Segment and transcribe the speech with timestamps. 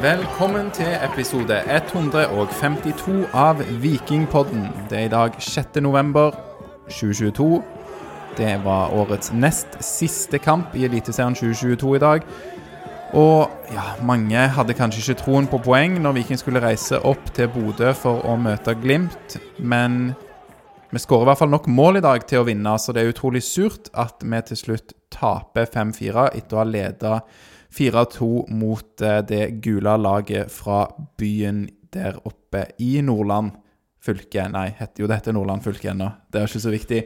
[0.00, 4.62] Velkommen til episode 152 av Vikingpodden.
[4.88, 5.76] Det er i dag 6.
[5.84, 6.30] november
[6.88, 7.58] 2022.
[8.38, 12.24] Det var årets nest siste kamp i Eliteserien 2022 i dag.
[13.12, 17.52] Og ja, mange hadde kanskje ikke troen på poeng når Viking skulle reise opp til
[17.52, 20.14] Bodø for å møte Glimt, men
[20.90, 23.12] vi skårer i hvert fall nok mål i dag til å vinne, så det er
[23.12, 27.16] utrolig surt at vi til slutt taper 5-4 etter å ha leda
[27.76, 30.84] 4-2 mot eh, det gule laget fra
[31.18, 33.52] byen der oppe i Nordland
[34.00, 34.46] fylke.
[34.52, 36.10] Nei, heter jo dette Nordland fylke ennå.
[36.32, 37.00] Det er ikke så viktig.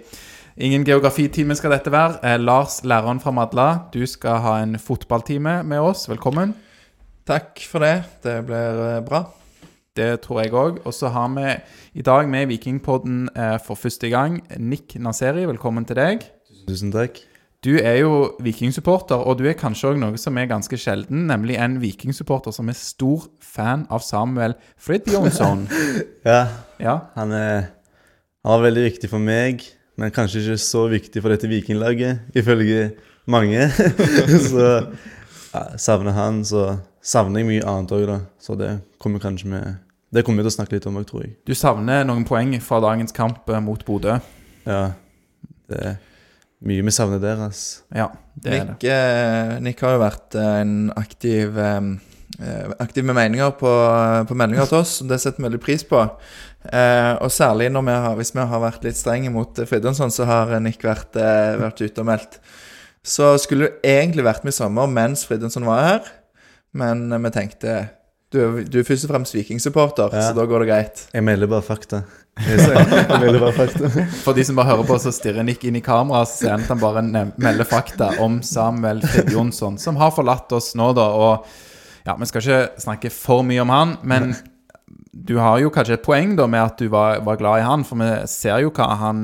[0.64, 2.20] Ingen geografitime skal dette være.
[2.22, 6.06] Eh, Lars, læreren fra Madla, du skal ha en fotballtime med oss.
[6.08, 6.54] Velkommen.
[7.26, 8.04] Takk for det.
[8.22, 9.24] Det blir eh, bra.
[9.94, 10.80] Det tror jeg òg.
[10.86, 11.58] Og så har vi
[11.98, 15.46] i dag med Vikingpodden eh, for første gang Nick Naseri.
[15.50, 16.26] Velkommen til deg.
[16.68, 17.33] Tusen takk.
[17.64, 21.54] Du er jo vikingsupporter, og du er kanskje òg noe som er ganske sjelden, nemlig
[21.56, 25.64] en vikingsupporter som er stor fan av Samuel Fridtjonsson.
[26.28, 26.42] Ja,
[26.82, 27.70] Ja, han, er,
[28.44, 29.64] han var veldig viktig for meg,
[29.96, 32.90] men kanskje ikke så viktig for dette vikinglaget, ifølge
[33.32, 33.70] mange.
[34.50, 34.68] så
[35.54, 36.66] ja, savner han, så
[37.00, 38.20] savner jeg mye annet òg, da.
[38.44, 39.80] Så det kommer kanskje med
[40.12, 41.38] Det kommer vi til å snakke litt om òg, tror jeg.
[41.48, 44.20] du savner noen poeng fra dagens kamp eh, mot Bodø.
[44.68, 44.90] Ja,
[45.72, 45.96] det er
[46.64, 47.60] mye vi savner deres.
[47.94, 48.08] Ja,
[48.40, 48.66] det er det.
[48.74, 51.80] Nick, eh, Nick har jo vært eh, en aktiv eh,
[52.40, 53.72] eh, Aktiv med meninger på,
[54.30, 56.00] på meldinger til oss, det setter vi veldig pris på.
[56.64, 60.10] Eh, og særlig når vi har, hvis vi har vært litt strenge mot eh, Fridtjonsson,
[60.14, 62.40] så har Nick vært, eh, vært ute og meldt.
[63.04, 66.12] Så skulle det egentlig vært med i sommer mens Fridtjonsson var her,
[66.72, 67.76] men eh, vi tenkte
[68.34, 70.30] du, er- du er først og fremst vikingsupporter, Ja.
[70.30, 71.04] så da går det greit.
[71.14, 72.00] Jeg melder bare fakta.
[72.34, 73.90] Fakta.
[74.24, 76.64] For de som bare hører på, så stirrer Nick inn i kamera, så ser han
[76.64, 77.04] at han bare
[77.36, 81.06] melder fakta om Samuel Fridtjonsson, som har forlatt oss nå, da.
[81.14, 81.46] Og
[82.04, 84.34] ja, vi skal ikke snakke for mye om han, men
[85.14, 87.86] du har jo kanskje et poeng da med at du var, var glad i han,
[87.86, 89.22] for vi ser jo hva han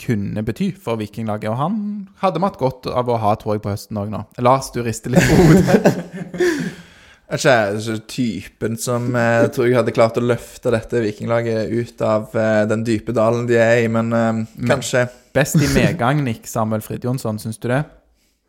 [0.00, 1.76] kunne bety for Vikinglaget, og han
[2.22, 4.24] hadde vi hatt godt av å ha, tror jeg, på høsten òg nå.
[4.46, 6.80] Lars, du rister litt på hodet.
[7.24, 12.02] Er ikke så typen som jeg tror jeg hadde klart å løfte dette vikinglaget ut
[12.04, 15.06] av eh, den dype dalen de er i, men um, kanskje.
[15.34, 17.80] Best i medgang, Nick Samuel Fridtjonsson, syns du det?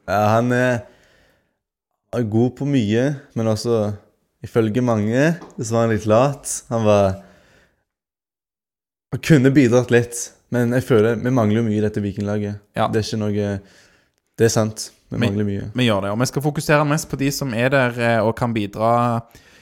[0.10, 0.84] Ja, han er,
[2.14, 3.08] er god på mye,
[3.40, 3.94] men også
[4.46, 6.58] ifølge mange så var han litt lat.
[6.74, 7.22] Han var
[9.16, 10.18] Han kunne bidratt litt,
[10.52, 12.60] men jeg føler vi mangler jo mye i dette vikinglaget.
[12.76, 12.90] Ja.
[12.92, 13.52] Det er ikke noe
[14.36, 14.90] Det er sant.
[15.16, 15.72] Vi mangler mye.
[15.74, 18.36] Vi gjør det, og vi skal fokusere mest på de som er der eh, og
[18.40, 18.92] kan bidra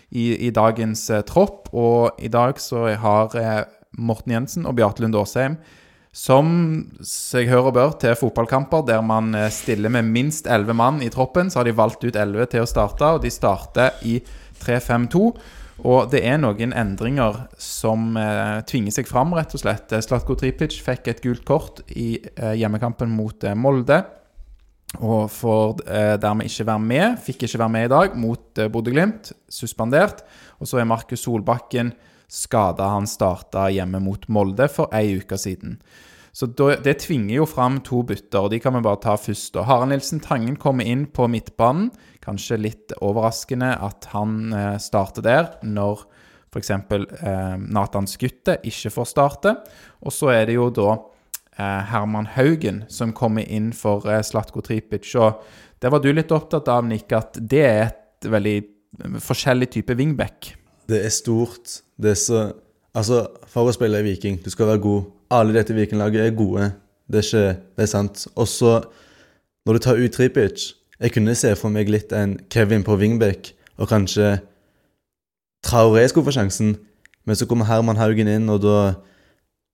[0.09, 1.69] i, i dagens eh, tropp.
[1.73, 3.63] Og i dag så har eh,
[3.97, 5.57] Morten Jensen og Bjarte Lund Aasheim,
[6.13, 6.47] som
[7.01, 11.09] seg hør og bør, til fotballkamper der man eh, stiller med minst 11 mann i
[11.13, 14.19] troppen, så har de valgt ut 11 til å starte, og de starter i
[14.61, 15.25] 3-5-2.
[15.83, 19.89] Og det er noen endringer som eh, tvinger seg fram, rett og slett.
[19.89, 24.03] Eh, Slatko Tripic fikk et gult kort i hjemmekampen mot Molde.
[25.01, 27.19] Og får eh, dermed ikke være med.
[27.25, 29.31] Fikk ikke være med i dag mot eh, Bodø-Glimt.
[29.49, 30.21] Suspendert.
[30.61, 31.93] Og så er Markus Solbakken
[32.29, 32.91] skada.
[32.93, 35.79] Han starta hjemme mot Molde for ei uke siden.
[36.33, 39.53] Så det tvinger jo fram to bytter, og de kan vi bare ta først.
[39.59, 41.91] Og Harald Nilsen Tangen kommer inn på midtbanen.
[42.25, 46.07] Kanskje litt overraskende at han eh, starter der, når
[46.53, 46.71] f.eks.
[46.73, 49.55] Eh, Nathan Skutte ikke får starte.
[50.01, 50.95] Og så er det jo da
[51.57, 55.07] Herman Haugen som kommer inn for eh, Slatko Tripic.
[55.19, 55.41] Og
[55.81, 59.97] det var du litt opptatt av, Nick, at det er et veldig eh, forskjellig type
[59.99, 60.53] wingback.
[60.89, 61.81] Det er stort.
[61.97, 62.43] Det er så
[62.93, 65.05] Altså, for å spille i Viking, du skal være god.
[65.33, 66.67] Alle dette vikinglaget er gode.
[67.09, 68.27] Det er ikke Det er sant.
[68.35, 68.83] Og så,
[69.65, 73.49] når du tar ut Tripic Jeg kunne se for meg litt en Kevin på wingback,
[73.81, 74.37] og kanskje
[75.65, 76.77] Traoré skulle få sjansen,
[77.25, 78.93] men så kommer Herman Haugen inn, og da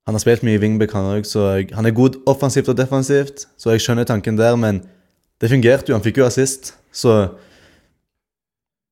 [0.08, 3.72] Han har spilt mye i han òg, så han er god offensivt og defensivt, så
[3.72, 4.82] jeg skjønner tanken der, men
[5.42, 5.96] det fungerte jo.
[5.96, 7.36] Han fikk jo assist, så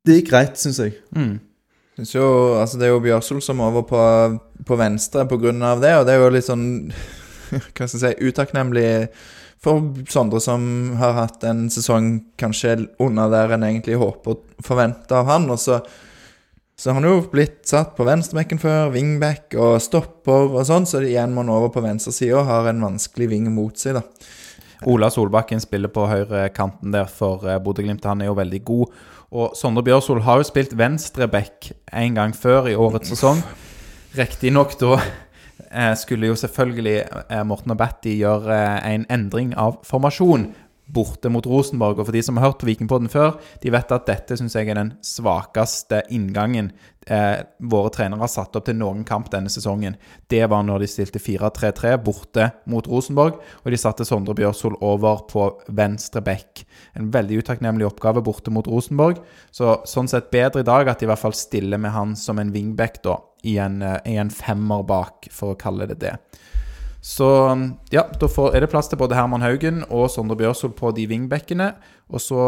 [0.07, 0.93] Det gikk greit, syns jeg.
[1.11, 1.39] Mm.
[1.97, 2.27] Synes jo,
[2.61, 4.03] altså det er jo Bjørsol som er over på,
[4.63, 6.93] på venstre av det, og det er jo litt sånn
[7.75, 8.87] Hva skal jeg si Utakknemlig
[9.63, 15.17] for Sondre, som har hatt en sesong kanskje under der en egentlig håper og forventer
[15.17, 15.49] av han.
[15.49, 15.79] Og så,
[16.77, 21.01] så har han jo blitt satt på venstrebekken før, wingback og stopper og sånn, så
[21.01, 24.03] igjen må han over på venstresida og har en vanskelig ving mot seg, da.
[24.85, 28.05] Ola Solbakken spiller på høyrekanten der for eh, Bodø-Glimt.
[28.05, 28.99] Han er jo veldig god.
[29.33, 33.41] Og Sondre Bjørsol har jo spilt venstreback en gang før i årets sesong.
[34.17, 40.51] Riktignok da eh, skulle jo selvfølgelig eh, Morten og Batty gjøre en endring av formasjon.
[40.87, 41.99] Borte mot Rosenborg.
[41.99, 44.69] Og for de som har hørt på Vikingpodden før, de vet at dette syns jeg
[44.71, 46.71] er den svakeste inngangen
[47.07, 49.97] eh, våre trenere har satt opp til noen kamp denne sesongen.
[50.31, 55.23] Det var når de stilte 4-3-3 borte mot Rosenborg, og de satte Sondre Bjørsol over
[55.31, 56.65] på venstre bekk.
[56.99, 59.21] En veldig utakknemlig oppgave borte mot Rosenborg.
[59.51, 62.39] Så sånn sett bedre i dag at de i hvert fall stiller med han som
[62.41, 66.17] en wingback, da, i en, eh, i en femmer bak, for å kalle det det.
[67.01, 67.27] Så
[67.93, 71.05] ja, da får, er det plass til både Herman Haugen og Sondre Bjørsol på de
[71.09, 71.71] wingbackene.
[72.09, 72.41] Og så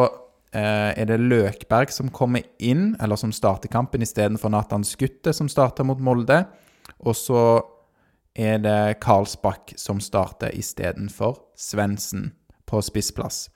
[0.53, 5.49] eh, er det Løkberg som kommer inn, eller som starter kampen istedenfor Nathan Skutte, som
[5.51, 6.43] starter mot Molde.
[6.99, 7.43] Og så
[8.39, 12.31] er det Karlsbakk som starter istedenfor Svendsen
[12.69, 13.47] på spissplass.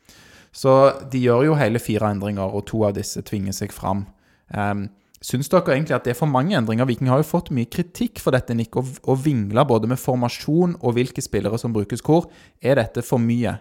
[0.53, 0.73] Så
[1.11, 4.05] de gjør jo hele fire endringer, og to av disse tvinger seg fram.
[4.53, 4.87] Um,
[5.23, 6.87] Syns dere egentlig at det er for mange endringer?
[6.89, 9.23] Viking har jo fått mye kritikk for dette, Nick, og, og
[9.67, 12.27] både med formasjon og hvilke spillere som brukes hvor.
[12.61, 13.55] Er dette for mye?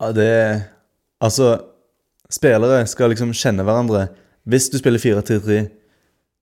[0.00, 0.64] Ja, det
[1.20, 1.58] Altså,
[2.28, 4.08] spillere skal liksom kjenne hverandre.
[4.44, 5.68] Hvis du spiller 4-3-3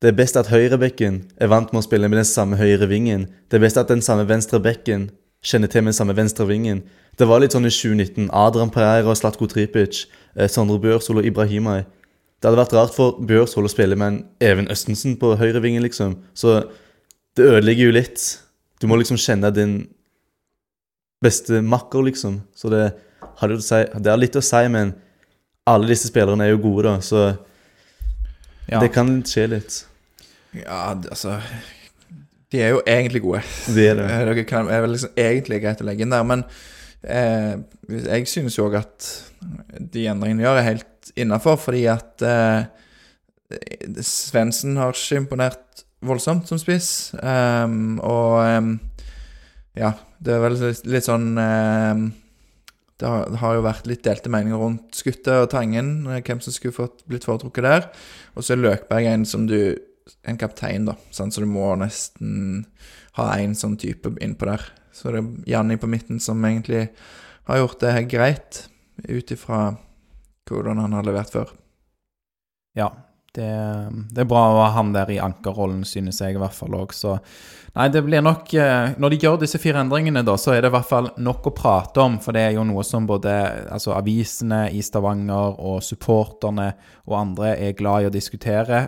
[0.02, 3.28] Det er best at høyrebekken er vant med å spille med den samme høyre vingen.
[3.46, 5.10] Det er best at den samme venstre bekken
[5.46, 6.82] kjenner til med den samme venstre vingen.
[7.18, 8.30] Det var litt sånn i 2019.
[8.34, 11.84] Adrian Pereira, Slatko Tripic, eh, Sondre Bjørsol og Ibrahimay.
[12.42, 16.16] Det hadde vært rart for Bjørsvold å spille med en Even Østensen på høyrevingen, liksom.
[16.34, 16.56] Så
[17.38, 18.24] det ødelegger jo litt.
[18.82, 19.76] Du må liksom kjenne din
[21.22, 22.40] beste makker, liksom.
[22.58, 22.88] Så det,
[23.38, 24.90] har si, det litt å si, men
[25.70, 27.22] alle disse spillerne er jo gode, da, så
[28.66, 28.82] ja.
[28.82, 29.78] det kan skje litt.
[30.58, 31.38] Ja, altså
[32.50, 33.46] De er jo egentlig gode.
[33.70, 34.08] De er det.
[34.34, 36.42] Det kan, er vel liksom egentlig greit å legge inn der, men
[37.06, 37.54] eh,
[37.86, 39.12] jeg synes jo òg at
[39.78, 40.88] de endringene gjør, er helt
[41.18, 42.64] innafor, fordi at eh,
[44.02, 47.12] Svendsen har ikke imponert voldsomt som spiss.
[47.20, 48.72] Um, og um,
[49.78, 52.08] ja, det er vel litt sånn um,
[53.02, 56.42] det, har, det har, jo vært litt delte meninger rundt Skutte og Tangen, eh, hvem
[56.44, 57.88] som skulle fått, blitt foretrukket der.
[58.36, 59.58] Og så er Løkberg en som du
[60.26, 60.96] En kaptein, da.
[61.14, 62.64] Sånn, så du må nesten
[63.14, 64.64] ha en sånn type innpå der.
[64.92, 66.88] Så det er Janni på midten som egentlig
[67.46, 68.58] har gjort det greit,
[69.06, 69.60] ut ifra
[70.48, 71.52] hvordan han har levert før.
[72.76, 72.90] Ja,
[73.32, 73.48] det,
[74.12, 76.92] det, er bra å ha han der i ankerrollen, synes jeg i hvert fall òg.
[76.92, 77.14] Så
[77.72, 80.68] nei, det blir nok eh, Når de gjør disse fire endringene, da, så er det
[80.68, 82.18] i hvert fall nok å prate om.
[82.20, 83.32] For det er jo noe som både
[83.72, 86.74] altså, avisene i Stavanger og supporterne
[87.08, 88.84] og andre er glad i å diskutere.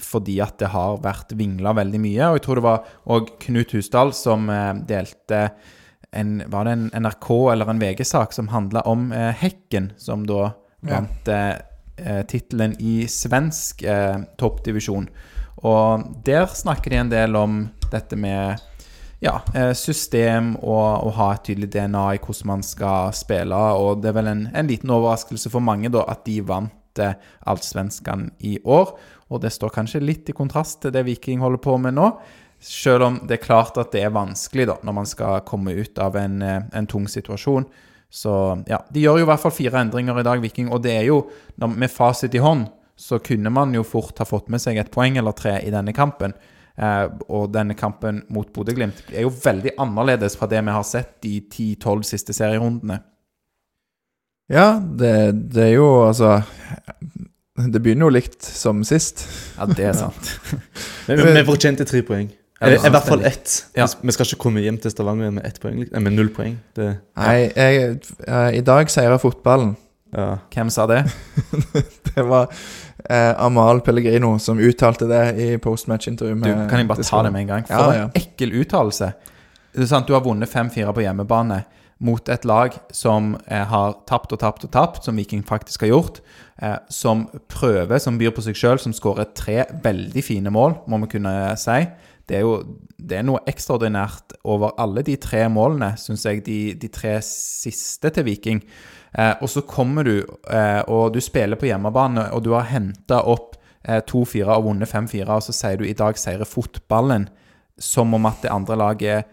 [0.00, 2.30] Fordi at det har vært vingla veldig mye.
[2.30, 5.46] Og jeg tror det var òg Knut Husdal som eh, delte
[6.14, 10.54] en, Var det en NRK eller en VG-sak som handla om eh, Hekken, som da
[10.88, 11.40] vant ja.
[11.96, 15.08] eh, tittelen i svensk eh, toppdivisjon.
[15.64, 18.60] Og der snakker de en del om dette med
[19.24, 23.56] ja, eh, system og å ha et tydelig DNA i hvordan man skal spille.
[23.80, 27.16] Og det er vel en, en liten overraskelse for mange da, at de vant eh,
[27.48, 28.94] Allsvenskan i år.
[29.32, 32.10] Og det står kanskje litt i kontrast til det Viking holder på med nå.
[32.64, 35.98] Selv om det er klart at det er vanskelig da, når man skal komme ut
[36.00, 37.66] av en, eh, en tung situasjon.
[38.14, 38.32] Så
[38.70, 40.68] ja, de gjør jo i hvert fall fire endringer i dag, Viking.
[40.70, 41.24] Og det er jo,
[41.66, 45.18] med fasit i hånd, så kunne man jo fort ha fått med seg et poeng
[45.18, 46.36] eller tre i denne kampen.
[46.78, 51.16] Eh, og denne kampen mot Bodø-Glimt er jo veldig annerledes fra det vi har sett
[51.26, 53.00] de 10-12 siste serierundene.
[54.52, 55.14] Ja, det,
[55.54, 56.42] det, er jo altså
[57.56, 59.24] Det begynner jo likt som sist.
[59.56, 60.34] Ja, det er sant.
[61.08, 62.30] Men vi fortjente tre poeng.
[62.66, 63.54] I, I hvert fall ett.
[63.76, 63.86] Ja.
[64.00, 66.56] Vi skal ikke komme hjem til Stavanger med ett poeng, med null poeng.
[66.76, 66.90] Det,
[67.20, 69.74] Nei, jeg, uh, i dag seirer fotballen.
[70.14, 70.36] Ja.
[70.54, 71.00] Hvem sa det?
[72.10, 76.66] det var uh, Amal Pellegrino som uttalte det i postmatch-intervjuet.
[76.70, 77.70] Kan jeg bare ta det med en gang?
[77.70, 79.12] For ja, en ekkel uttalelse.
[79.74, 81.64] Du har vunnet 5-4 på hjemmebane
[82.04, 85.92] mot et lag som eh, har tapt og tapt og tapt, som Viking faktisk har
[85.94, 86.20] gjort.
[86.62, 91.00] Eh, som prøver, som byr på seg sjøl, som skårer tre veldig fine mål, må
[91.04, 91.80] vi kunne si
[92.28, 92.54] det er jo
[93.04, 98.10] det er noe ekstraordinært over alle de tre målene, syns jeg, de, de, tre siste
[98.16, 98.62] til Viking.
[99.12, 100.16] Eh, og så kommer du,
[100.48, 104.90] eh, og du spiller på hjemmebane, og du har henta opp eh, 2-4 og vunnet
[104.90, 107.28] 5-4, og så sier du i dag seirer fotballen
[107.80, 109.32] som om at det andre laget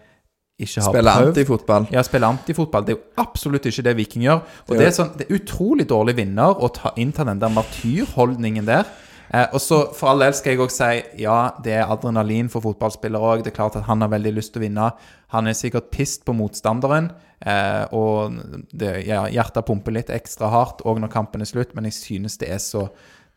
[0.62, 1.30] ikke har spiller prøvd.
[1.32, 1.86] antifotball.
[1.94, 2.84] Ja, spiller antifotball.
[2.86, 4.42] Det er jo absolutt ikke det Viking gjør.
[4.68, 8.68] Og det er, sånn, det er utrolig dårlig vinner å ta, innta den der martyrholdningen
[8.68, 8.90] der.
[9.32, 10.90] Eh, og så For all del skal jeg òg si
[11.22, 13.44] ja, det er adrenalin for fotballspillere òg.
[13.44, 14.90] Det er klart at han har veldig lyst til å vinne.
[15.32, 17.10] Han er sikkert pissed på motstanderen.
[17.40, 18.38] Eh, og
[18.70, 22.38] det, ja, hjertet pumper litt ekstra hardt òg når kampen er slutt, men jeg synes
[22.38, 22.86] det er så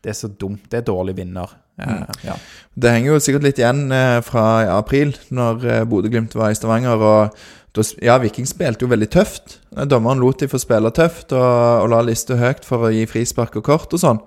[0.04, 0.68] det er så dumt.
[0.70, 1.50] Det er dårlig vinner.
[1.82, 2.04] Mm.
[2.22, 2.36] ja.
[2.78, 4.44] Det henger jo sikkert litt igjen eh, fra
[4.76, 7.02] april, når eh, Bodø-Glimt var i Stavanger.
[7.02, 7.34] og
[7.76, 9.58] da, ja, Viking spilte jo veldig tøft.
[9.74, 11.42] Eh, Dommeren lot de få spille tøft og,
[11.82, 14.22] og la lista høyt for å gi frispark og kort og sånn.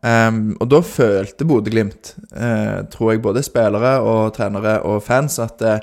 [0.00, 5.62] Ehm, og da følte Bodø-Glimt, uh, tror jeg, både spillere og trenere og fans, at,
[5.62, 5.82] eh,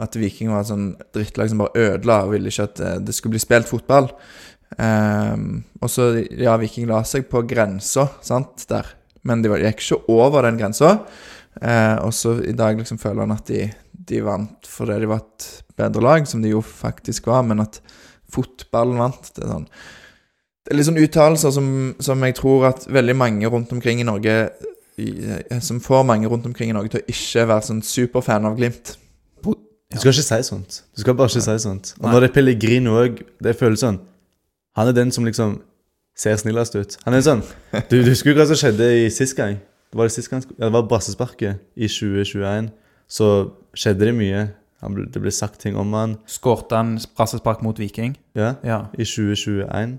[0.00, 3.14] at Viking var et sånn drittlag som bare ødela og ville ikke at eh, det
[3.14, 4.08] skulle bli spilt fotball.
[4.78, 8.86] Um, og så, ja, Viking la seg på grensa, sant, der.
[9.26, 10.94] Men de gikk ikke over den grensa.
[11.60, 15.24] Uh, og så i dag liksom føler han at de, de vant fordi de var
[15.24, 17.80] et bedre lag, som de jo faktisk var, men at
[18.30, 19.32] fotballen vant.
[19.34, 19.68] Det er sånn
[20.76, 21.68] litt sånn uttalelser som,
[22.02, 24.34] som jeg tror at veldig mange rundt omkring i Norge
[25.00, 28.58] eh, Som får mange rundt omkring i Norge til å ikke være sånn superfan av
[28.58, 28.96] Glimt.
[29.90, 30.76] Du skal ikke si sånt.
[30.94, 31.94] Du skal bare ikke si sånt.
[31.98, 33.98] Og når det er Pellegrino òg, det føles sånn
[34.78, 35.56] Han er den som liksom
[36.14, 36.94] ser snillest ut.
[37.06, 37.42] Han er sånn
[37.90, 39.56] Du, du husker hva som skjedde i sist gang?
[39.90, 42.70] Det var det sist gang Ja, det var brassesparket i 2021.
[43.10, 43.26] Så
[43.74, 44.44] skjedde det mye.
[44.84, 48.14] Han ble, det ble sagt ting om han Skårte han brassespark mot Viking?
[48.38, 48.84] Ja, Ja.
[48.94, 49.98] i 2021.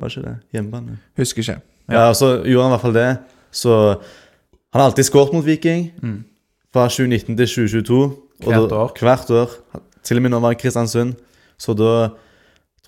[0.00, 0.34] Var ikke det?
[0.56, 0.98] Hjemmebane.
[1.20, 1.60] Husker ikke.
[1.92, 3.08] Ja, og så gjorde han i hvert fall det.
[3.54, 3.74] Så
[4.74, 5.90] han har alltid skåret mot Viking.
[6.02, 6.16] Mm.
[6.74, 8.00] Fra 2019 til 2022.
[8.04, 8.96] og Hvert da- år.
[8.98, 9.50] Hvert år.
[10.04, 11.14] Til og med når han var i Kristiansund.
[11.58, 11.92] Så da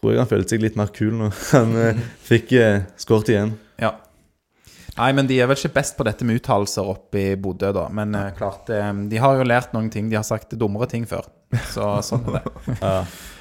[0.00, 3.54] tror jeg han følte seg litt mer kul når han eh, fikk eh, skåret igjen.
[3.80, 3.92] ja.
[4.96, 7.82] Nei, men de er vel ikke best på dette med uttalelser oppe i Bodø, da.
[7.92, 10.06] Men eh, klart, eh, de har jo lært noen ting.
[10.08, 11.26] De har sagt dummere ting før.
[11.68, 12.76] Så sånn er det.
[12.80, 12.94] Ja.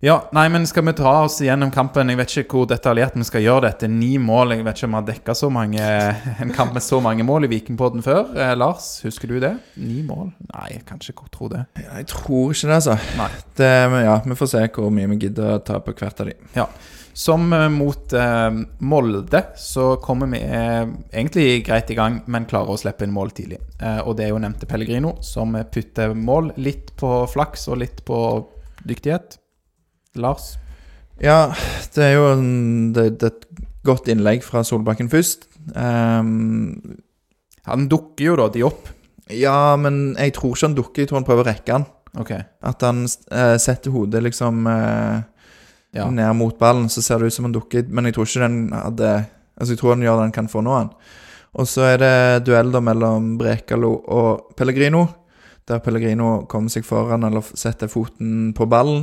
[0.00, 2.06] Ja, nei, men skal vi ta oss gjennom kampen?
[2.12, 3.88] Jeg vet ikke hvor detaljert vi skal gjøre dette.
[3.90, 4.52] Ni mål.
[4.54, 5.86] Jeg vet ikke om vi har dekka så mange
[6.44, 8.28] en kamp med så mange mål i Vikingpodden før.
[8.38, 9.50] Eh, Lars, husker du det?
[9.82, 10.28] Ni mål?
[10.52, 11.64] Nei, jeg kan ikke tro det.
[11.82, 12.94] Jeg tror ikke det, altså.
[13.18, 13.26] Nei.
[13.58, 16.30] Det, men ja, vi får se hvor mye vi gidder å ta på hvert av
[16.30, 16.36] de.
[16.54, 16.68] Ja.
[17.18, 18.62] Som eh, mot eh,
[18.92, 23.34] Molde så kommer vi eh, egentlig greit i gang, men klarer å slippe inn mål
[23.34, 23.58] tidlig.
[23.82, 26.54] Eh, og det er jo nevnte Pellegrino, som putter mål.
[26.62, 28.22] Litt på flaks og litt på
[28.86, 29.40] dyktighet.
[30.22, 30.56] Lars?
[31.22, 31.52] Ja,
[31.94, 32.48] det er jo en,
[32.94, 35.48] det, det er et godt innlegg fra Solbakken først.
[35.74, 36.98] Um,
[37.68, 38.88] Han dukker jo da de opp.
[39.30, 41.02] ja, men jeg tror ikke han dukker.
[41.02, 41.84] Jeg tror han prøver å rekke han.
[42.18, 42.40] Okay.
[42.64, 45.18] At han eh, setter hodet liksom eh,
[45.96, 46.06] Ja.
[46.10, 47.84] ned mot ballen, så ser det ut som han dukker.
[47.92, 49.10] Men jeg tror ikke den hadde
[49.58, 50.90] Altså, jeg tror han gjør det han kan få nå, han.
[51.58, 55.00] Og så er det duell da mellom Brekalo og Pellegrino.
[55.66, 59.02] Der Pellegrino kommer seg foran eller setter foten på ballen.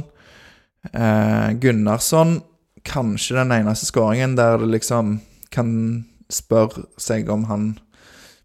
[0.93, 2.39] Eh, Gunnarsson
[2.85, 5.17] kanskje den eneste skåringen der det liksom
[5.53, 5.71] kan
[6.31, 7.71] spørre seg om han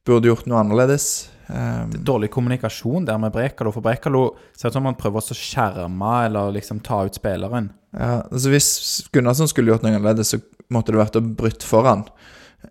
[0.07, 1.29] burde gjort noe annerledes.
[1.51, 3.73] Eh, Dårlig kommunikasjon der med Brekalo.
[3.75, 7.71] For Brekalo ser ut som han prøver å skjerme eller liksom ta ut spilleren.
[7.97, 8.71] Ja, altså Hvis
[9.13, 12.07] Gunnarsson skulle gjort noe annerledes, så måtte det vært å bryte foran.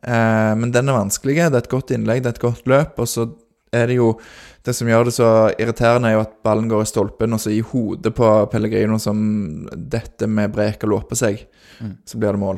[0.05, 1.35] Uh, men den er vanskelig.
[1.41, 3.01] Det er et godt innlegg, det er et godt løp.
[3.01, 3.25] Og så
[3.75, 4.13] er det jo
[4.69, 7.49] Det som gjør det så irriterende, er jo at ballen går i stolpen, og så
[7.55, 9.17] i hodet på Pellegrino som
[9.73, 11.45] dette med Brekalo oppå seg,
[11.79, 11.93] Mm.
[12.05, 12.57] så blir det mål.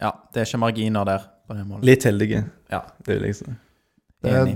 [0.00, 1.84] Ja, det er ikke marginer der på det målet.
[1.84, 2.38] Litt heldige.
[2.72, 3.44] Ja, Det vil jeg si.
[4.22, 4.54] Det, enig.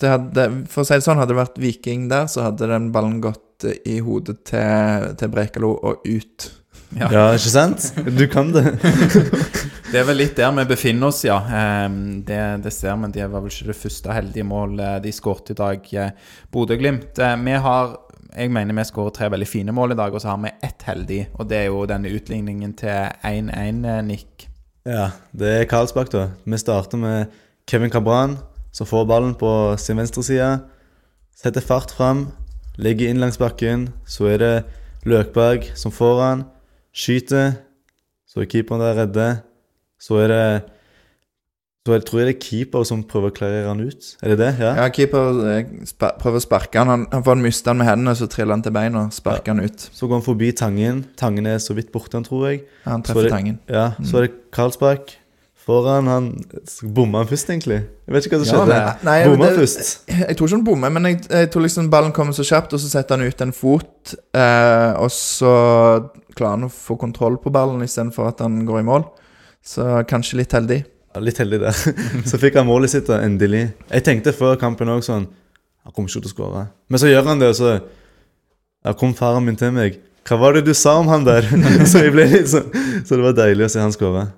[0.00, 2.90] det hadde, for å si det sånn, hadde det vært Viking der, så hadde den
[2.92, 6.48] ballen gått i hodet til, til Brekalo og ut.
[6.98, 7.08] Ja.
[7.12, 7.92] Ja, ikke sant?
[8.16, 8.64] Du kan det.
[9.88, 11.38] Det er vel litt der vi befinner oss, ja.
[11.48, 13.08] Ehm, Det, det ser vi.
[13.14, 15.86] Det var vel ikke det første heldige mål eh, de skåret i dag.
[15.96, 16.10] eh,
[16.52, 17.18] Bodø-Glimt.
[17.18, 17.96] Eh, Vi har
[18.36, 20.82] Jeg mener vi skårer tre veldig fine mål i dag, og så har vi ett
[20.84, 21.22] heldig.
[21.40, 24.44] Og det er jo denne utligningen til 1-1-nikk.
[24.86, 26.26] Ja, det er Karlsbakk, da.
[26.44, 27.32] Vi starter med
[27.66, 28.36] Kevin Cabran,
[28.72, 30.50] som får ballen på sin venstre side.
[31.34, 32.26] Setter fart fram,
[32.76, 33.88] legger inn langs bakken.
[34.06, 34.54] Så er det
[35.08, 36.44] Løkberg som får han.
[36.98, 37.52] Skyter.
[38.28, 39.28] Så er keeperen der redde.
[40.02, 40.42] Så er det
[41.86, 44.08] Så jeg tror jeg det er keeper som prøver å klarere han ut.
[44.20, 44.48] Er det det?
[44.60, 44.74] Ja.
[44.76, 45.70] Ja, keeper eh,
[46.20, 46.90] prøver å sparke han.
[46.92, 49.54] Han, han får han miste han med hendene, så triller han til beina og sparker
[49.54, 49.86] han ut.
[49.96, 50.98] Så går han forbi Tangen.
[51.16, 52.60] Tangen er så vidt borte, han tror jeg.
[52.84, 53.56] Han Så er treffer det- tangen.
[53.72, 55.14] Ja, Så er det Karlsbakk.
[55.68, 56.28] Foran han
[56.96, 57.82] Bomma han først, egentlig?
[58.08, 59.04] Jeg vet ikke hva som Ja, skjedde.
[59.04, 59.90] Nei, Bomma han først.
[60.08, 62.80] Jeg tror ikke han bommer, men jeg, jeg tror liksom ballen kommer så kjapt, og
[62.80, 65.52] så setter han ut en fot, eh, og så
[66.38, 69.04] klarer han å få kontroll på ballen istedenfor at han går i mål.
[69.68, 70.80] Så kanskje litt heldig.
[71.12, 71.84] Ja, litt heldig der.
[72.30, 73.66] Så fikk han målet sitt, endelig.
[73.90, 75.24] Jeg tenkte før kampen òg sånn
[75.84, 76.64] Han kommer ikke til å skåre.
[76.88, 77.70] Men så gjør han det, og så
[78.84, 79.96] Ja, kom faren min til meg.
[80.28, 81.48] Hva var det du sa om han der?
[81.90, 82.68] så jeg ble litt sånn
[83.04, 84.28] Så det var deilig å se han skåre.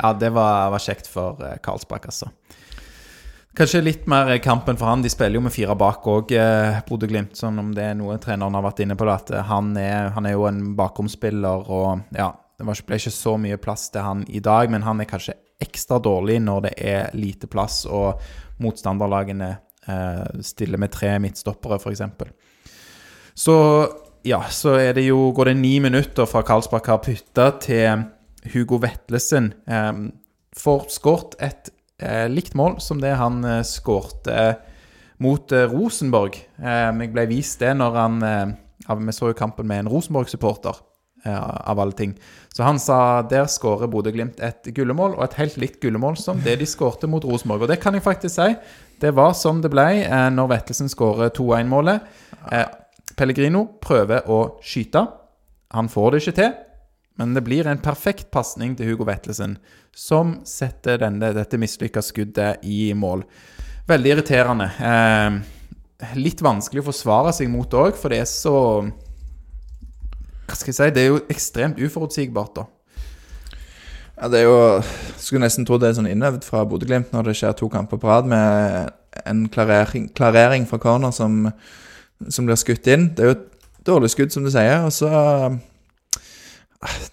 [0.00, 2.30] Ja, det var, var kjekt for eh, Karlsbakk, altså.
[3.52, 5.02] Kanskje litt mer eh, kampen for han.
[5.04, 7.36] De spiller jo med fire bak òg, eh, Bodø-Glimt.
[7.36, 10.28] Sånn om det er noe treneren har vært inne på, at eh, han er, han
[10.28, 11.68] er jo en bakromsspiller.
[11.68, 15.00] og ja Det var, ble ikke så mye plass til han i dag, men han
[15.00, 17.82] er kanskje ekstra dårlig når det er lite plass.
[17.84, 18.22] Og
[18.64, 22.02] motstanderlagene eh, stiller med tre midtstoppere, f.eks.
[23.34, 23.58] Så
[24.24, 28.08] ja, så er det jo, går det ni minutter fra Karlsbakk har putta til
[28.50, 29.92] Hugo Vetlesen eh,
[30.58, 31.72] får skåret et
[32.02, 34.54] eh, likt mål som det han eh, skårte eh,
[35.22, 36.38] mot Rosenborg.
[36.58, 38.22] Eh, jeg ble vist det når han
[38.82, 40.74] Vi så jo kampen med en Rosenborg-supporter,
[41.22, 42.16] av alle ting.
[42.50, 46.56] Så han sa der skårer Bodø-Glimt et gullemål, og et helt likt gullemål som det
[46.58, 47.62] de skårte mot Rosenborg.
[47.62, 48.48] Og det kan jeg faktisk si.
[48.98, 49.86] Det var som det ble
[50.34, 52.10] når Vettelsen skårer 2-1-målet.
[52.50, 52.66] Eh,
[53.14, 55.04] Pellegrino prøver å skyte.
[55.78, 56.52] Han får det ikke til.
[57.20, 59.58] Men det blir en perfekt pasning til Hugo Vettelsen,
[59.92, 63.26] som setter denne, dette mislykka skuddet i mål.
[63.88, 64.68] Veldig irriterende.
[64.80, 68.56] Eh, litt vanskelig å forsvare seg mot òg, for det er så
[70.48, 70.88] Hva skal jeg si?
[70.92, 72.66] Det er jo ekstremt uforutsigbart, da.
[74.18, 74.56] Ja, det er jo
[75.16, 78.10] Skulle nesten tro det er sånn innøvd fra Bodø-Glimt når det skjer to kamper på
[78.10, 78.92] rad med
[79.28, 81.46] en klarering, klarering fra corner som,
[82.28, 83.10] som blir skutt inn.
[83.12, 83.48] Det er jo et
[83.86, 85.10] dårlig skudd, som du sier, og så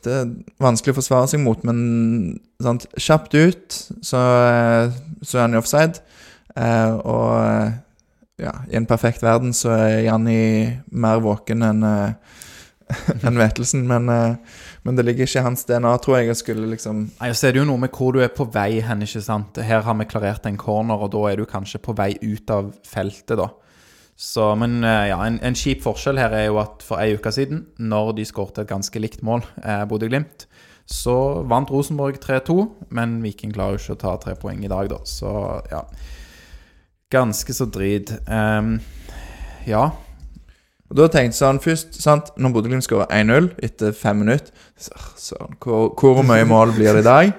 [0.03, 0.29] Det er
[0.61, 4.21] vanskelig å forsvare seg mot, men sant, kjapt ut så,
[5.21, 6.01] så er han i offside.
[6.57, 7.75] Eh, og eh,
[8.41, 10.39] ja, i en perfekt verden så er Janni
[10.89, 12.39] mer våken enn eh,
[13.27, 16.29] enn Vetelsen, men, eh, men det ligger ikke i hans DNA, tror jeg.
[16.31, 18.79] Jeg skulle liksom Nei, så er det jo noe med hvor du er på vei
[18.85, 19.59] hen, ikke sant.
[19.61, 22.71] Her har vi klarert en corner, og da er du kanskje på vei ut av
[22.87, 23.51] feltet, da.
[24.19, 27.31] Så, men eh, ja, en, en kjip forskjell her er jo at for ei uke
[27.31, 30.43] siden, når de skårte et ganske likt mål, eh, Bodø-Glimt,
[30.89, 31.13] så
[31.47, 32.57] vant Rosenborg 3-2,
[32.97, 34.99] men Viking klarer jo ikke å ta tre poeng i dag, da.
[35.07, 35.31] Så
[35.71, 35.85] ja.
[37.13, 38.11] Ganske så drit.
[38.27, 38.75] Um,
[39.69, 39.85] ja.
[40.89, 44.99] Og da tenkte sånn først, sant, når Bodø-Glimt skårer 1-0 etter fem minutter så,
[45.29, 47.31] Søren, hvor, hvor mye mål blir det i dag?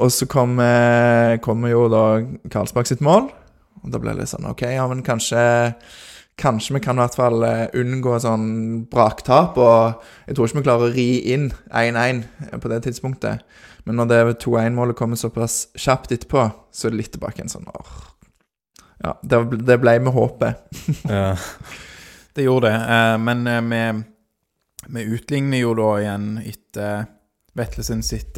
[0.00, 2.04] Og så kommer kom jo da
[2.50, 3.28] Karlsbakk sitt mål.
[3.84, 5.44] Og da ble det litt sånn OK, ja, men kanskje
[6.34, 8.46] Kanskje vi kan i hvert fall eh, unngå sånn
[8.90, 9.54] braktap.
[9.54, 12.24] Og jeg tror ikke vi klarer å ri inn 1-1
[12.58, 13.44] på det tidspunktet.
[13.86, 17.70] Men når det 2-1-målet kommer såpass kjapt etterpå, så er det litt tilbake en sånn
[17.70, 17.94] åh.
[19.04, 20.66] Ja, det, det ble med håpet.
[21.06, 21.36] Ja.
[22.34, 22.82] Det gjorde det.
[22.82, 23.82] Eh, men eh, vi,
[24.96, 27.04] vi utligner jo da igjen etter
[27.54, 28.34] Vettelsen sitt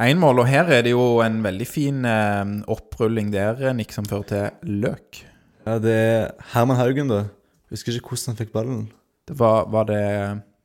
[0.00, 0.42] eh, 2-1-mål.
[0.42, 4.28] Og her er det jo en veldig fin eh, opprulling der, eh, Nick, som fører
[4.30, 5.24] til løk.
[5.66, 7.24] ja, det er Herman Haugen, da.
[7.70, 8.88] Husker ikke hvordan han fikk ballen.
[9.28, 10.02] Det var, var det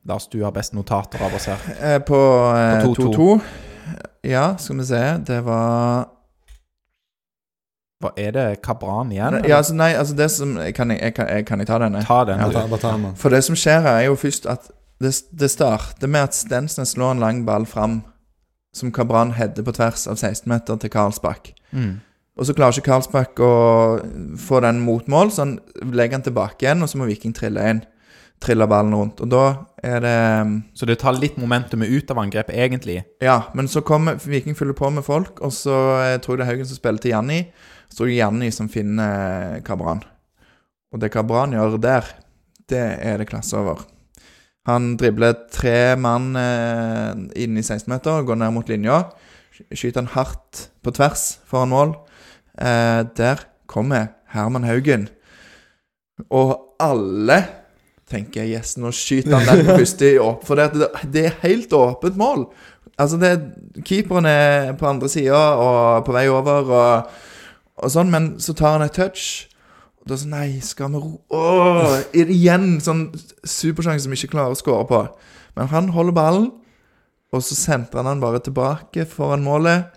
[0.06, 1.62] Lars, du har best notater av oss her.
[1.80, 2.18] Eh, på
[2.56, 3.14] eh, 2-2.
[3.14, 3.40] 2-2.
[4.26, 5.02] Ja, skal vi se.
[5.26, 6.08] Det var
[8.02, 9.38] Hva er det Kabran igjen?
[9.46, 12.02] Ja, altså, nei, altså det som Kan jeg, jeg, kan, jeg, kan jeg ta denne?
[12.04, 13.14] Ta den, Ja, ta, ta den.
[13.16, 14.68] For det som skjer her, er jo først at
[15.02, 18.00] det, det starter med at Stensnes slår en lang ball fram,
[18.76, 21.54] som Kabran header på tvers av 16-meter til Karlsbakk.
[21.72, 21.96] Mm.
[22.36, 23.52] Og så klarer ikke Karlsbakk å
[24.40, 27.62] få den mot mål, så han legger den tilbake igjen, og så må Viking trille
[27.72, 27.80] inn.
[28.44, 29.22] Trille ballen rundt.
[29.24, 29.44] Og da
[29.80, 30.16] er det
[30.76, 32.98] Så det tar litt momentumet ut av angrepet, egentlig.
[33.24, 36.44] Ja, men så kommer Viking fyller på med folk, og så eh, tror jeg det
[36.44, 37.40] er Haugen som spiller til Janni.
[37.88, 40.04] Så tror jeg Janni som finner Kabran.
[40.92, 42.04] Og det Kabran gjør der,
[42.68, 43.86] det er det klasse over.
[44.66, 47.12] Han dribler tre mann eh,
[47.44, 49.04] inn i 16-meter, går ned mot linja.
[49.70, 51.94] Skyter han hardt på tvers foran mål.
[52.58, 55.06] Eh, der kommer Herman Haugen.
[56.30, 57.44] Og alle
[58.10, 60.42] tenker yes, nå skyter han den første i åp.
[60.46, 62.48] For det, det er helt åpent mål.
[62.96, 63.32] Altså, det,
[63.84, 67.18] keeperen er på andre sida og på vei over og,
[67.76, 69.46] og sånn, men så tar han et touch.
[70.06, 73.08] Da sånn Nei, skal vi ro Åh, Igjen sånn
[73.42, 75.02] supersjanse som vi ikke klarer å score på.
[75.58, 76.50] Men han holder ballen,
[77.34, 79.88] og så sentrer han den bare tilbake foran målet.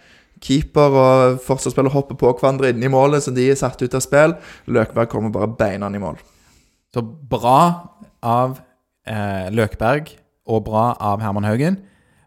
[0.41, 4.03] Keeper og forsvarsspiller hopper på hverandre inne i målet, så de er satt ut av
[4.03, 4.37] spill.
[4.71, 6.17] Løkberg kommer bare beina i mål.
[6.95, 7.59] Så bra
[8.25, 8.57] av
[9.05, 10.15] eh, Løkberg
[10.49, 11.77] og bra av Herman Haugen.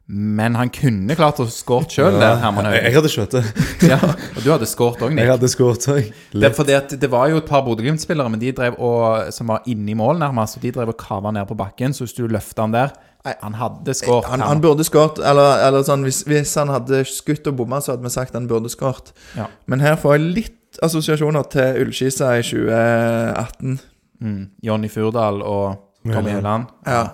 [0.07, 3.43] Men han kunne klart å skåret sjøl, der, Herman jeg, jeg hadde skjøtt det.
[3.93, 5.31] Ja, og du hadde skåret òg, Jeg Nick.
[5.31, 6.11] hadde skåret òg.
[6.35, 9.97] Det, det var jo et par Bodø-Glimt-spillere men de drev og, som var inne i
[9.99, 10.59] mål, nærmest.
[10.59, 11.95] Og de drev og kava ned på bakken.
[11.95, 13.37] Så hvis du løfta han der Nei.
[13.39, 14.27] Han hadde skåret.
[14.33, 17.93] Han, han burde skåret, eller, eller sånn hvis, hvis han hadde skutt og bomma, så
[17.95, 19.13] hadde vi sagt han burde skåret.
[19.39, 19.47] Ja.
[19.71, 23.79] Men her får jeg litt assosiasjoner til Ullskisa i 2018.
[24.23, 24.43] Mm.
[24.67, 26.67] Jonny Furdal og Tommy Høiland.
[26.87, 27.05] Ja.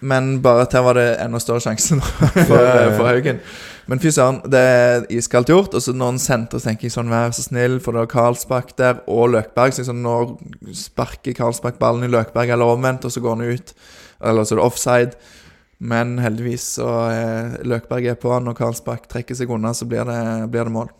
[0.00, 1.96] Men bare at her var det enda større sjanse
[2.50, 2.66] for,
[2.98, 3.40] for Haugen.
[3.88, 5.74] Men fy søren, det er iskaldt gjort.
[5.74, 8.74] Og så når han så tenker jeg sånn, vær så snill, for det er Karlsbakk
[8.76, 9.72] der, og Løkberg.
[9.72, 13.56] Så jeg sånn, nå sparker Karlsbakk ballen i Løkberg, eller omvendt, og så går han
[13.56, 13.74] ut.
[14.20, 15.32] Eller så er det offside.
[15.78, 20.04] Men heldigvis så er Løkberg er på han, og Karlsbakk trekker seg unna, så blir
[20.08, 20.20] det,
[20.52, 20.92] blir det mål.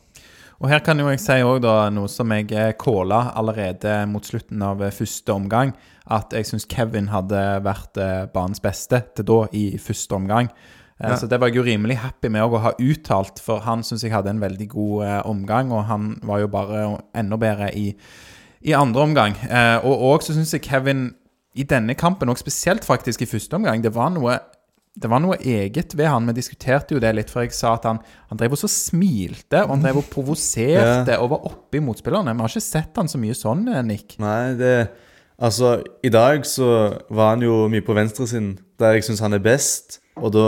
[0.63, 4.63] Og her kan jo jeg si da noe som jeg eh, calla allerede mot slutten
[4.65, 5.75] av eh, første omgang,
[6.13, 10.49] at jeg syns Kevin hadde vært eh, banens beste til da i første omgang.
[10.97, 11.17] Ja.
[11.21, 14.15] Så det var jeg jo rimelig happy med å ha uttalt, for han syns jeg
[14.15, 17.91] hadde en veldig god eh, omgang, og han var jo bare enda bedre i,
[18.65, 19.37] i andre omgang.
[19.45, 21.11] Eh, og òg så syns jeg Kevin
[21.57, 24.39] i denne kampen, og spesielt faktisk i første omgang, det var noe
[24.97, 26.27] det var noe eget ved han.
[26.31, 27.99] Vi diskuterte jo det litt, for jeg sa at han,
[28.31, 32.33] han drev og så smilte, og han drev og provoserte og var oppe i motspillerne.
[32.33, 34.17] Vi har ikke sett han så mye sånn, eh, Nick.
[34.23, 34.77] Nei, det
[35.37, 36.67] Altså, i dag så
[37.13, 39.99] var han jo mye på venstre sin, der jeg syns han er best.
[40.17, 40.47] Og da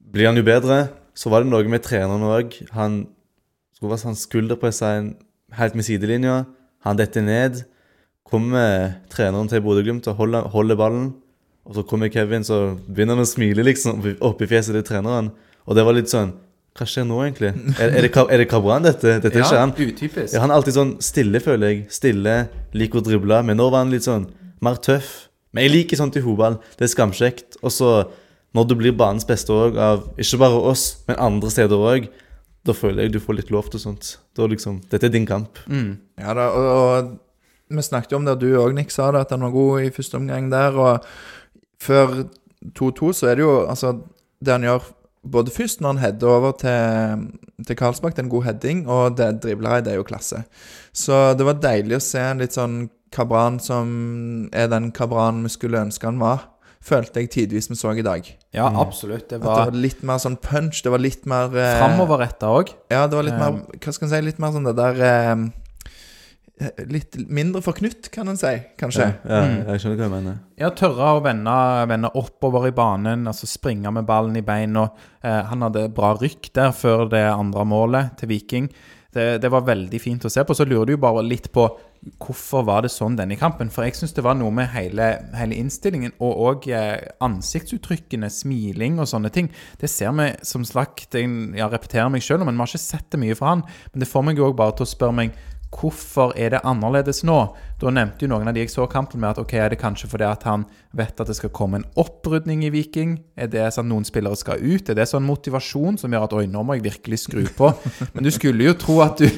[0.00, 0.86] blir han jo bedre.
[1.12, 2.54] Så var det noe med treneren òg.
[2.72, 3.02] Han
[3.76, 5.16] skulle sånn skulderpressa en-
[5.52, 6.46] helt med sidelinja.
[6.86, 7.66] Han detter ned.
[8.24, 11.14] Kommer treneren til Bodø-Glimt og holder, holder ballen.
[11.68, 15.28] Og så kommer Kevin, så begynner han å smile liksom oppi- fjeset til treneren.
[15.66, 16.32] Og det var litt sånn
[16.74, 17.50] Hva skjer nå, egentlig?
[17.76, 19.18] Er, er det, er det Kabran, dette?
[19.20, 19.74] Dette er ikke han.
[19.76, 20.32] utypisk.
[20.32, 21.82] Ja, han er alltid sånn stille, føler jeg.
[21.92, 22.36] Stille,
[22.72, 23.42] liker å drible.
[23.44, 24.24] Men nå var han litt sånn
[24.64, 25.10] mer tøff.
[25.52, 26.56] Men jeg liker sånt i fotball.
[26.80, 27.58] Det er skamkjekt.
[27.60, 27.90] Og så,
[28.56, 32.08] når du blir banens beste òg, av ikke bare oss, men andre steder òg,
[32.64, 34.14] da føler jeg du får litt lov til sånt.
[34.38, 35.60] Da liksom Dette er din kamp.
[35.68, 35.98] Mm.
[36.24, 39.26] Ja da, og, og vi snakket jo om det, og du òg, Nick, sa det,
[39.26, 40.72] at han var god i første omgang der.
[40.80, 41.04] Og
[41.82, 42.24] før
[42.78, 43.96] 2-2 så er det jo altså
[44.42, 44.86] Det han gjør
[45.32, 47.26] både først når han header over til,
[47.66, 50.40] til Karlsbakk, det er en god heading, og det dribler det er jo klasse.
[50.92, 53.92] Så det var deilig å se en litt sånn Kabran som
[54.56, 56.48] er den Kabran vi skulle ønske han var.
[56.82, 58.26] Følte jeg tidvis vi så i dag.
[58.50, 59.28] Ja, absolutt.
[59.30, 60.80] Det At det var var litt mer sånn punch.
[60.82, 62.72] Det var litt mer eh, framoverretta òg.
[62.90, 64.22] Ja, det var litt Eh, mer Hva skal en si?
[64.26, 65.44] Litt mer sånn det der eh,
[66.86, 69.06] Litt mindre forknytt, kan en si, kanskje.
[69.24, 69.66] Ja, ja, Mm.
[69.66, 70.38] jeg skjønner hva du mener.
[70.60, 71.54] Ja, tørre å vende,
[71.88, 74.90] vende oppover i banen, altså springe med ballen i beina.
[75.24, 78.68] Eh, han hadde bra rykk der før det andre målet til Viking.
[79.12, 80.54] Det, det var veldig fint å se på.
[80.54, 81.66] Så lurer du jo bare litt på
[82.18, 83.68] hvorfor var det sånn denne kampen.
[83.70, 88.98] For jeg syns det var noe med hele, hele innstillingen og òg eh, ansiktsuttrykkene, smiling
[89.02, 89.50] og sånne ting.
[89.80, 93.10] Det ser vi som slakt Jeg ja, repeterer meg sjøl, men vi har ikke sett
[93.10, 93.64] det mye fra han.
[93.92, 95.36] Men det får meg òg bare til å spørre meg
[95.72, 97.38] Hvorfor er det annerledes nå?
[97.80, 100.10] Da nevnte jo noen av de jeg så kampen med at ok, er det kanskje
[100.12, 103.16] fordi at han vet at det skal komme en opprydning i Viking?
[103.40, 104.92] Er det sånn noen spillere skal ut?
[104.92, 107.72] Er det sånn motivasjon som gjør at oi, nå må jeg virkelig skru på?
[108.14, 109.28] Men du skulle jo tro at du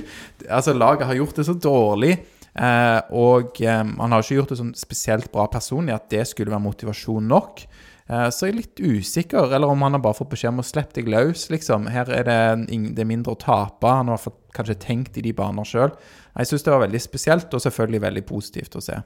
[0.44, 2.18] Altså, laget har gjort det så dårlig.
[2.54, 6.52] Eh, og eh, han har ikke gjort det sånn spesielt bra personlig at det skulle
[6.52, 7.64] være motivasjon nok.
[8.04, 10.98] Eh, så er litt usikker, eller om han har bare fått beskjed om å slippe
[10.98, 11.88] deg løs, liksom.
[11.92, 13.88] Her er det, det er mindre å tape.
[13.88, 15.94] Han har kanskje tenkt i de baner sjøl.
[16.34, 18.96] Jeg syns det var veldig spesielt, og selvfølgelig veldig positivt å se.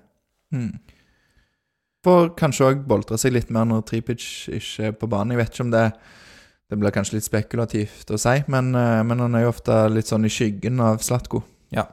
[0.55, 0.71] Mm.
[2.07, 5.35] For kanskje òg boltre seg litt mer når Tripic ikke er på banen.
[5.35, 5.91] Jeg vet ikke om det
[6.69, 10.05] Det blir kanskje litt spekulativt å si, men, eh, men han er jo ofte litt
[10.05, 11.41] sånn i skyggen av Slatko.
[11.73, 11.87] Ja.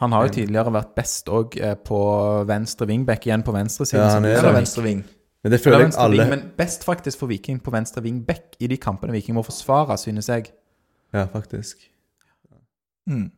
[0.00, 1.54] Han har jo tidligere vært best òg
[1.86, 2.00] på
[2.48, 4.02] venstre wingback, igjen på venstresiden.
[4.02, 4.58] Ja, som han du er Eller det.
[4.58, 5.04] Venstre ving.
[5.44, 8.78] Men det føler jeg alle men best faktisk for Viking på venstre wingback i de
[8.80, 10.48] kampene Viking må forsvare, synes jeg.
[11.12, 11.84] Ja, faktisk.
[13.06, 13.28] Mm.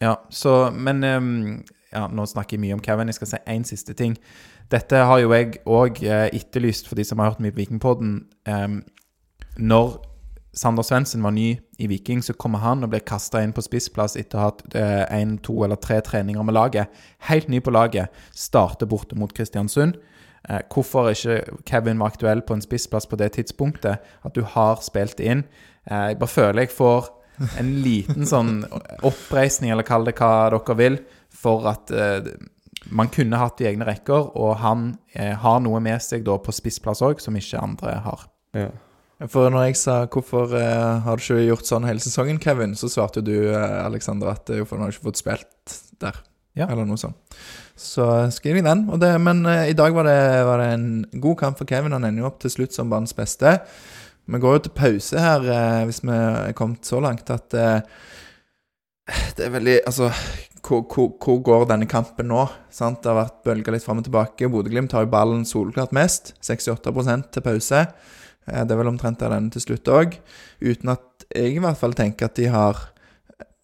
[0.00, 3.08] Ja, så, men um, ja, Nå snakker jeg mye om Kevin.
[3.10, 4.18] Jeg skal si én siste ting.
[4.70, 8.18] Dette har jo jeg òg eh, etterlyst for de som har hørt mye på Vikingpodden.
[8.44, 8.82] Um,
[9.56, 9.96] når
[10.58, 14.18] Sander Svendsen var ny i Viking, så kommer han og blir kasta inn på spissplass
[14.20, 14.76] etter å ha hatt
[15.14, 16.92] én, to eller tre treninger med laget.
[17.30, 18.12] Helt ny på laget.
[18.36, 19.96] Starter borte mot Kristiansund.
[20.48, 23.98] Eh, hvorfor ikke Kevin var aktuell på en spissplass på det tidspunktet?
[24.24, 25.44] At du har spilt inn.
[25.90, 27.10] Eh, jeg bare føler jeg får
[27.60, 28.62] en liten sånn
[29.06, 30.98] oppreisning, eller kall det hva dere vil,
[31.34, 32.32] for at eh,
[32.94, 36.54] man kunne hatt i egne rekker, og han eh, har noe med seg da på
[36.54, 38.28] spissplass òg, som ikke andre har.
[38.56, 38.70] Ja.
[39.26, 42.86] For når jeg sa 'hvorfor eh, har du ikke gjort sånn hele sesongen', Kevin, så
[42.86, 46.14] svarte du, eh, Alexander, at det jo for han har ikke fått spilt der.
[46.54, 46.66] Ja.
[46.66, 47.16] Eller noe sånt.
[47.78, 48.86] Så skriv jeg den.
[48.98, 51.92] Det, men eh, i dag var det, var det en god kamp for Kevin.
[51.92, 53.60] Han ender jo opp til slutt som banens beste.
[54.28, 57.80] Vi går jo til pause her, eh, hvis vi er kommet så langt at eh,
[59.38, 60.10] det er veldig Altså,
[60.60, 62.42] hvor, hvor, hvor går denne kampen nå?
[62.70, 63.00] Sant?
[63.00, 64.50] Det har vært bølger litt fram og tilbake.
[64.52, 66.34] Bodø-Glimt har jo ballen solklart mest.
[66.44, 67.86] 68% til pause.
[68.44, 70.18] Eh, Det er vel omtrent der denne til slutt òg.
[70.60, 72.88] Uten at jeg i hvert fall tenker at de har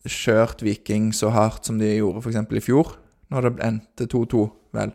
[0.09, 2.41] kjørt Viking så hardt som de gjorde f.eks.
[2.41, 2.97] i fjor,
[3.33, 4.43] når det endte 2-2,
[4.77, 4.93] vel.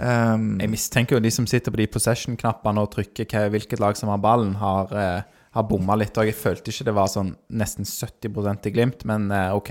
[0.00, 3.96] Ehm, Jeg mistenker jo de som sitter på de possession-knappene og trykker hva, hvilket lag
[3.98, 5.22] som har ballen, har, uh,
[5.56, 6.16] har bomma litt.
[6.18, 9.70] Og jeg følte ikke det var sånn nesten 70 i Glimt, men uh, OK.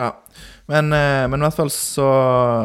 [0.00, 0.10] ja.
[0.68, 2.08] Men, uh, men i hvert fall så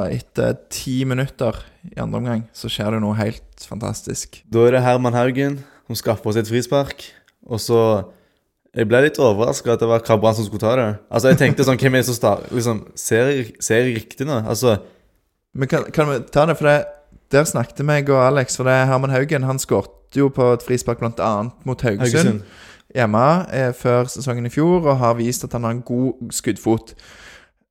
[0.09, 1.55] Etter ti minutter
[1.91, 4.41] i andre omgang så skjer det noe helt fantastisk.
[4.49, 7.05] Da er det Herman Haugen som skaffer oss et frispark.
[7.45, 7.79] Og så
[8.75, 10.87] Jeg ble litt overraska at det var Kabran som skulle ta det.
[11.07, 14.27] Altså, jeg tenkte sånn Hvem er det som star liksom, ser, jeg- ser jeg riktig
[14.27, 14.41] nå?
[14.47, 14.79] Altså,
[15.53, 16.85] Men kan, kan vi ta det, for det,
[17.31, 20.63] der snakket meg og Alex, for det er Herman Haugen han skåret jo på et
[20.63, 21.31] frispark bl.a.
[21.65, 22.41] mot Haugesund, Haugesund.
[22.95, 26.95] hjemme eh, før sesongen i fjor, og har vist at han har en god skuddfot.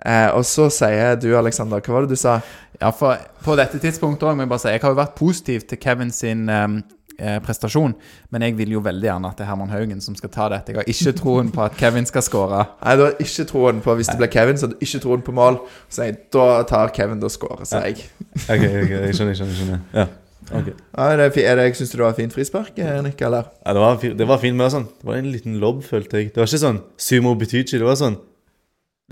[0.05, 2.41] Eh, og så sier du, Alexander, hva var det du sa?
[2.81, 5.61] Ja, for på dette tidspunktet også, må jeg bare si Jeg har jo vært positiv
[5.71, 6.69] til Kevin sin eh,
[7.19, 7.95] eh, prestasjon,
[8.35, 10.73] men jeg vil jo veldig gjerne at det er Herman Haugen som skal ta dette.
[10.75, 12.65] Jeg har ikke troen på at Kevin skal skåre.
[12.81, 15.25] Nei, du har ikke troen på Hvis det ble Kevin, så hadde du ikke troen
[15.25, 15.61] på mål.
[15.93, 18.11] Så jeg, da tar Kevin da skårer, skåre, sier jeg.
[18.45, 19.57] Ok, ok, jeg skjønner, jeg skjønner.
[19.61, 19.81] skjønner.
[19.95, 20.07] Ja.
[20.51, 20.69] ok.
[20.75, 23.51] Ja, det, er det, Syns du det var fint frispark, eh, Nick, eller?
[23.65, 25.83] Ja, det var, det var fint, men det var sånn Det var en liten lobb,
[25.87, 26.33] følte jeg.
[26.35, 27.79] Det var ikke sånn Sumo Butichi.
[27.79, 28.19] Det var sånn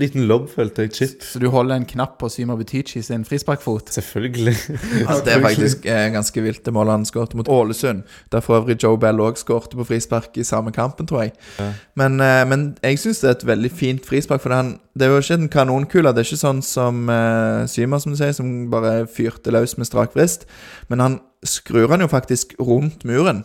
[0.02, 0.92] liten lobb, følte jeg.
[0.96, 1.22] Chip.
[1.24, 3.92] Så du holder en knapp på Syma Butichi sin frisparkfot?
[3.94, 4.56] Selvfølgelig.
[5.08, 8.02] Altså, det er faktisk eh, ganske vilt, det målet han skåret mot Ålesund.
[8.32, 11.32] Der for øvrig Joe Bell òg skårte på frispark i samme kampen, tror jeg.
[11.58, 11.70] Ja.
[11.98, 15.14] Men, eh, men jeg syns det er et veldig fint frispark, for han, det er
[15.14, 16.12] jo ikke en kanonkule.
[16.12, 19.88] Det er ikke sånn som eh, Syma, som du sier, som bare fyrte løs med
[19.90, 20.46] strak vrist.
[20.92, 23.44] Men han skrur han jo faktisk rundt muren.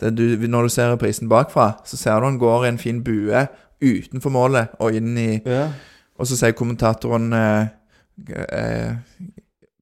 [0.00, 3.02] Det du, når du ser reprisen bakfra, så ser du han går i en fin
[3.04, 3.46] bue
[3.80, 5.70] utenfor målet og inn i Ja.
[6.20, 7.70] Og så sier kommentatoren eh,
[8.36, 8.96] eh,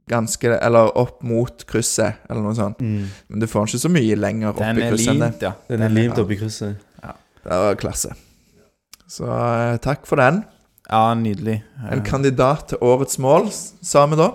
[0.09, 2.81] ganske Eller opp mot krysset, eller noe sånt.
[2.81, 3.09] Mm.
[3.29, 5.43] Men du får den ikke så mye lenger opp Den i krysset Den er limt,
[5.45, 5.53] ja.
[5.69, 6.85] Den er limt i krysset.
[7.49, 8.15] Det var klasse.
[9.09, 10.43] Så eh, takk for den.
[10.89, 11.59] Ja, nydelig.
[11.93, 14.31] En kandidat til årets mål, sa vi da.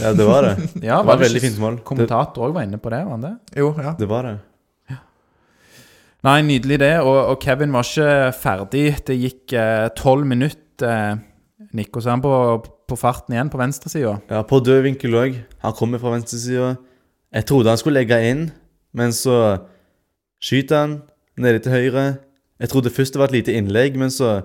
[0.00, 0.54] Ja, det var det.
[0.88, 1.80] Ja, Det var veldig fint mål.
[1.86, 3.34] Kommentator òg var inne på det, var han det?
[3.60, 3.94] Jo, ja.
[3.98, 4.36] det var det.
[6.26, 6.94] Nei, nydelig det.
[7.04, 8.86] Og, og Kevin var ikke ferdig.
[9.06, 9.54] Det gikk
[9.96, 11.20] tolv minutter, eh,
[11.76, 12.34] Nick, og så er han på,
[12.88, 14.14] på farten igjen på venstresida.
[14.30, 15.36] Ja, på død vinkel òg.
[15.64, 16.76] Han kommer fra venstresida.
[17.34, 18.46] Jeg trodde han skulle legge inn,
[18.96, 19.36] men så
[20.40, 20.94] skyter han
[21.36, 22.06] nede til høyre.
[22.58, 24.40] Jeg trodde først det var et lite innlegg, men så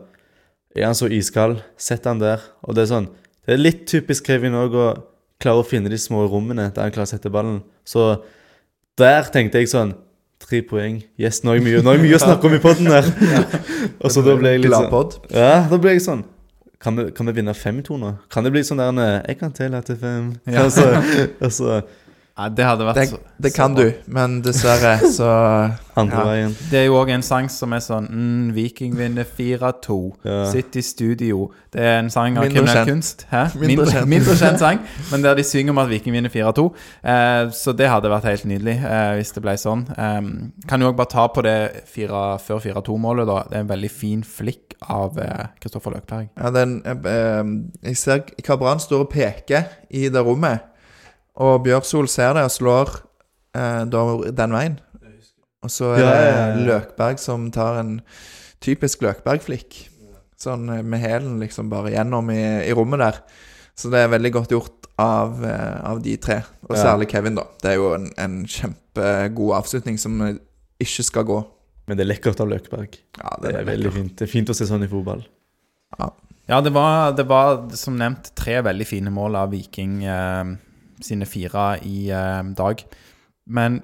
[0.76, 1.62] er han så iskald.
[1.80, 2.44] Setter han der.
[2.68, 3.12] Og det er sånn
[3.44, 4.88] Det er litt typisk Kevin òg å
[5.44, 7.62] klare å finne de små rommene der han klarer å sette ballen.
[7.84, 8.24] Så
[9.00, 9.96] der tenkte jeg sånn
[10.44, 10.98] Tre poeng.
[11.16, 13.06] Yes, nå er jeg mye, nå er jeg mye å snakke om i poden der.
[14.04, 15.14] Og så da ble jeg litt sånn.
[15.32, 16.26] Ja, da ble jeg sånn
[16.84, 18.14] kan vi, kan vi vinne 5-2 nå?
[18.34, 20.34] Kan det bli sånn der eh, Jeg kan telle til fem.
[20.46, 20.66] Ja.
[20.66, 21.82] Altså, så, og så
[22.34, 25.28] Ja, det hadde vært Det, så, det kan du, men dessverre så
[26.02, 26.24] andre Ja.
[26.26, 26.56] veien.
[26.72, 29.98] Det er jo òg en sang som er sånn mm, Viking vinner 4-2.
[30.26, 30.40] Ja.
[30.50, 31.52] Sitt i studio.
[31.70, 32.90] Det er en sang av Mindre kriminell kjent.
[32.90, 33.26] kunst.
[33.30, 33.44] Hæ?
[33.62, 34.10] Mindre Mindre, kjent.
[34.16, 36.66] mindre kjent sang, men der de synger om at Viking vinner 4-2.
[37.14, 39.86] Eh, så det hadde vært helt nydelig eh, hvis det ble sånn.
[39.94, 40.20] Eh,
[40.74, 41.56] kan jo òg bare ta på det
[41.94, 43.40] 4, før 4-2-målet, da.
[43.52, 45.22] Det er en veldig fin flikk av
[45.62, 46.32] Kristoffer Løkberg.
[46.42, 50.66] Ja, den, eh, Jeg ser Kabran står og peker i det rommet,
[51.42, 52.92] og Bjørsol ser det og slår
[53.58, 54.04] eh, da
[54.44, 54.78] den veien.
[55.64, 56.46] Og så er det ja, ja.
[56.68, 57.98] Løkberg som tar en
[58.64, 59.80] typisk Løkberg-flikk.
[60.40, 63.22] Sånn eh, med hælen liksom bare gjennom i, i rommet der.
[63.80, 67.48] Så det er veldig godt gjort av, eh, av de tre, og særlig Kevin, da.
[67.64, 70.36] Det er jo en, en kjempegod avslutning som eh,
[70.84, 71.40] ikke skal gå.
[71.88, 73.00] Men det er lekkert av Løkberg.
[73.18, 74.14] Ja, Det er veldig fint.
[74.20, 75.26] Det er fint å se sånn i fotball.
[76.48, 80.54] Ja, det var, det var som nevnt tre veldig fine mål av Viking eh,
[81.06, 82.84] sine fire i eh, dag.
[83.46, 83.82] Men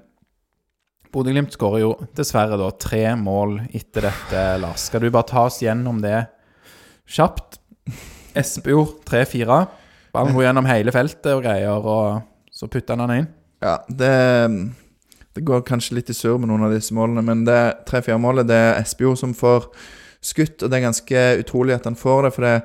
[1.10, 4.86] Bodø-Glimt skårer jo dessverre da tre mål etter dette, Lars.
[4.89, 6.21] Skal du bare ta oss gjennom det
[7.10, 7.58] kjapt?
[8.38, 9.63] Espejord 3-4.
[10.13, 13.32] Ballen går gjennom hele feltet og greier, og så putter han den inn.
[13.65, 14.13] Ja, det,
[15.36, 18.60] det går kanskje litt i surr med noen av disse målene, men det 3-4-målet det
[18.69, 19.67] er Espejord som får
[20.21, 22.55] skutt, og det er ganske utrolig at han får det, for det,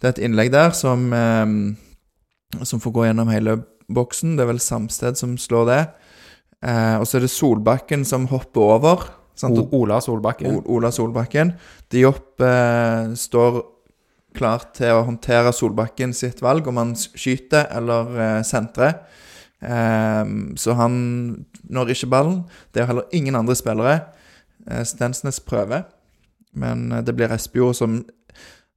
[0.00, 3.60] det er et innlegg der som, eh, som får gå gjennom hele
[3.94, 4.36] boksen.
[4.36, 5.80] Det er vel Samsted som slår det.
[6.62, 9.08] Eh, og så er det Solbakken som hopper over.
[9.72, 10.56] Ola Solbakken.
[10.58, 11.54] O- Ola Solbakken.
[11.92, 13.62] Diop eh, står
[14.36, 19.00] klar til å håndtere Solbakken sitt valg om han skyter eller eh, sentrer.
[19.60, 20.24] Eh,
[20.60, 20.94] så han
[21.70, 22.42] når ikke ballen.
[22.72, 23.96] Det er heller ingen andre spillere.
[24.68, 25.86] Eh, Stensnes prøver,
[26.54, 28.02] men eh, det blir Espejord som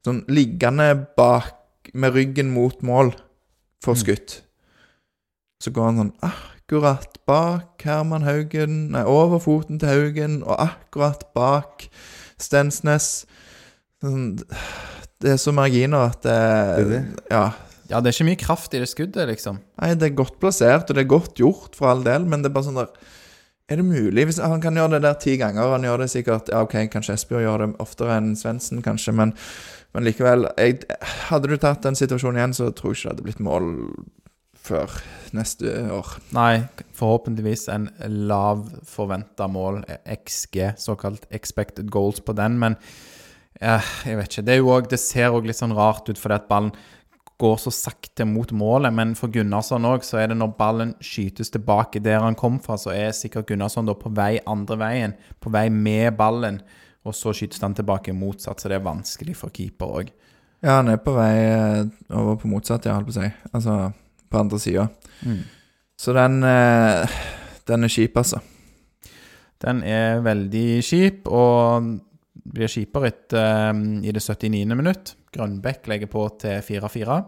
[0.04, 3.13] sånn liggende bak med ryggen mot mål
[3.84, 4.34] får skutt.
[5.63, 11.23] Så går han sånn akkurat bak Herman Haugen, nei, over foten til Haugen, og akkurat
[11.36, 11.86] bak
[12.41, 13.23] Stensnes.
[14.04, 14.34] Sånn,
[15.23, 16.39] det er så marginer at det,
[16.80, 17.04] Det det.
[17.32, 17.45] Ja.
[17.91, 19.60] Ja, det er ikke mye kraft i det skuddet, liksom.
[19.80, 22.49] Nei, det er godt plassert, og det er godt gjort, for all del, men det
[22.49, 22.89] er bare sånn der
[23.71, 24.26] Er det mulig?
[24.28, 25.71] Hvis Han kan gjøre det der ti ganger.
[25.71, 29.32] Han gjør det sikkert Ja, OK, kanskje Espejord gjør det oftere enn Svendsen, kanskje, men,
[29.93, 30.82] men likevel jeg,
[31.30, 33.69] Hadde du tatt den situasjonen igjen, så tror jeg ikke det hadde blitt mål
[34.63, 34.95] før
[35.36, 36.15] neste år.
[36.36, 36.63] Nei,
[36.95, 37.89] forhåpentligvis en
[38.30, 42.78] lav forventa mål, XG, såkalt expected goals, på den, men
[43.60, 44.45] eh, jeg vet ikke.
[44.47, 46.73] Det, er jo også, det ser òg litt sånn rart ut fordi at ballen
[47.43, 51.52] går så sakte mot målet, men for Gunnarsson òg, så er det når ballen skytes
[51.52, 55.52] tilbake der han kom fra, så er sikkert Gunnarsson da på vei andre veien, på
[55.52, 56.62] vei med ballen,
[57.04, 60.13] og så skytes han tilbake motsatt, så det er vanskelig for keeper òg.
[60.63, 61.82] Ja, han er på vei eh,
[62.15, 63.32] over på motsatt, ja, holdt på å si.
[63.52, 63.76] Altså
[64.33, 64.87] på andre sida.
[65.99, 67.19] Så den eh,
[67.69, 68.41] Den er kjip, altså.
[69.63, 71.93] Den er veldig kjip, og
[72.43, 74.65] blir kjipere etter um, i det 79.
[74.75, 75.13] minutt.
[75.33, 77.19] Grønbekk legger på til 4-4.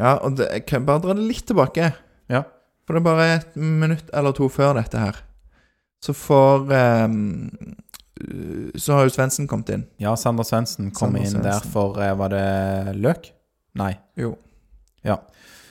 [0.00, 1.92] Ja, og det, jeg kan bare dra det litt tilbake.
[2.30, 2.42] Ja.
[2.84, 5.22] For det er bare et minutt eller to før dette her.
[6.04, 6.68] Så får
[7.08, 7.14] um,
[8.76, 9.86] Så har jo Svendsen kommet inn.
[10.02, 13.30] Ja, Sander Svendsen kom Sander inn der for eh, Var det Løk?
[13.80, 13.94] Nei.
[14.20, 14.34] Jo.
[15.06, 15.22] Ja.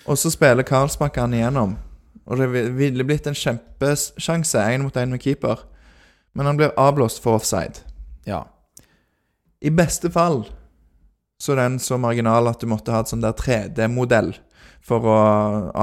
[0.10, 1.78] Og så spiller Karlsbakk han igjennom.
[2.26, 5.66] Og det ville blitt en kjempesjanse, én mot én med keeper.
[6.34, 7.84] Men han blir avblåst for offside.
[8.26, 8.46] Ja.
[9.63, 10.44] I beste fall
[11.39, 14.32] så er den så marginal at du måtte ha et sånn der 3D-modell
[14.84, 15.18] for å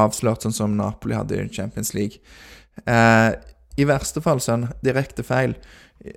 [0.02, 2.20] avsløre sånn som Napoli hadde i Champions League.
[2.84, 3.30] Eh,
[3.80, 5.54] I verste fall så er den direkte feil.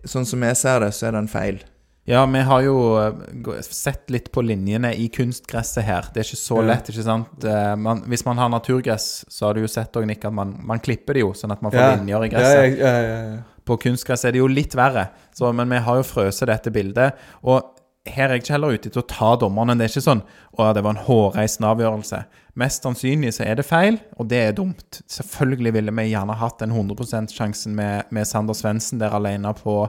[0.08, 1.60] Sånn som jeg ser det, så er den feil.
[2.06, 6.10] Ja, vi har jo eh, sett litt på linjene i kunstgresset her.
[6.12, 7.46] Det er ikke så lett, ikke sant?
[7.48, 10.52] Eh, Man, hvis man har naturgress, så har du jo sett også, Nick, at man,
[10.68, 11.94] man klipper det jo, sånn at man får Ja.
[11.96, 12.78] linjer i Ja, gresset.
[12.80, 13.38] ja, ja.
[13.63, 17.13] På kunstgress er det jo litt verre, så, men vi har jo frøset dette bildet.
[17.48, 17.63] Og
[18.06, 19.78] her er jeg ikke heller ute til å ta dommerne.
[19.80, 20.24] Det er ikke sånn
[20.60, 22.20] å, det var en hårreisende avgjørelse.
[22.60, 25.00] Mest sannsynlig så er det feil, og det er dumt.
[25.08, 29.88] Selvfølgelig ville vi gjerne hatt den 100% sjansen med, med Sander Svendsen der alene på,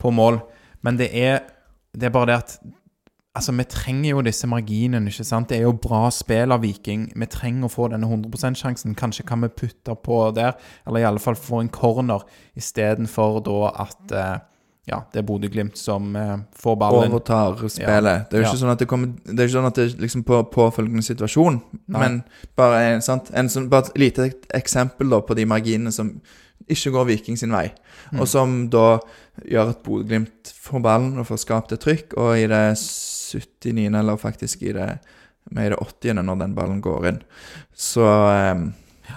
[0.00, 0.40] på mål.
[0.82, 1.40] Men det er,
[1.94, 2.56] det er bare det at
[3.32, 5.48] Altså, vi trenger jo disse marginene, ikke sant?
[5.48, 7.06] Det er jo bra spill av Viking.
[7.16, 8.92] Vi trenger å få denne 100% sjansen.
[8.94, 10.52] Kanskje kan vi putte på der,
[10.84, 12.26] eller i alle fall få en corner,
[12.60, 14.34] istedenfor da at eh,
[14.90, 17.08] ja, det er Bodø-Glimt som eh, får ballen.
[17.14, 18.28] Overtar spillet.
[18.28, 18.52] Det er jo Ja.
[18.52, 21.06] ikke sånn at det kommer Det er ikke sånn at det er liksom på påfølgende
[21.06, 22.00] situasjon, Nei.
[22.04, 22.22] men
[22.58, 23.30] bare sant?
[23.32, 26.18] En sånn, bare et lite eksempel da på de marginene som
[26.74, 27.68] ikke går Viking sin vei,
[28.12, 28.20] Mm.
[28.20, 28.98] og som da
[29.48, 34.16] gjør at Bodø-Glimt får ballen og får skapt et trykk, og i det 79., eller
[34.20, 34.98] faktisk i det
[35.50, 37.22] med i det 80., når den ballen går inn.
[37.74, 38.72] Så um,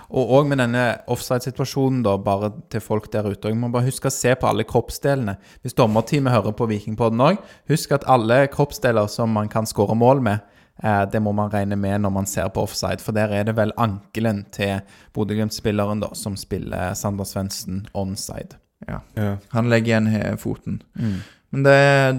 [0.09, 3.47] Og òg med denne offside-situasjonen, da, bare til folk der ute.
[3.47, 5.37] Jeg må bare huske å se på alle kroppsdelene.
[5.63, 7.37] Hvis dommerteamet hører på Vikingpodden òg,
[7.69, 10.39] husk at alle kroppsdeler som man kan skåre mål med,
[10.83, 12.99] det må man regne med når man ser på offside.
[12.99, 14.81] For der er det vel ankelen til
[15.15, 18.59] Bodø-Glimt-spilleren som spiller Sander Svendsen onside.
[18.87, 19.37] ja, ja.
[19.55, 20.81] han legger igjen foten.
[20.99, 21.21] foten.
[21.55, 22.17] Men det er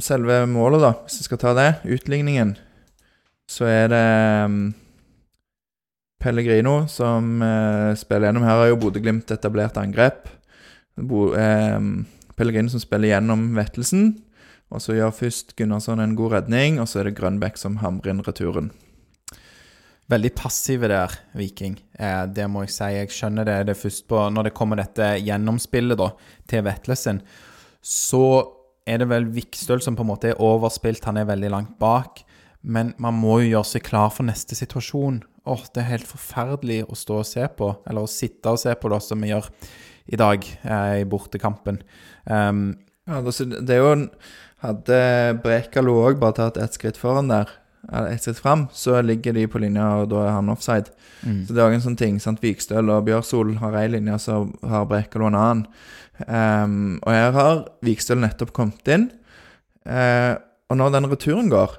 [0.00, 2.54] selve målet, da, hvis vi skal ta det, utligningen,
[3.50, 4.06] så er det
[4.46, 4.60] um,
[6.20, 8.44] Pellegrino som eh, spiller gjennom.
[8.44, 10.28] Her har jo Bodø-Glimt etablert angrep.
[11.00, 11.78] Bo, eh,
[12.36, 14.10] Pellegrino som spiller gjennom Vettelsen.
[14.70, 18.12] Og så gjør først Gunnarsson en god redning, og så er det Grønbekk som hamrer
[18.12, 18.70] inn returen.
[20.10, 21.76] Veldig passive der, Viking.
[21.98, 22.88] Eh, det må jeg si.
[22.96, 23.58] Jeg skjønner det.
[23.68, 26.10] det først på, Når det kommer dette gjennomspillet da,
[26.50, 27.20] til Vetlesen,
[27.82, 28.24] så
[28.86, 31.06] er det vel Vikstøl som på en måte er overspilt.
[31.06, 32.24] Han er veldig langt bak.
[32.62, 35.22] Men man må jo gjøre seg klar for neste situasjon.
[35.46, 38.74] Åh, Det er helt forferdelig å stå og se på, eller å sitte og se
[38.74, 39.46] på, da, som vi gjør
[40.10, 41.82] i dag eh, i bortekampen.
[42.26, 42.78] Um,
[43.08, 43.32] Ja, det,
[43.66, 44.10] det er jo en
[44.60, 45.00] Hadde
[45.40, 47.48] Brekalo òg bare tatt ett skritt foran der,
[47.88, 50.92] eller ett skritt fram, så ligger de på linja, og da er han offside.
[51.22, 51.46] mm.
[51.46, 52.20] Så det er òg en sånn ting.
[52.20, 52.42] sant?
[52.44, 55.66] Vikstøl og Bjørsol har ei linje, så har Brekalo en annen.
[56.26, 59.08] Um, og her har Vikstøl nettopp kommet inn.
[59.88, 60.36] Uh,
[60.68, 61.78] og når den returen går,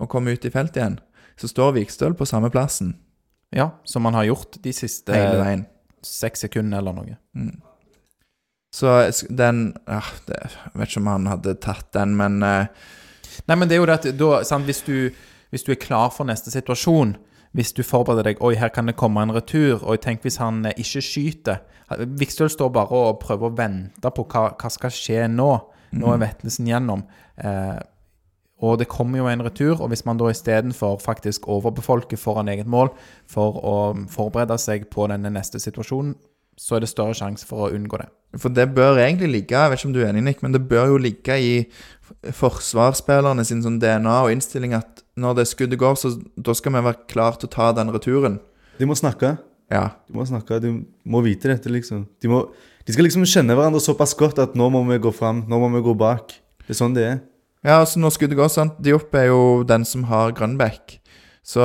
[0.00, 0.98] og kommer ut i felt igjen,
[1.36, 2.96] så står Vikstøl på samme plassen
[3.54, 5.14] Ja, som han har gjort de siste
[6.04, 7.16] seks sekundene eller noe.
[7.36, 7.60] Mm.
[8.74, 8.90] Så
[9.30, 12.66] den ah, det, Jeg vet ikke om han hadde tatt den, men eh,
[13.46, 15.10] Nei, men det er jo det at da, sant, hvis, du,
[15.50, 17.16] hvis du er klar for neste situasjon,
[17.54, 19.82] hvis du forbereder deg Oi, her kan det komme en retur.
[19.82, 21.62] Oi, tenk hvis han eh, ikke skyter.
[22.18, 25.50] Vikstøl står bare og prøver å vente på hva, hva skal skje nå.
[25.94, 27.04] Nå er Vettelsen gjennom.
[27.38, 27.78] Eh,
[28.64, 32.70] og det kommer jo en retur, og hvis man da istedenfor faktisk overbefolker foran eget
[32.70, 32.92] mål
[33.30, 33.76] for å
[34.10, 36.14] forberede seg på denne neste situasjonen,
[36.56, 38.08] så er det større sjanse for å unngå det.
[38.40, 40.64] For det bør egentlig ligge Jeg vet ikke om du er enig, Nick, men det
[40.66, 41.52] bør jo ligge i
[42.34, 46.82] forsvarsspillerne sin sånn DNA og innstilling at når det skuddet går, så da skal vi
[46.82, 48.40] være klar til å ta den returen.
[48.80, 49.36] De må snakke.
[49.70, 49.84] Ja.
[50.08, 50.72] De må snakke, de
[51.06, 52.04] må vite dette, liksom.
[52.22, 52.42] De, må,
[52.84, 55.70] de skal liksom kjenne hverandre såpass godt at nå må vi gå fram, nå må
[55.76, 56.34] vi gå bak.
[56.64, 57.20] Det er sånn det er.
[57.64, 60.98] Ja, altså når skuddet går, sant Diop er jo den som har Grønbekk.
[61.46, 61.62] Så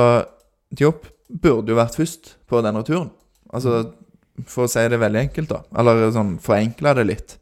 [0.72, 3.10] Diop burde jo vært først på den returen.
[3.52, 3.90] Altså,
[4.48, 5.62] for å si det veldig enkelt, da.
[5.80, 7.36] Eller sånn forenkle det litt.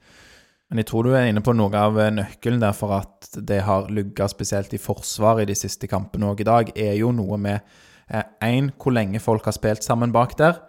[0.68, 3.62] Men jeg tror du er inne på noe av eh, nøkkelen der for at det
[3.64, 7.38] har lugga spesielt i forsvaret i de siste kampene òg i dag, er jo noe
[7.40, 7.78] med
[8.44, 10.61] én, hvor lenge folk har spilt sammen bak der.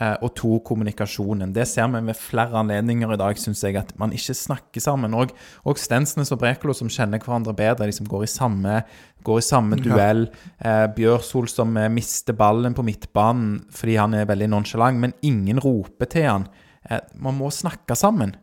[0.00, 1.52] Eh, Og to, kommunikasjonen.
[1.54, 5.14] Det ser vi ved flere anledninger i dag, syns jeg, at man ikke snakker sammen.
[5.14, 5.34] Og,
[5.64, 8.82] og Stensnes og Brekalo som kjenner hverandre bedre, de som går i samme,
[9.26, 10.26] går i samme duell.
[10.58, 15.60] Eh, Bjørsol som eh, mister ballen på midtbanen fordi han er veldig nonsjalant, men ingen
[15.62, 16.48] roper til han.
[16.88, 18.36] Eh, man må snakke sammen.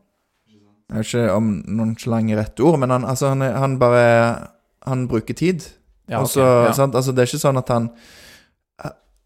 [0.91, 1.47] Jeg vet ikke om
[1.79, 4.51] nonsjalant er rett ord, men han, altså, han, han bare
[4.85, 5.63] Han bruker tid.
[6.05, 6.73] Ja, okay, ok, ja.
[6.77, 6.93] sant?
[6.93, 7.87] Altså, det er ikke sånn at han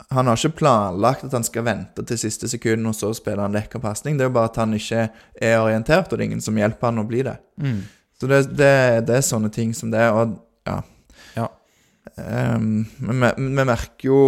[0.09, 3.53] Han har ikke planlagt at han skal vente til siste sekund og så spille en
[3.53, 4.17] lekker pasning.
[4.17, 5.03] Det er jo bare at han ikke
[5.37, 7.35] er orientert, og det er ingen som hjelper han å bli det.
[7.61, 7.83] Mm.
[8.17, 8.71] Så det, det,
[9.05, 10.33] det er sånne ting som det, og
[10.67, 10.79] ja.
[11.37, 11.45] Ja.
[12.17, 14.23] Um, vi, vi merker jo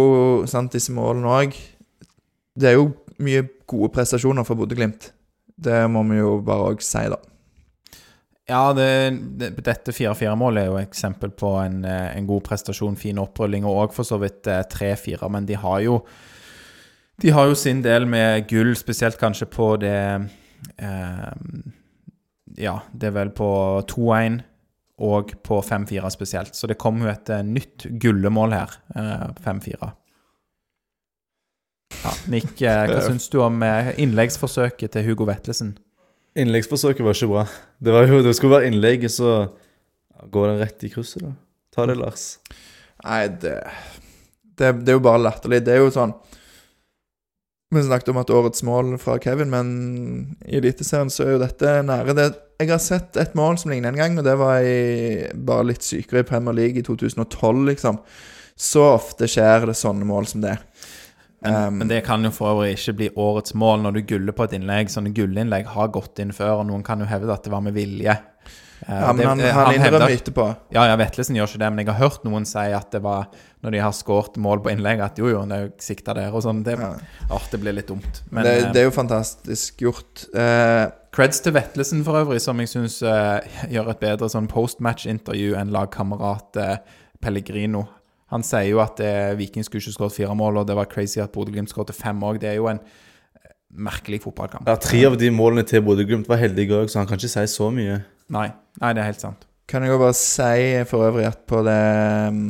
[0.48, 1.58] sant, disse målene òg.
[2.54, 5.10] Det er jo mye gode prestasjoner for Bodø-Glimt.
[5.62, 7.18] Det må vi jo bare òg si, da.
[8.52, 8.88] Ja, det,
[9.40, 13.64] det, dette 4-4-målet er jo et eksempel på en, eh, en god prestasjon, fin opprulling,
[13.64, 15.30] og òg for så vidt eh, 3-4.
[15.32, 16.02] Men de har jo
[17.22, 19.98] De har jo sin del med gull, spesielt kanskje på det
[20.78, 21.32] eh,
[22.58, 23.48] Ja, det er vel på
[23.88, 24.40] 2-1
[25.02, 26.54] og på 5-4 spesielt.
[26.56, 28.76] Så det kommer jo et eh, nytt gullemål her.
[28.94, 29.92] Eh, 5-4.
[32.02, 35.76] Ja, Nick, eh, hva syns du om eh, innleggsforsøket til Hugo Vetlesen?
[36.38, 37.46] Innleggsforsøket var ikke bra.
[37.76, 39.50] Det, var jo, det skulle være innlegg, så
[40.32, 41.32] går den rett i krysset, da.
[41.72, 42.36] Ta det, Lars.
[43.02, 43.56] Nei, det,
[44.60, 45.62] det Det er jo bare latterlig.
[45.64, 46.12] Det er jo sånn
[47.72, 49.68] Vi snakket om at årets mål fra Kevin, men
[50.44, 52.16] i Eliteserien så er jo dette nære.
[52.16, 52.26] Det,
[52.60, 55.84] jeg har sett et mål som ligner en gang, og det var i, bare litt
[55.84, 58.00] sykere i Premier League i 2012, liksom.
[58.60, 60.58] Så ofte skjer det sånne mål som det.
[61.42, 64.32] Men, Um, men det kan jo for øvrig ikke bli årets mål når du guller
[64.32, 64.86] på et innlegg.
[64.92, 67.74] Sånne gullinnlegg har gått inn før, og noen kan jo hevde at det var med
[67.74, 68.16] vilje.
[68.86, 70.56] Eh, ja, men det- han, eh, han hevder- innrømmer etterpå.
[70.74, 73.26] Ja, ja, Vetlesen gjør ikke det, men jeg har hørt noen si at det var
[73.62, 76.64] når de har skåret mål på innlegg, at jo, jo, det sikta der og sånn.
[76.64, 76.94] Det, Ja.
[77.30, 78.22] åh, det blir litt dumt.
[78.30, 80.26] Men det, eh, det er jo fantastisk gjort.
[80.34, 85.70] Uh, creds til Vetlesen for øvrig, som jeg syns gjør et bedre sånn postmatch-intervju enn
[85.70, 86.76] lagkamerat uh,
[87.20, 87.86] Pellegrino.
[88.32, 91.20] Han sier jo at eh, Viking skulle ikke skåret fire mål, og det var crazy
[91.20, 92.40] at Bodø-Glimt skåret fem òg.
[92.40, 94.64] Det er jo en eh, merkelig fotballkamp.
[94.68, 97.44] Ja, Tre av de målene til Bodø-Glimt var heldige òg, så han kan ikke si
[97.52, 98.00] så mye.
[98.32, 98.48] Nei,
[98.80, 99.44] nei, det er helt sant.
[99.68, 101.78] Kan jeg jo bare si for øvrig at på det
[102.32, 102.40] um,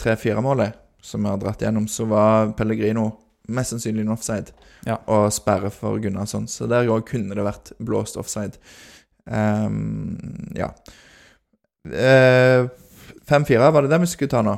[0.00, 3.08] 3-4-målet som vi har dratt gjennom, så var Pellegrino
[3.50, 4.52] mest sannsynlig en offside
[4.86, 4.96] Ja.
[5.10, 6.46] og sperre for Gunnarsson.
[6.48, 8.56] Så der òg kunne det vært blåst offside.
[9.26, 10.16] Um,
[10.56, 10.70] ja.
[11.90, 12.68] Eh,
[13.30, 14.56] 5-4, var det det vi skulle ta nå?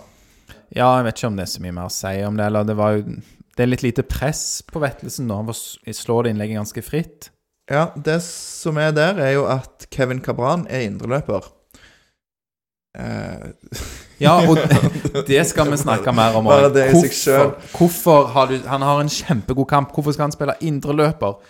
[0.73, 2.49] Ja, jeg vet ikke om det er så mye mer å si om det.
[2.49, 3.05] Eller det var jo
[3.53, 5.43] Det er litt lite press på Vettelsen nå.
[5.43, 7.29] Han slår det innlegget ganske fritt.
[7.71, 11.45] Ja, det som er der, er jo at Kevin Cabran er indreløper.
[12.97, 13.53] Uh,
[14.23, 14.59] Ja, og
[15.31, 16.47] det skal vi snakke mer om.
[16.47, 19.93] Hvorfor, hvorfor har du Han har en kjempegod kamp.
[19.95, 21.41] Hvorfor skal han spille indreløper?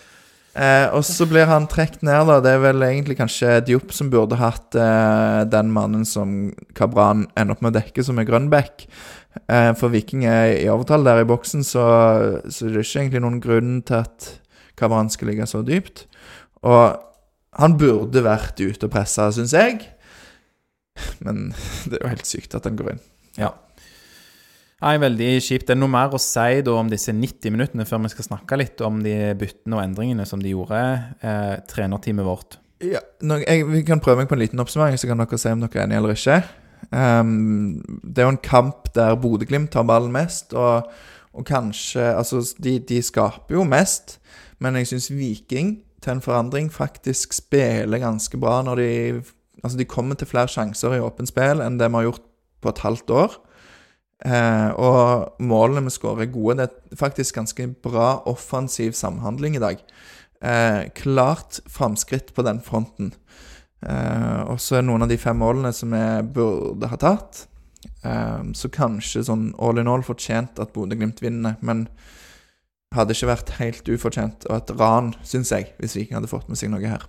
[0.53, 2.37] Eh, og så blir han trukket ned, da.
[2.45, 7.57] Det er vel egentlig kanskje Diop som burde hatt eh, den mannen som Kabran ender
[7.57, 8.85] opp med å dekke, som er Grønbekk.
[9.49, 11.87] Eh, for Viking er i overtall der i boksen, så,
[12.53, 14.29] så det er ikke egentlig noen grunn til at
[14.77, 16.05] Kabran skal ligge så dypt.
[16.69, 17.01] Og
[17.61, 19.81] han burde vært ute og pressa, syns jeg.
[21.25, 21.49] Men
[21.89, 23.05] det er jo helt sykt at han går inn.
[23.41, 23.55] Ja.
[24.83, 25.69] Nei, veldig kjipt.
[25.69, 28.59] Det er noe mer å si da om disse 90 minuttene før vi skal snakke
[28.59, 30.81] litt om de byttene og endringene som de gjorde,
[31.23, 32.59] eh, trenerteamet vårt.
[32.83, 35.61] Ja, jeg, Vi kan prøve meg på en liten oppsummering, så kan dere se om
[35.63, 36.43] dere er enige eller ikke.
[36.91, 40.91] Um, det er jo en kamp der Bodø-Glimt tar ballen mest, og,
[41.33, 44.19] og kanskje Altså, de, de skaper jo mest,
[44.59, 49.23] men jeg syns Viking til en forandring faktisk spiller ganske bra når de
[49.63, 52.25] Altså, de kommer til flere sjanser i åpent spill enn det vi har gjort
[52.63, 53.37] på et halvt år.
[54.23, 56.59] Eh, og målene vi skårer, er gode.
[56.61, 59.83] Det er faktisk ganske bra offensiv samhandling i dag.
[60.43, 63.13] Eh, klart framskritt på den fronten.
[63.83, 66.05] Eh, og så er noen av de fem målene som vi
[66.39, 67.47] burde ha tatt.
[68.07, 71.89] Eh, så kanskje sånn all in all fortjent at Bodø-Glimt vinner, men
[72.95, 74.47] hadde ikke vært helt ufortjent.
[74.51, 77.09] Og et ran, syns jeg, hvis Viking hadde fått med seg noe her.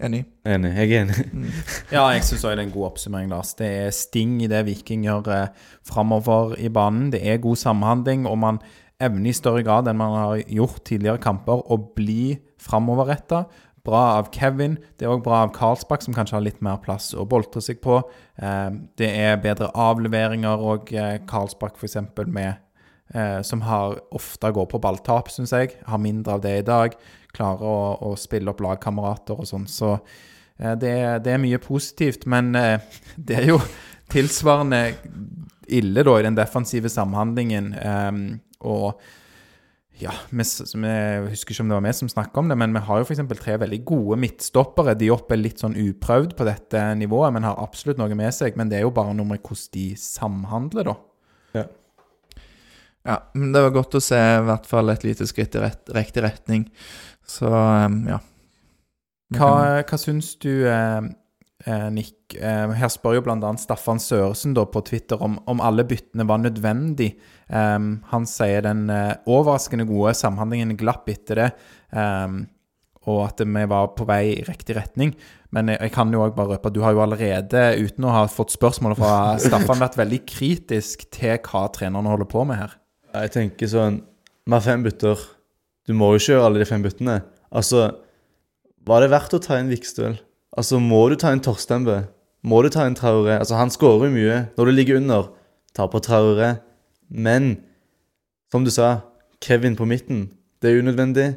[0.00, 0.24] Enig?
[0.48, 0.70] Enig.
[0.78, 1.24] Jeg er enig.
[1.94, 3.52] Ja, jeg syns òg det er en god oppsummering, Lars.
[3.58, 7.10] Det er sting i det Viking gjør eh, framover i banen.
[7.12, 8.60] Det er god samhandling, og man
[9.00, 13.44] evner i større grad enn man har gjort tidligere kamper, å bli framoverretta.
[13.84, 14.76] bra av Kevin.
[14.98, 17.80] Det er òg bra av Karlsbakk, som kanskje har litt mer plass å boltre seg
[17.80, 18.00] på.
[18.36, 18.70] Eh,
[19.00, 21.96] det er bedre avleveringer og eh, Karlsbakk f.eks.
[22.26, 22.60] med
[23.14, 25.76] eh, Som har ofte går på balltap, syns jeg.
[25.86, 26.96] Har mindre av det i dag.
[27.36, 27.78] Klarer å,
[28.10, 29.68] å spille opp lagkamerater og sånn.
[29.70, 29.94] Så
[30.58, 30.96] eh, det,
[31.26, 32.26] det er mye positivt.
[32.30, 32.80] Men eh,
[33.16, 33.60] det er jo
[34.10, 34.84] tilsvarende
[35.70, 37.74] ille da i den defensive samhandlingen.
[37.74, 38.22] eh,
[38.60, 39.00] og
[40.00, 42.80] ja, vi jeg husker ikke om det var vi som snakka om det, men vi
[42.86, 43.20] har jo f.eks.
[43.36, 44.94] tre veldig gode midtstoppere.
[44.96, 48.56] De oppe er litt sånn uprøvd på dette nivået, men har absolutt noe med seg.
[48.56, 50.96] Men det er jo bare noe med hvordan de samhandler, da.
[51.58, 51.66] Ja,
[53.06, 56.24] men det var godt å se i hvert fall et lite skritt i rett, riktig
[56.24, 56.66] retning.
[57.26, 58.20] Så um, ja.
[59.36, 59.50] Hva,
[59.86, 61.02] hva syns du, eh,
[61.64, 62.34] eh, Nick?
[62.34, 63.52] Eh, her spør jo bl.a.
[63.62, 67.12] Staffan Søresen da på Twitter om, om alle byttene var nødvendig.
[67.46, 71.50] Em, han sier den eh, overraskende gode samhandlingen glapp etter det,
[71.94, 72.42] em,
[73.06, 75.14] og at vi var på vei i riktig retning.
[75.54, 78.18] Men jeg, jeg kan jo òg bare røpe at du har jo allerede, uten å
[78.18, 82.79] ha fått spørsmål fra Staffan, vært veldig kritisk til hva trenerne holder på med her.
[83.10, 84.00] Jeg tenker sånn
[84.46, 85.18] Vi har fem bytter.
[85.86, 87.20] Du må jo ikke gjøre alle de fem byttene.
[87.50, 87.88] Altså,
[88.86, 90.16] var det verdt å ta inn Vikstøl?
[90.56, 92.00] Altså, må du ta inn Torstenbø?
[92.46, 93.36] Må du ta inn Traoré?
[93.38, 94.38] Altså, han skårer jo mye.
[94.56, 95.28] Når du ligger under,
[95.76, 96.54] ta på Traoré.
[97.10, 97.52] Men
[98.50, 99.02] som du sa,
[99.44, 100.28] Kevin på midten.
[100.62, 101.28] Det er unødvendig.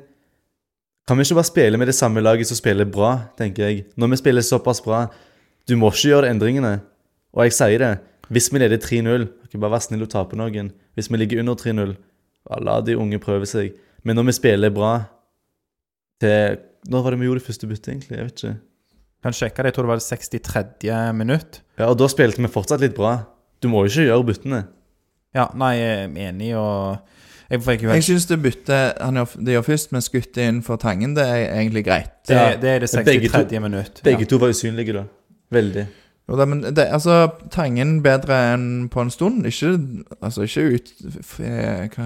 [1.07, 3.85] Kan vi ikke bare spille med det samme laget som spiller bra, tenker jeg.
[3.99, 5.05] Når vi spiller såpass bra,
[5.67, 6.73] du må ikke gjøre de endringene.
[7.35, 7.93] Og jeg sier det.
[8.33, 10.71] Hvis vi leder 3-0, ikke bare være snill og tape noen.
[10.97, 11.95] Hvis vi ligger under 3-0,
[12.65, 13.73] la de unge prøve seg.
[14.03, 14.93] Men når vi spiller bra
[16.21, 16.57] til
[16.91, 18.17] Når var det vi gjorde det første byttet, egentlig?
[18.17, 18.55] Jeg vet ikke.
[19.23, 21.13] Kan sjekke det, jeg tror det var det 63.
[21.15, 21.61] minutt.
[21.79, 23.13] Ja, Og da spilte vi fortsatt litt bra.
[23.63, 24.59] Du må jo ikke gjøre byttene.
[25.33, 26.97] Ja, nei, jeg er enig, og
[27.49, 30.75] jeg jeg, Jeg syns det byttet han gjør, de gjør først, med skuttet inn for
[30.81, 32.11] Tangen, det er egentlig greit.
[32.27, 33.49] Det, Ja, det er det men begge 63.
[33.49, 34.01] to- minutt.
[34.03, 35.03] Begge to var usynlige, da.
[35.51, 35.87] Veldig.
[36.29, 39.41] Jo da, men det, altså, Tangen bedre enn på en stund.
[39.49, 39.73] Ikke,
[40.23, 42.05] altså, ikke ut f, eh, hva,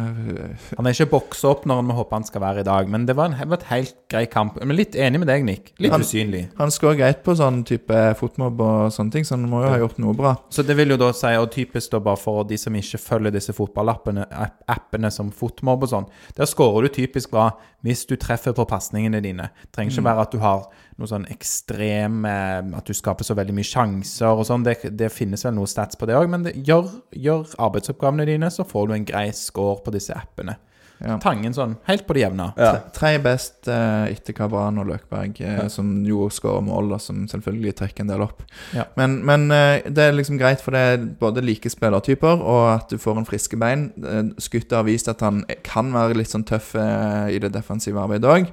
[0.80, 3.14] Han er ikke boksa opp når vi håper han skal være i dag, men det
[3.16, 4.58] var, en, det var et helt grei kamp.
[4.64, 5.70] Men litt enig med deg, Nick.
[5.78, 6.48] Litt Han- usynlig.
[6.58, 9.78] Han skårer greit på sånn type fotmobb og sånne ting, så han må jo ha
[9.84, 10.34] gjort noe bra.
[10.50, 13.38] Så det vil jo da si, og typisk da bare for de som ikke følger
[13.38, 17.52] disse fotballappene app- appene som Fotmob og sånn, der skårer du typisk bra
[17.86, 19.52] hvis du treffer på pasningene dine.
[19.62, 20.66] Det trenger ikke være at du har
[20.98, 24.66] noe sånn ekstrem eh, At du skaper så veldig mye sjanser og sånn.
[24.66, 28.50] Det, det finnes vel noe stats på det òg, men det, gjør, gjør arbeidsoppgavene dine,
[28.54, 30.58] så får du en grei score på disse appene.
[30.98, 31.20] Ja.
[31.22, 32.48] Tangen sånn helt på det jevne.
[32.58, 32.72] Ja.
[32.96, 37.76] Tre- best eh, etter Kabran og Løkberg, eh, som jo skårer mål, og som selvfølgelig
[37.78, 38.42] trekker en del opp.
[38.74, 38.88] Ja.
[38.98, 42.90] Men, men eh, det er liksom greit, for det er både like spillertyper, og at
[42.90, 43.90] du får en friske bein.
[43.94, 48.02] Skutter Skuttet har vist at han kan være litt sånn tøff eh, i det defensive
[48.02, 48.48] arbeidet òg.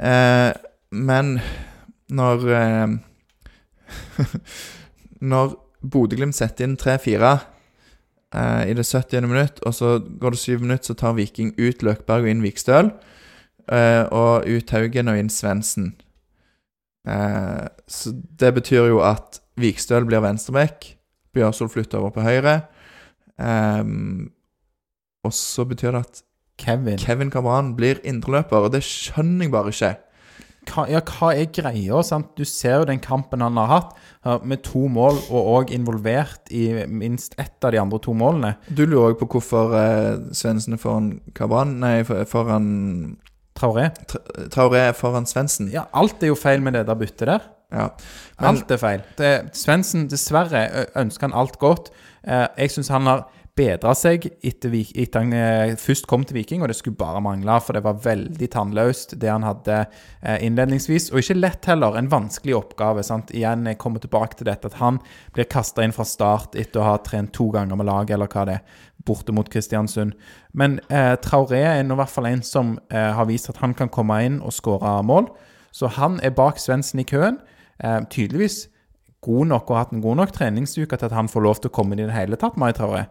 [0.00, 0.50] Eh,
[0.90, 1.38] men
[2.10, 2.88] når eh,
[5.20, 7.30] Når Bodø-Glimt setter inn 3-4
[8.34, 9.26] eh, i det 70.
[9.28, 12.92] minutt, og så går det 7 minutter, så tar Viking ut Løkberg og inn Vikstøl.
[13.70, 15.92] eh, og ut Haugen og inn Svendsen.
[17.08, 20.96] Eh, så det betyr jo at Vikstøl blir venstreback,
[21.34, 22.62] Bjørsol flytter over på høyre.
[23.40, 24.30] Ehm,
[25.24, 26.22] og så betyr det at
[26.60, 26.98] Kevin.
[26.98, 29.92] Kevin Cabran blir indreløper, og det skjønner jeg bare ikke.
[30.68, 32.02] Hva, ja, hva er greia?
[32.04, 32.32] Sant?
[32.36, 33.94] Du ser jo den kampen han har hatt,
[34.44, 38.54] med to mål, og òg involvert i minst ett av de andre to målene.
[38.68, 43.16] Du lurer òg på hvorfor eh, Svendsen er foran Cabran Nei, foran
[43.56, 43.88] Traoré.
[44.52, 45.70] Traoré er foran Svendsen.
[45.72, 47.48] Ja, alt er jo feil med det der byttet der.
[47.70, 47.88] Ja.
[48.40, 49.02] Men Alt er feil.
[49.18, 50.64] Det- Svendsen, dessverre,
[50.98, 51.90] ønsker han alt godt.
[52.24, 53.26] Eh, jeg syns han har
[53.60, 57.58] bedra seg etter, etter han eh, først kom til Viking, og det skulle bare mangle,
[57.64, 61.10] for det var veldig tannløst, det han hadde eh, innledningsvis.
[61.12, 61.98] Og ikke lett heller.
[61.98, 63.04] En vanskelig oppgave.
[63.06, 63.32] sant?
[63.36, 65.02] Igjen, jeg kommer tilbake til dette, at han
[65.36, 68.46] blir kasta inn fra start etter å ha trent to ganger med laget, eller hva
[68.48, 70.16] det er, borte mot Kristiansund.
[70.52, 73.76] Men eh, Traoré er nå i hvert fall en som eh, har vist at han
[73.76, 75.30] kan komme inn og skåre mål.
[75.72, 77.38] Så han er bak Svendsen i køen.
[77.80, 78.66] Eh, tydeligvis
[79.24, 81.70] god nok og har hatt en god nok treningsuke til at han får lov til
[81.70, 83.06] å komme inn i det hele tatt, Mai Traoré.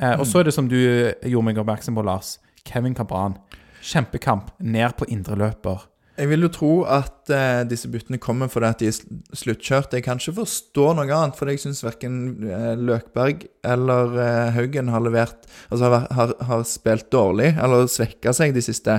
[0.00, 2.38] Eh, og så er det som du gjorde meg oppmerksom på, Lars.
[2.64, 3.36] Kevin Cabran.
[3.84, 4.50] Kjempekamp.
[4.60, 5.86] Ned på indre løper.
[6.20, 9.94] jeg vil jo tro at eh, disse byttene kommer fordi at de er sl- sluttkjørt.
[9.96, 14.88] Jeg kan ikke forstå noe annet, for jeg syns verken eh, Løkberg eller eh, Haugen
[14.92, 18.98] har levert Altså har, har, har spilt dårlig, eller svekka seg de siste.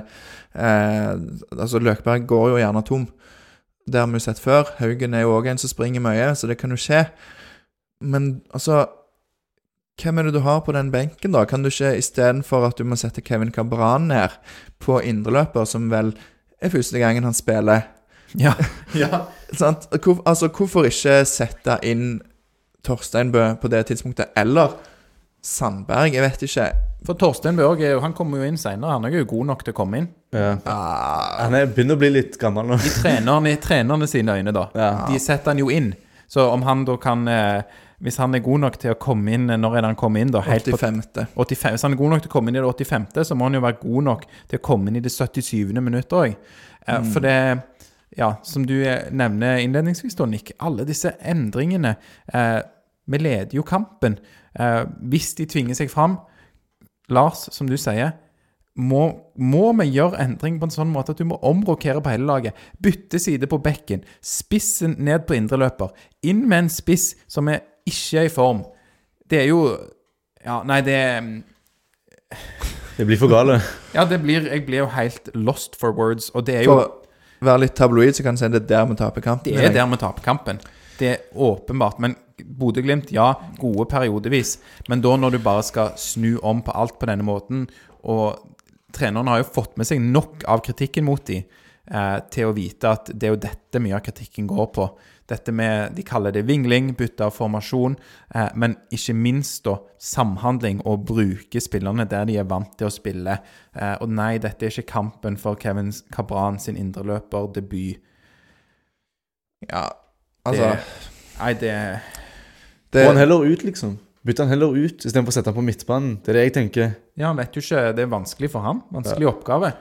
[0.56, 1.12] Eh,
[1.60, 3.06] altså Løkberg går jo gjerne tom.
[3.86, 4.74] Det har vi jo sett før.
[4.80, 7.04] Haugen er jo òg en som springer mye, så det kan jo skje.
[8.02, 8.88] Men altså
[10.02, 11.44] Hvem er det du har på den benken, da?
[11.46, 14.34] Kan du ikke istedenfor at du må sette Kevin Cabran ned
[14.82, 16.14] på indreløper, som vel
[16.62, 17.88] er første gangen han spiller,
[18.40, 18.54] Ja.
[18.96, 19.26] ja.
[19.54, 19.90] Sant?
[20.04, 22.22] Hvor, altså, hvorfor ikke sette inn
[22.88, 24.32] Torstein Bø på det tidspunktet?
[24.40, 24.78] Eller
[25.44, 26.14] Sandberg?
[26.16, 26.70] Jeg vet ikke.
[27.06, 28.94] For Torstein Børg er jo, han kommer jo inn seinere.
[28.94, 30.08] Han er jo god nok til å komme inn.
[30.32, 30.52] Ja.
[30.70, 32.78] Ah, Han er, begynner å bli litt gammel nå.
[32.78, 34.68] I trenerne, i trenerne sine øyne, da.
[34.78, 34.90] Ja.
[35.10, 35.92] De setter han jo inn.
[36.32, 37.64] Så om han da kan eh,
[38.02, 40.32] Hvis han er god nok til å komme inn Når er det han kommer inn,
[40.34, 40.42] da?
[40.46, 41.28] Helt på 85.
[41.36, 43.48] 85, hvis han er god nok til å komme inn i det 85., så må
[43.48, 45.78] han jo være god nok til å komme inn i det 77.
[45.78, 46.34] minutt òg.
[46.88, 47.12] Mm.
[47.14, 47.38] For det
[48.18, 50.52] Ja, som du eh, nevner innledningsvis, da, Nick.
[50.60, 51.94] Alle disse endringene
[52.34, 52.58] eh,
[53.08, 54.18] Vi leder jo kampen.
[54.52, 56.18] Eh, hvis de tvinger seg fram
[57.12, 58.18] Lars, som du sier
[58.80, 59.02] må,
[59.36, 62.60] må vi gjøre endring på en sånn måte at du må omrokere på hele laget?
[62.80, 64.06] Bytte side på bekken.
[64.24, 65.92] Spissen ned på indreløper.
[66.24, 68.64] Inn med en spiss som er ikke er i form.
[69.30, 69.62] Det er jo
[70.44, 70.98] Ja, nei, det
[72.98, 73.60] Det blir for gale.
[73.96, 76.98] Ja, det blir Jeg blir jo helt lost for words, og det er jo For
[77.42, 79.54] å være litt tabloid, så kan du si det er der vi taper kampen.
[79.54, 80.60] Det er der vi taper kampen.
[81.00, 81.98] Det er åpenbart.
[82.00, 82.16] Men
[82.46, 84.60] Bodø-Glimt, ja, gode periodevis.
[84.90, 87.66] Men da når du bare skal snu om på alt på denne måten,
[88.06, 88.38] og
[88.94, 92.94] treneren har jo fått med seg nok av kritikken mot dem eh, til å vite
[92.94, 94.88] at det er jo dette mye av kritikken går på.
[95.32, 97.96] Dette med De kaller det vingling, bytte av formasjon,
[98.36, 102.92] eh, men ikke minst da samhandling og bruke spillerne der de er vant til å
[102.94, 103.38] spille.
[103.76, 108.02] Eh, og nei, dette er ikke kampen for Kevin Cabran sin indreløperdebut.
[109.70, 109.88] Ja,
[110.46, 111.10] altså Det-
[111.40, 112.00] Nei, det
[112.94, 113.98] det, Få han heller ut, liksom.
[114.26, 116.18] Bytte han heller ut istedenfor å sette han på midtbanen.
[116.22, 116.96] Det er det jeg tenker.
[117.18, 117.96] Ja, han vet jo ikke.
[117.96, 118.84] Det er vanskelig for ham.
[118.94, 119.72] Vanskelig oppgave.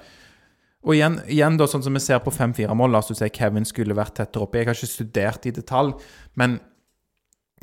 [0.87, 3.97] Og igjen, igjen da, sånn som vi ser på 5-4-mål, la oss si Kevin skulle
[3.97, 4.63] vært tettere oppe.
[4.63, 5.93] Jeg har ikke studert i detalj,
[6.41, 6.57] men,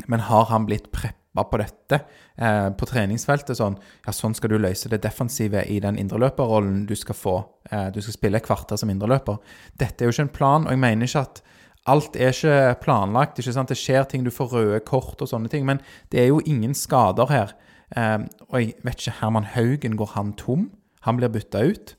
[0.05, 1.99] men har han blitt preppa på dette
[2.37, 3.57] eh, på treningsfeltet?
[3.57, 7.35] Sånn, ja, sånn skal du løse det defensive i den indreløperrollen du skal få.
[7.71, 9.41] Eh, du skal spille et kvarter som indreløper.
[9.81, 11.43] Dette er jo ikke en plan, og jeg mener ikke at
[11.89, 13.41] alt er ikke planlagt.
[13.41, 13.73] ikke sant?
[13.73, 15.81] Det skjer ting, du får røde kort og sånne ting, men
[16.13, 17.57] det er jo ingen skader her.
[17.97, 18.19] Eh,
[18.51, 20.69] og jeg vet ikke, Herman Haugen, går han tom?
[21.07, 21.96] Han blir bytta ut?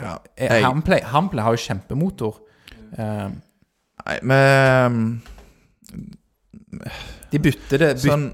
[0.00, 1.00] Ja, Eh, jeg- Hamplay,
[1.42, 2.40] har jo kjempemotor.
[2.98, 3.28] Eh,
[4.06, 5.22] Nei, men
[7.30, 8.24] de bytter det byt, sånn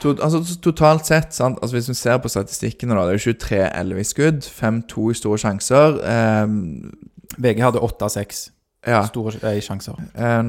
[0.00, 1.58] to, altså, Totalt sett, sant?
[1.62, 5.38] Altså, hvis vi ser på statistikkene, da, det er jo 23 Elvis-skudd, 5-2 i store
[5.38, 6.00] sjanser.
[6.02, 6.92] ehm,
[7.38, 8.50] VG hadde 8 av 6
[8.86, 9.02] ja.
[9.06, 9.98] store eh, sjanser.
[10.14, 10.42] Eh,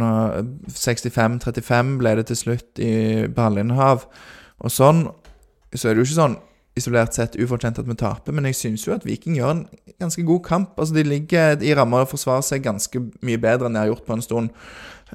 [0.71, 4.05] 65-35 ble det til slutt i ballinnehav.
[4.59, 5.07] Og sånn
[5.75, 6.37] så er det jo ikke sånn
[6.77, 9.63] isolert sett ufortjent at vi taper, men jeg syns jo at Viking gjør en
[10.01, 10.75] ganske god kamp.
[10.77, 14.05] Altså De ligger i rammer og forsvarer seg ganske mye bedre enn de har gjort
[14.07, 14.53] på en stund.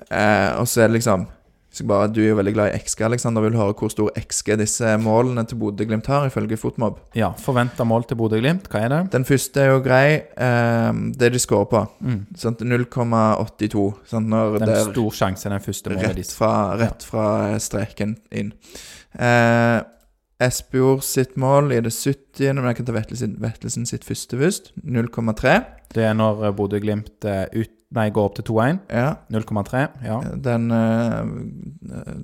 [0.09, 1.29] Eh, og så er det liksom
[1.73, 3.41] så bare, Du er jo veldig glad i XG, Alexander.
[3.47, 6.99] Vil høre hvor stor XG disse målene til Bodø-Glimt har, ifølge Fotmob.
[7.17, 8.99] Ja, Forventa mål til Bodø-Glimt, hva er det?
[9.15, 10.21] Den første er jo grei.
[10.37, 11.83] Eh, det de scorer på.
[12.05, 12.27] Mm.
[12.37, 13.87] 0,82.
[14.11, 14.29] Sant?
[14.29, 17.27] Når Det er en stor sjanse, den første målet Rett fra, rett fra
[17.59, 18.53] streken inn.
[19.17, 19.81] Eh,
[20.43, 24.73] Espejord sitt mål i det 70., men jeg kan ta Vettelsen, Vettelsen sitt første først.
[24.83, 25.55] 0,3.
[25.95, 28.79] Det er når eh, Bodø-Glimt eh, går opp til 2-1.
[28.91, 29.11] Ja.
[29.33, 29.83] 0,3.
[30.07, 30.21] Ja.
[30.47, 31.27] Den uh,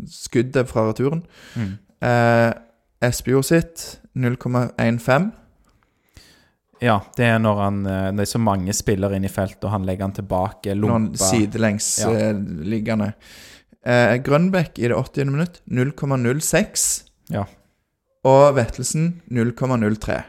[0.08, 1.20] skuddet fra returen.
[1.54, 1.74] Mm.
[2.00, 2.52] Uh,
[3.04, 3.84] Espejord sitt
[4.18, 5.28] 0,15.
[6.82, 9.84] ja, det er når han Det er så mange spillere inne i feltet, og han
[9.86, 10.74] legger han tilbake.
[10.74, 12.32] Noen sidelengs Ja.
[12.34, 13.12] liggende.
[13.88, 15.30] Eh, Grønbekk i det 80.
[15.30, 16.88] minutt 0,06.
[17.32, 17.44] Ja.
[18.24, 20.22] Og Vettelsen 0,03.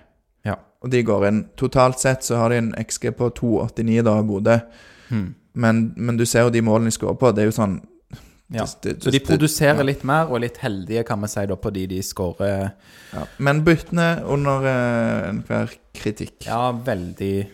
[0.45, 0.55] Ja.
[0.83, 1.39] Og de går inn.
[1.57, 4.59] Totalt sett så har de en XG på 2,89 da, Bodø.
[5.09, 5.33] Hmm.
[5.53, 7.31] Men, men du ser jo de målene de skårer på.
[7.35, 7.79] Det er jo sånn
[8.51, 8.63] Ja.
[8.65, 9.83] det- det- Så de det- produserer ja.
[9.83, 12.71] litt mer, og er litt heldige, kan vi si, da, på de de skårer.
[13.13, 13.25] Ja.
[13.37, 16.45] Men byttene under eh, enhver kritikk.
[16.47, 17.47] Ja, veldig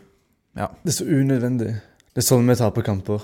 [0.55, 0.67] Ja.
[0.85, 1.81] Det er så unødvendig.
[2.13, 3.21] Det er sånn vi taper kamper.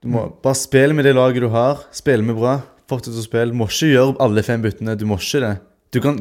[0.00, 1.80] Du må bare spille med det laget du har.
[1.90, 2.62] Spille med bra.
[2.88, 3.50] Fortsett å spille.
[3.50, 4.96] Du må ikke gjøre alle fem byttene.
[4.96, 5.60] Du må ikke det.
[5.90, 6.20] Du kan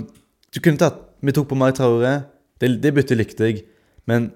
[0.54, 2.20] Du kunne tatt Vi tok på Mai Traoré.
[2.62, 3.64] Det, det byttet likte jeg.
[4.08, 4.32] Men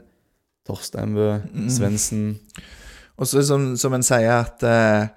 [0.68, 1.28] Torstein Bø,
[1.70, 2.40] Svendsen
[3.18, 5.08] Og så som, som en sier at uh,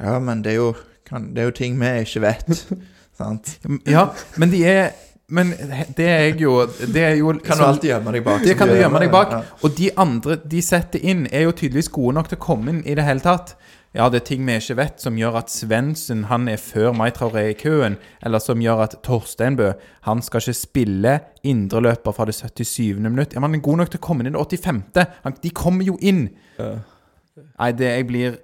[0.00, 0.72] Ja, men det er jo,
[1.08, 2.66] kan, det er jo ting vi ikke vet.
[3.20, 3.54] sant?
[3.88, 4.08] Ja,
[4.40, 4.90] men de er
[5.30, 5.52] Men
[5.96, 8.44] det er jeg jo Det er jo Kan du alltid gjemme deg bak.
[8.44, 9.34] Det kan du gjemme deg bak.
[9.36, 9.42] Ja.
[9.62, 12.82] Og de andre de setter inn, er jo tydeligvis gode nok til å komme inn
[12.84, 13.54] i det hele tatt.
[13.90, 17.08] Ja, det er ting vi ikke vet, som gjør at Svendsen han er før Mai
[17.10, 17.96] Traoré i køen.
[18.22, 19.72] Eller som gjør at Torsteinbø
[20.06, 23.00] han skal ikke spille indreløper fra det 77.
[23.00, 23.34] minutt.
[23.34, 24.82] Ja, men Han er god nok til å komme inn i det 85.
[25.24, 26.28] Han, de kommer jo inn.
[26.60, 28.38] Nei, det jeg blir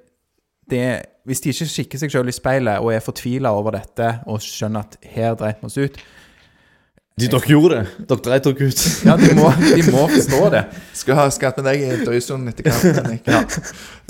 [0.70, 0.82] det,
[1.26, 4.82] Hvis de ikke kikker seg selv i speilet og er fortvila over dette og skjønner
[4.82, 5.98] at her dreit vi oss ut
[7.16, 8.04] De dere gjorde det.
[8.10, 8.80] Dere dreit dere ut.
[9.06, 10.60] Ja, de må, de må forstå det.
[10.92, 13.14] Skulle ha skatt med deg i drøysonen etter kampen.
[13.24, 13.38] Ja.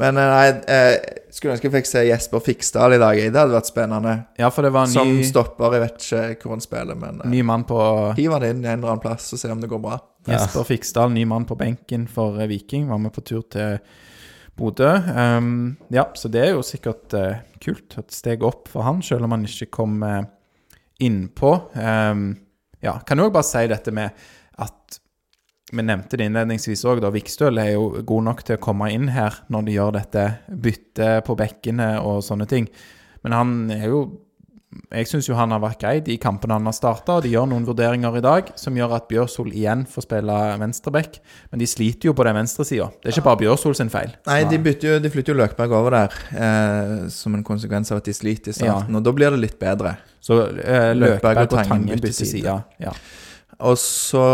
[0.01, 3.21] Men eh, nei, eh, skulle ønske jeg fikk se Jesper Fiksdal i dag.
[3.21, 4.15] Det hadde vært spennende.
[4.41, 5.77] Ja, for det var en Som stopper.
[5.77, 7.79] Jeg vet ikke hvor han spiller, men eh, ny mann på
[8.17, 10.01] hiv han inn i en eller annen plass og se om det går bra.
[10.27, 12.89] Jesper Fiksdal, ny mann på benken for eh, Viking.
[12.91, 13.77] Var med på tur til
[14.59, 14.89] Bodø.
[15.15, 18.01] Um, ja, så det er jo sikkert eh, kult.
[18.03, 20.25] Et steg opp for han, selv om han ikke kom uh,
[21.07, 21.53] innpå.
[21.79, 22.27] Um,
[22.87, 24.27] ja, kan jo også bare si dette med
[24.63, 25.01] at
[25.75, 27.11] vi nevnte det innledningsvis òg, da.
[27.11, 31.27] Vikstøl er jo god nok til å komme inn her når de gjør dette byttet
[31.27, 32.69] på bekkene og sånne ting.
[33.27, 34.05] Men han er jo
[34.91, 37.49] Jeg syns jo han har vært grei de kampene han har starta, og de gjør
[37.51, 41.19] noen vurderinger i dag som gjør at Bjørsol igjen får spille venstreback.
[41.53, 42.89] Men de sliter jo på den venstresida.
[43.01, 44.15] Det er ikke bare Bjørsol sin feil.
[44.29, 48.09] Nei, de, jo, de flytter jo Løkberg over der eh, som en konsekvens av at
[48.09, 48.97] de sliter i starten.
[48.99, 49.97] Og da blir det litt bedre.
[50.25, 52.59] Så eh, Løkberg og Tangen bytter side.
[52.83, 52.97] Ja.
[53.67, 54.25] Og så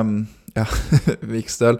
[0.00, 0.20] um,
[0.56, 0.64] Ja,
[1.34, 1.78] Vikstøl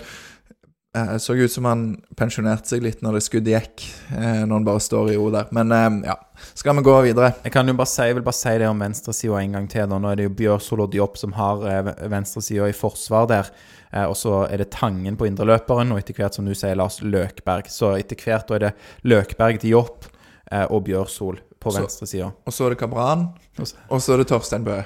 [0.96, 1.82] eh, så ut som han
[2.16, 3.86] pensjonerte seg litt når det skuddet gikk,
[4.16, 5.48] eh, når han bare står i ro der.
[5.54, 6.16] Men ehm, ja,
[6.54, 7.32] skal vi gå videre?
[7.44, 9.86] Jeg kan jo bare si, vil bare si det om venstresida en gang til.
[9.90, 9.98] Da.
[9.98, 13.50] Nå er det jo Bjørsol og Diop som har eh, venstresida i forsvar der.
[13.92, 17.00] Eh, og så er det Tangen på indreløperen, og etter hvert, som du sier, Lars
[17.02, 17.70] Løkberg.
[17.72, 18.72] Så etter hvert da er det
[19.08, 20.08] Løkberg, Diop
[20.52, 22.28] eh, og Bjørsol på venstresida.
[22.46, 23.28] Og så er det Kabran,
[23.58, 24.76] Og så- og så er det Torstein Bø.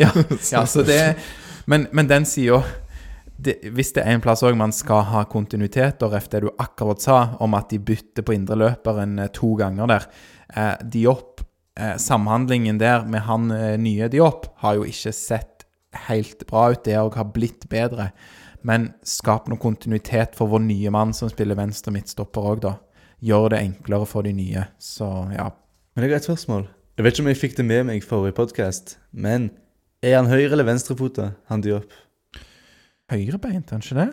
[0.00, 0.08] Ja,
[0.54, 1.16] ja, så det
[1.66, 2.62] Men, men den sida
[3.42, 7.02] Hvis det er en plass òg man skal ha kontinuitet, og ref det du akkurat
[7.02, 10.06] sa, om at de bytter på indreløperen eh, to ganger der
[10.54, 11.42] eh, Diop,
[11.78, 15.66] eh, samhandlingen der med han eh, nye Diop, har jo ikke sett
[16.08, 16.84] helt bra ut.
[16.84, 18.10] Det òg har blitt bedre.
[18.62, 22.76] Men skap noe kontinuitet for vår nye mann som spiller venstre midtstopper òg, da.
[23.22, 24.64] Gjør det enklere for de nye.
[24.82, 25.50] Så ja.
[25.94, 26.64] Men jeg har et spørsmål.
[26.98, 29.50] Jeg vet ikke om jeg fikk det med meg i forrige podkast, men
[30.04, 31.94] er han høyre- eller venstrefota, han Diop?
[33.12, 34.10] Høyrebeint, er han ikke det?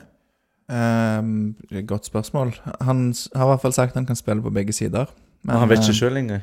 [0.69, 1.55] Um,
[1.87, 2.53] godt spørsmål.
[2.85, 5.09] Han har i hvert fall sagt han kan spille på begge sider.
[5.47, 6.41] Men han vet eh, ikke sjøl lenger.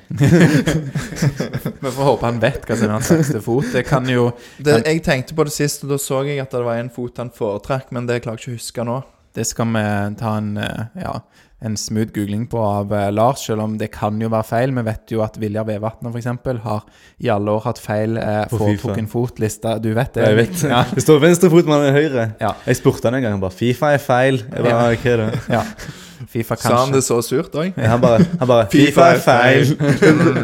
[1.82, 3.68] Vi får håpe han vet hva som er hans beste fot.
[3.74, 6.64] Det kan jo det, Jeg tenkte på det sist, og da så jeg at det
[6.64, 8.96] var en fot han foretrakk, men det klarer jeg ikke å huske nå.
[9.36, 9.84] Det skal vi
[10.16, 11.12] ta en, eh, ja,
[11.64, 14.74] en smooth googling på av eh, Lars, selv om det kan jo være feil.
[14.76, 16.60] Vi vet jo at Viljar Vevatnet f.eks.
[16.66, 16.82] har
[17.24, 19.78] i alle år hatt feil eh, På foretrukken fot-liste.
[19.80, 20.26] Du vet det?
[20.28, 20.64] Jeg vet.
[20.68, 20.82] Ja.
[20.92, 22.32] Det står venstrefot, men høyre.
[22.42, 22.52] Ja.
[22.66, 23.38] Jeg spurte han en gang.
[23.38, 24.42] Han bare 'Fifa er feil'.
[24.52, 24.82] Jeg bare, Ja.
[24.92, 25.40] hva er det?
[25.48, 25.62] ja.
[26.26, 26.94] Fifa Sa han kanskje.
[26.94, 27.72] det så surt òg?
[27.76, 29.76] Ja, Han bare, han bare 'Fifa er feil'.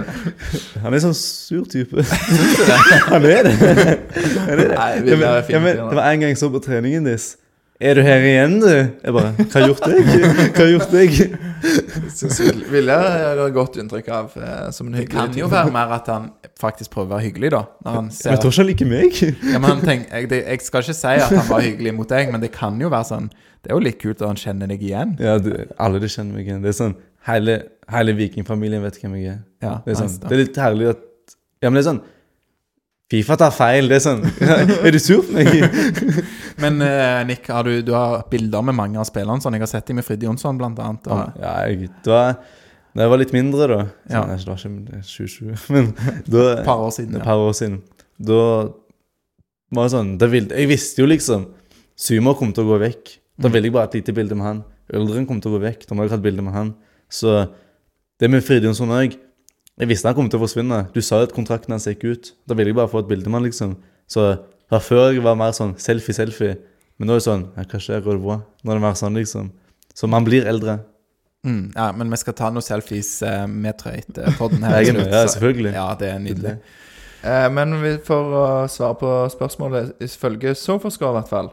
[0.83, 2.03] han er sånn sur type.
[3.13, 3.53] han er det.
[3.53, 4.69] Han er det.
[4.77, 7.37] Nei, men, er ja, men, det var en gang jeg så på treningen deres.
[7.81, 8.68] Er du her igjen, du?
[8.68, 10.11] Jeg bare Hva har gjort deg?
[10.53, 11.14] Hva har gjort deg?
[12.14, 13.07] Synes Vil- Viljar
[13.41, 16.29] har godt inntrykk av eh, som en Det hyggelig kan jo være mer at han
[16.62, 17.62] faktisk prøver å være hyggelig, da.
[17.87, 19.18] Når han Men ser jeg tror ikke han liker meg.
[19.25, 22.14] ja, men han tenker, jeg, det, jeg skal ikke si at han var hyggelig mot
[22.14, 24.70] deg, men det kan jo være sånn Det er jo litt kult at han kjenner
[24.70, 25.16] deg igjen.
[25.23, 25.51] Ja, du,
[25.83, 26.62] alle de kjenner meg igjen.
[26.62, 26.95] Det er sånn
[27.27, 27.53] Hele,
[27.91, 29.43] hele vikingfamilien vet hvem jeg er.
[29.62, 30.31] Ja, Det er, sånn, nice, da.
[30.31, 31.05] det er litt herlig at
[31.62, 32.03] Ja, men det er sånn
[33.12, 33.91] Fifa tar feil.
[33.93, 34.23] Det er sånn
[34.87, 35.51] Er du sur på meg?
[36.61, 39.40] Men uh, Nick, har du, du har bilder med mange av spillerne.
[39.40, 39.57] Sånn.
[39.57, 41.09] Jeg har sett dem med Fridtjof Jonsson, blant annet.
[41.09, 42.36] Og, Ja, jeg, det var
[42.92, 43.80] Da jeg var litt mindre, da
[44.12, 44.22] Ja.
[44.28, 45.92] Det var ikke 2020, men
[46.28, 47.16] da par år siden.
[47.20, 47.24] Ja.
[47.24, 47.80] par år siden.
[48.20, 48.42] Da
[49.72, 51.48] var det sånn det vil, Jeg visste jo liksom
[51.96, 53.16] Sumo kom til å gå vekk.
[53.40, 54.62] Da ville jeg bare ha et lite bilde med han.
[54.92, 55.84] Øldren kom til å gå vekk.
[55.88, 56.72] Da må jeg ha et bilde med han.
[57.12, 57.34] Så
[58.20, 59.14] det med Fridtjonsson òg
[59.80, 60.78] Jeg visste han kom til å forsvinne.
[60.92, 62.32] Du sa jo at kontrakten hans gikk ut.
[62.48, 63.76] Da ville jeg bare få et bilde med han, liksom.
[64.11, 64.26] Så
[64.73, 66.55] da før jeg var mer sånn selfie, selfie.
[67.01, 68.03] Men nå er det sånn ja, Hva skjer?
[68.05, 68.39] Går det bra?
[68.62, 69.51] Nå er det mer sånn, liksom.
[69.93, 70.79] Så man blir eldre.
[71.45, 73.99] Mm, ja, men vi skal ta noen selfies eh, med Trøy
[74.39, 74.77] på den her.
[74.79, 75.73] Er slutt, ja, selvfølgelig.
[75.75, 76.53] Ja, det er nydelig.
[77.23, 77.75] Eh, men
[78.07, 81.51] for å svare på spørsmålet ifølge Sofascore, i hvert fall,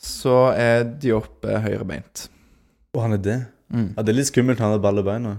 [0.00, 2.28] så er Diop eh, høyrebeint.
[2.94, 3.40] Og han er det.
[3.74, 3.90] Mm.
[3.96, 5.34] Ja, Det er litt skummelt han har baller i beina.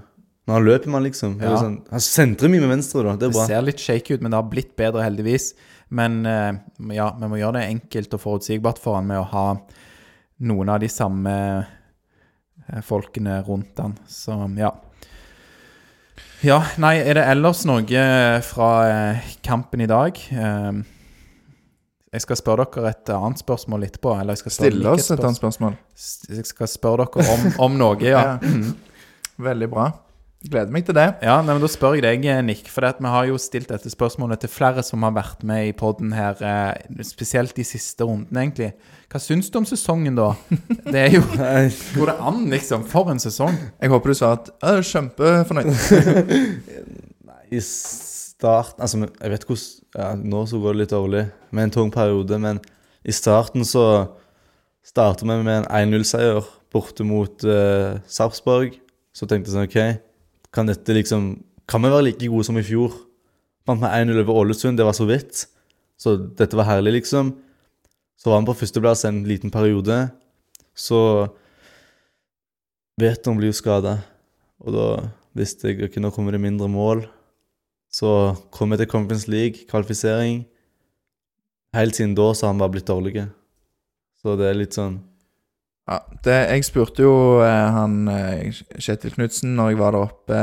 [0.45, 1.39] Når han løper, man liksom.
[1.41, 1.55] Ja.
[1.57, 3.15] Sånn, han sentrer mye med venstre, da.
[3.15, 3.47] Det er Det bra.
[3.49, 5.53] ser litt shaky ut, men det har blitt bedre, heldigvis.
[5.95, 6.53] Men eh,
[6.95, 9.45] ja, vi må gjøre det enkelt og forutsigbart for han med å ha
[10.45, 13.95] noen av de samme eh, folkene rundt han.
[14.09, 14.73] Så ja.
[16.45, 18.03] Ja, nei, er det ellers noe
[18.45, 20.19] fra eh, kampen i dag?
[20.35, 20.83] Eh,
[22.15, 24.13] jeg skal spørre dere et annet spørsmål etterpå.
[24.19, 25.77] Eller jeg skal Stille oss et annet spørsmål.
[26.31, 28.25] Jeg skal spørre dere om, om noe, ja.
[28.45, 28.73] Ja.
[29.35, 29.89] Veldig bra.
[30.45, 31.05] Gleder meg til det.
[31.25, 32.67] Ja, nei, men Da spør jeg deg, Nick.
[32.69, 36.13] For vi har jo stilt dette spørsmålet til flere som har vært med i poden
[36.13, 38.73] her, eh, spesielt de siste rundene, egentlig.
[39.09, 40.33] Hva syns du om sesongen, da?
[40.93, 41.23] Det er jo
[41.95, 42.85] Går det an, liksom?
[42.89, 43.57] For en sesong.
[43.81, 45.71] Jeg håper du sa at jeg er kjempefornøyd.
[47.55, 51.21] I starten Altså, jeg vet hvordan ja, Nå så går det litt dårlig
[51.55, 52.59] med en tung periode, men
[53.05, 53.85] i starten så
[54.85, 56.43] startet vi med en 1-0-seier
[56.73, 58.75] borte mot uh, Sarpsborg.
[59.15, 60.01] Så tenkte jeg sånn OK,
[60.55, 61.35] kan dette liksom
[61.67, 62.93] Kan vi være like gode som i fjor?
[63.65, 65.47] Vant med 1-0 over Ålesund, det var så vidt.
[65.97, 67.31] Så dette var herlig, liksom.
[68.21, 69.95] Så var vi på førsteplass en liten periode.
[70.77, 70.99] Så
[73.01, 73.95] Veton blir jo skada,
[74.61, 74.85] og da
[75.33, 77.01] visste jeg ok, nå kommer det mindre mål.
[77.89, 80.43] Så kom jeg til Conference League, kvalifisering.
[81.75, 83.25] Helt siden da så har han bare blitt dårlig.
[84.21, 85.01] Så det er litt sånn
[85.86, 87.13] Ja, det, jeg spurte jo
[87.45, 90.39] eh, han eh, Kjetil Knutsen når jeg var der oppe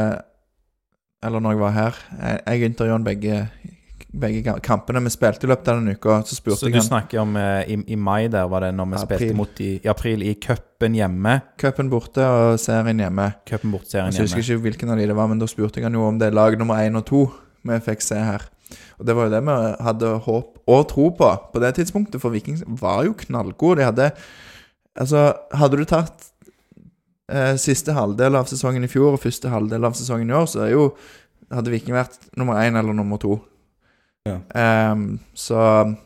[1.22, 1.99] Eller når jeg var her.
[2.20, 3.40] Jeg, jeg intervjuet han begge,
[4.22, 6.20] begge kampene vi spilte i løpet av den uka.
[6.26, 8.93] Så spurte Så jeg du snakker om eh, i, i mai der, var det når
[8.93, 9.18] vi April.
[9.18, 11.36] spilte mot i, i april i cupen hjemme.
[11.59, 13.28] cupen borte og serien hjemme.
[13.49, 15.99] Cupen hjemme Jeg husker ikke hvilken av de det var, men da spurte jeg han
[15.99, 17.26] jo om det er lag nummer én og to
[17.62, 18.47] vi fikk se her.
[18.99, 22.34] Og det var jo det vi hadde håp og tro på på det tidspunktet, for
[22.34, 23.78] Viking var jo knallgode.
[23.82, 24.09] De hadde
[24.99, 26.28] Altså, hadde du tatt
[27.32, 30.68] eh, siste halvdel av sesongen i fjor og første halvdel av sesongen i år, så
[30.72, 30.90] jo
[31.53, 33.38] hadde Viking vært nummer én eller nummer to.
[34.28, 34.38] Ja.
[34.93, 35.59] Um, så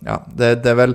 [0.07, 0.95] ja, det, det er vel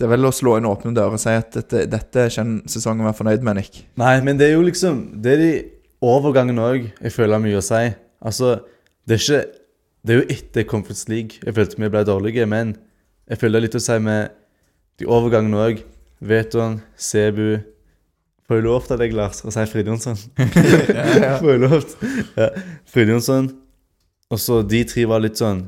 [0.00, 2.42] det er vel å slå inn åpne dører og si at dette, dette er ikke
[2.46, 3.82] en sesong å være fornøyd med, Nick.
[4.00, 5.50] Nei, men det er jo liksom Det er de
[6.00, 7.82] overgangene òg jeg føler mye å si.
[8.24, 8.54] Altså,
[9.04, 9.42] det er ikke
[10.00, 12.72] Det er jo etter Conference League jeg følte vi ble dårlige, men
[13.28, 14.32] jeg føler er litt å si med
[15.00, 15.84] de overgangene òg.
[16.20, 17.60] Veton, Sebu
[18.50, 20.16] Får jeg lov til deg, Lars, å si Fridjonsson?
[21.40, 21.92] Får jeg lov?
[22.34, 22.48] Ja.
[22.90, 23.46] Fridjonsson.
[24.30, 25.60] Og så de tre var litt sånn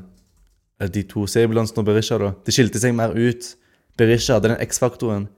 [0.81, 2.33] eh, De to, Sebulonsen og Berisha, da.
[2.43, 3.53] De skilte seg mer ut.
[3.99, 5.29] Berisha hadde den X-faktoren.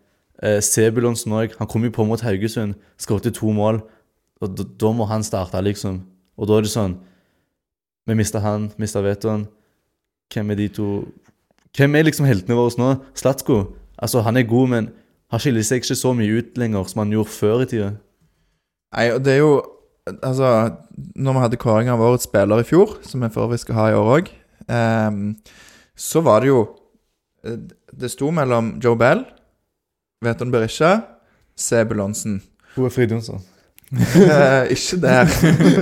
[0.42, 1.54] Eh, Sebulonsen òg.
[1.60, 3.84] Han kom jo på mot Haugesund, skåret to mål.
[4.42, 6.02] Og da, da må han starte, liksom.
[6.42, 6.98] Og da er det sånn
[8.10, 9.46] Vi mista han, mista Veton.
[10.34, 10.90] Hvem er de to
[11.78, 12.92] Hvem er liksom heltene våre nå?
[13.14, 13.62] Slatsko.
[14.02, 14.94] Altså, han er god, men
[15.32, 17.94] han skiller seg ikke så mye ut lenger som han gjorde før i tida.
[18.96, 19.56] Nei, og det er jo
[20.06, 20.70] Altså,
[21.18, 23.86] når vi hadde kåring av årets spiller i fjor, som vi for øvrig skal ha
[23.90, 24.28] i år òg,
[25.98, 26.60] så var det jo
[27.42, 27.58] eh,
[27.90, 29.24] Det sto mellom Joe Bell,
[30.22, 31.00] Veton Berisha,
[31.58, 32.38] Sebulonsen.
[32.76, 33.42] Hvor er Fridjonsson?
[33.96, 35.26] Eh, ikke der.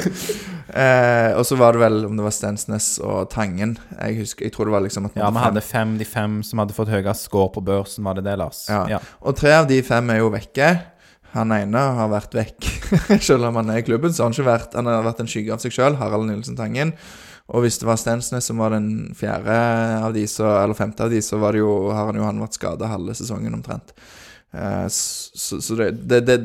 [0.73, 3.75] eh, og så var det vel om det var Stensnes og Tangen.
[3.95, 6.61] Jeg husker, jeg tror det var liksom at Ja, vi hadde fem, de fem som
[6.63, 8.65] hadde fått høyest score på børsen, var det det, Lars?
[8.69, 9.01] Ja.
[9.21, 10.71] Og tre av de fem er jo vekke.
[11.33, 12.69] Han ene har vært vekk.
[13.27, 15.29] selv om han er i klubben, så har han ikke vært Han har vært en
[15.29, 16.93] skygge av seg sjøl, Harald Nilsen Tangen.
[17.51, 19.55] Og hvis det var Stensnes som var den fjerde
[19.99, 22.39] av de, så, eller femte av de, så var det jo, har han jo han
[22.43, 23.91] vært skada halve sesongen omtrent.
[24.53, 26.37] Eh, så så det, det, det,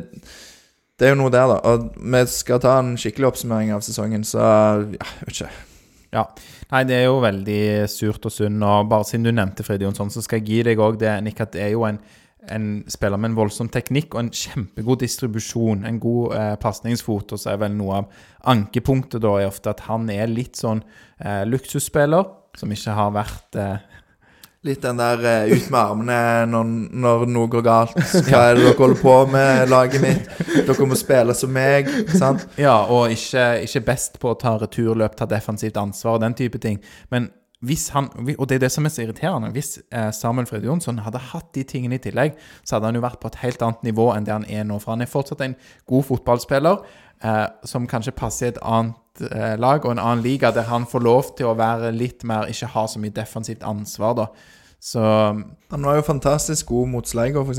[0.98, 1.58] det er jo noe der, da.
[1.70, 4.42] Og vi skal ta en skikkelig oppsummering av sesongen, så
[4.96, 5.50] ja, vet ikke.
[6.14, 6.24] Ja.
[6.72, 7.60] Nei, det er jo veldig
[7.92, 8.64] surt og synd.
[8.64, 11.40] Og bare siden du nevnte Frid Jonsson, så skal jeg gi deg òg det, Nick,
[11.44, 12.00] at det er jo en,
[12.50, 15.86] en spiller med en voldsom teknikk og en kjempegod distribusjon.
[15.88, 17.36] En god eh, pasningsfot.
[17.36, 20.82] Og så er vel noe av ankepunktet da er ofte at han er litt sånn
[21.22, 22.26] eh, luksusspiller,
[22.58, 23.87] som ikke har vært eh,
[24.66, 26.70] Litt den der uh, ut med armene når,
[27.04, 27.98] når noe går galt.
[28.26, 30.30] Hva er det dere holder på med, laget mitt?
[30.66, 32.48] Dere må spille som meg, sant?
[32.58, 36.58] Ja, og ikke, ikke best på å ta returløp, ta defensivt ansvar og den type
[36.62, 36.82] ting.
[37.14, 37.30] Men
[37.66, 38.06] hvis han,
[38.38, 41.48] og det er det som er så irriterende, hvis eh, Samuel Fred Jonsson hadde hatt
[41.56, 44.26] de tingene i tillegg, så hadde han jo vært på et helt annet nivå enn
[44.26, 44.78] det han er nå.
[44.82, 45.56] For han er fortsatt en
[45.90, 46.84] god fotballspiller
[47.22, 50.86] eh, som kanskje passer i et annet eh, lag og en annen liga, der han
[50.86, 54.26] får lov til å være litt mer Ikke ha så mye defensivt ansvar, da.
[54.80, 57.58] Så Han var jo fantastisk god mot Sligo, f.eks.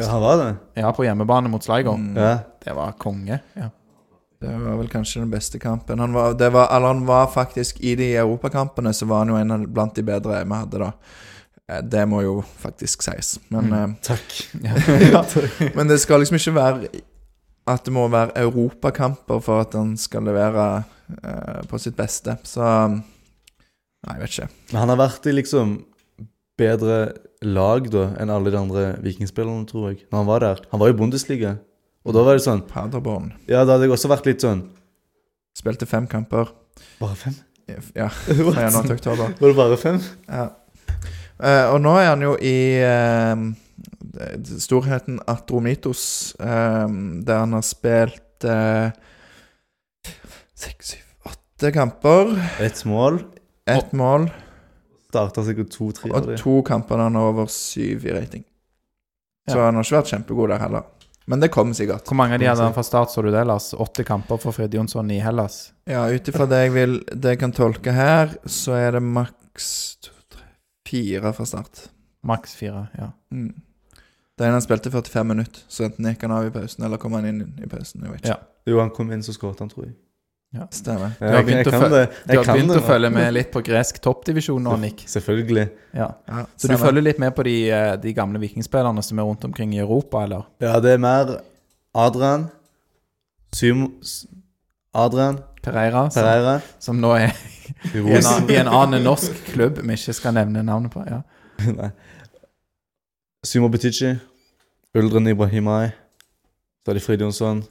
[0.00, 0.54] Ja, han var det?
[0.80, 1.92] ja, på hjemmebane mot Sligo.
[2.16, 2.38] Ja.
[2.64, 3.38] Det var konge.
[3.54, 3.68] Ja.
[4.40, 6.00] Det var vel kanskje den beste kampen.
[6.00, 9.36] Han var, det var, eller han var faktisk I de europakampene så var han jo
[9.36, 10.92] en av blant de bedre vi hadde, da.
[11.68, 13.38] Eh, Det må jo faktisk sies.
[13.50, 13.94] Men, Mm.
[14.02, 14.38] Takk.
[15.12, 15.22] ja.
[15.76, 16.88] Men det skal liksom ikke være
[17.68, 20.84] at det må være europakamper for at han skal levere
[21.22, 22.38] eh, på sitt beste.
[22.48, 22.64] Så
[24.00, 24.46] Nei, jeg vet ikke.
[24.70, 25.72] Men han har vært i liksom
[26.60, 26.94] bedre
[27.44, 30.06] lag da enn alle de andre vikingspillerne, tror jeg.
[30.08, 30.62] Når han var der.
[30.72, 31.58] Han var jo i Bundesliga.
[32.08, 34.62] Og da var det sånn Paderborn Ja, da hadde jeg også vært litt sånn
[35.56, 36.48] spilte fem kamper.
[37.00, 37.34] Bare fem?
[37.94, 39.34] Ja, fra januar til oktober.
[39.36, 39.98] Var det bare fem?
[40.26, 40.46] Ja.
[41.40, 43.52] Uh, og nå er han jo i det-
[44.60, 46.86] storheten Atromitos, eh,
[47.26, 48.90] der han har spilt eh,
[50.54, 52.32] seks, syv, åtte kamper.
[52.60, 53.22] Ett mål.
[53.70, 54.30] Ett mål
[55.10, 56.36] Starta sikkert to-tre av og de.
[56.38, 58.44] to kamper der han har over syv i rating.
[59.50, 59.64] Så Ja.
[59.66, 60.84] han har ikke vært kjempegod der heller.
[61.26, 62.04] Men det kommer sikkert.
[62.06, 63.72] Hvor mange av de hadde han fra start, så du det, Lars?
[63.74, 65.72] Åtte kamper for Fred Jonsson i Hellas.
[65.86, 69.98] Ja, ut ifra det jeg vil Det jeg kan tolke her, så er det maks
[70.88, 71.88] fire fra start.
[72.26, 73.10] Maks fire, ja.
[73.32, 73.52] Mm.
[74.40, 77.12] Det ene han spilte 45 minutter, så enten gikk han av i pausen, eller kom
[77.18, 78.06] han inn i pausen.
[78.06, 78.36] Jeg vet ikke.
[78.38, 78.38] Ja.
[78.72, 79.98] Jo, han kom inn, så skåret han, tror jeg.
[80.56, 80.64] Ja.
[80.74, 81.12] Stemmer.
[81.20, 82.06] Du har begynt, å, kan føl- det.
[82.26, 85.04] du har begynt det å følge med litt på gresk toppdivisjon nå, Nick.
[85.12, 85.66] Selvfølgelig.
[85.94, 86.08] Ja.
[86.26, 89.44] Ja, Så du følger litt med på de, eh, de gamle vikingspillerne som er rundt
[89.46, 90.48] omkring i Europa, eller?
[90.64, 91.36] Ja, det er mer
[91.94, 92.48] Adrian
[93.52, 93.92] Symo
[94.94, 97.30] Adrian Pereira, som, Pereira som nå er
[97.94, 101.04] i en, annen- i en annen norsk klubb vi ikke skal nevne navnet på.
[101.06, 101.20] ja.
[101.78, 101.90] Nei.
[103.46, 104.16] Symo Butici
[104.98, 105.92] Uldren Ibrahimai
[106.82, 107.62] Så er det Frid Jonsson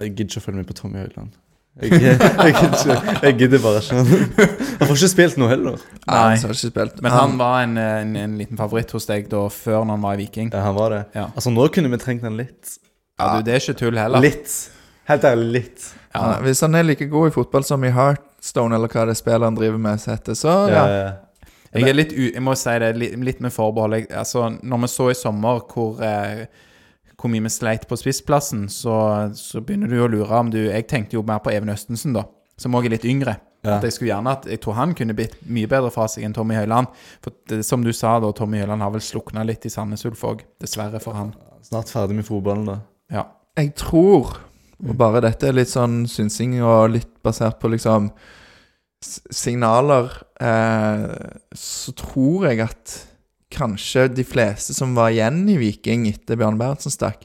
[0.00, 1.36] Jeg gidder ikke å følge med på Tommy Høiland
[1.78, 6.16] jeg, jeg, jeg, gidder jeg gidder bare ikke Han får ikke spilt noe heller Nei,
[6.16, 7.02] har ikke spilt.
[7.04, 10.16] Men han var en, en, en liten favoritt hos deg da før når han var
[10.16, 10.48] i Viking.
[10.50, 11.28] Ja, han var det Ja.
[11.28, 12.72] Altså, nå kunne vi trengt han litt
[13.20, 14.24] Ja, du, Det er ikke tull heller.
[14.24, 14.56] Litt
[15.12, 15.86] Helt ærlig, litt
[16.16, 16.40] Ja.
[16.42, 19.56] Hvis han er like god i fotball som i Heartstone, eller hva det spillet han
[19.60, 20.98] driver med, så heter, så ja, ja.
[20.98, 21.08] ja.
[21.74, 23.98] Jeg er litt jeg må si det, litt, med forbehold.
[23.98, 26.46] Jeg, altså, når vi så i sommer hvor, eh,
[27.18, 28.94] hvor mye vi sleit på spissplassen, så,
[29.36, 32.24] så begynner du å lure om du Jeg tenkte jo mer på Even Østensen, da,
[32.56, 33.36] som også er litt yngre.
[33.66, 33.76] Ja.
[33.76, 36.36] At jeg skulle gjerne at Jeg tror han kunne blitt mye bedre fra seg enn
[36.36, 36.92] Tommy Høiland.
[37.24, 40.22] For det, som du sa, da, Tommy Høiland har vel slukna litt i Sandnes Ulf
[40.24, 40.44] òg.
[40.62, 41.34] Dessverre for han.
[41.66, 42.80] Snart ferdig med fotballen da
[43.12, 43.26] Ja.
[43.58, 44.36] Jeg tror,
[44.78, 48.12] og bare dette er litt sånn synsing og litt basert på liksom
[49.04, 52.94] signaler, eh, så tror jeg at
[53.54, 57.24] kanskje de fleste som var igjen i Viking etter Bjørn Berntsen stakk,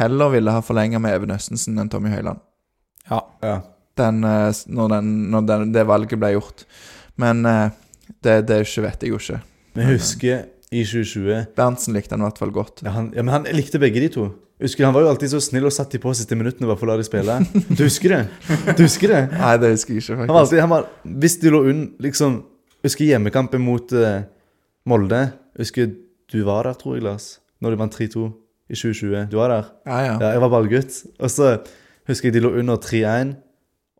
[0.00, 2.42] heller ville ha forlenga med Even Østensen enn Tommy Høiland.
[3.10, 3.22] ja.
[3.42, 3.60] Ja
[3.96, 6.62] Den, eh, når den, når den, det valget ble gjort.
[7.20, 7.74] Men eh,
[8.24, 9.40] det, det ikke vet jeg jo ikke.
[9.76, 12.80] Vi husker i 2020 Berntsen likte han i hvert fall godt.
[12.82, 14.30] ja, han, ja, men han likte begge de to
[14.62, 16.86] Husker Han var jo alltid så snill og satt de på siste minuttene bare for
[16.86, 17.38] å la de spille
[17.78, 18.20] Du husker det?
[18.78, 19.22] Du husker det?
[19.40, 20.88] Nei, det husker jeg ikke, Han var alltid, han var,
[21.24, 22.40] hvis de lå unn, liksom
[22.82, 24.24] Husker hjemmekampen mot uh,
[24.90, 25.20] Molde.
[25.54, 25.92] Husker
[26.32, 27.36] du var der, tror jeg, Lars.
[27.62, 28.24] Når de vant 3-2
[28.72, 29.28] i 2020.
[29.30, 29.68] Du var der?
[29.86, 30.16] Ja, ja.
[30.16, 30.96] Ja, jeg var ballgutt.
[31.20, 31.52] Og så
[32.10, 33.36] husker jeg de lå under 3-1,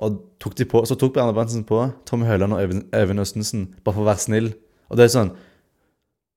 [0.03, 3.69] og tok de på, så tok Bjarne Berntsen på Tommy Høiland og Even, Even Østensen,
[3.85, 4.49] bare for å være snill.
[4.91, 5.31] Og det er sånn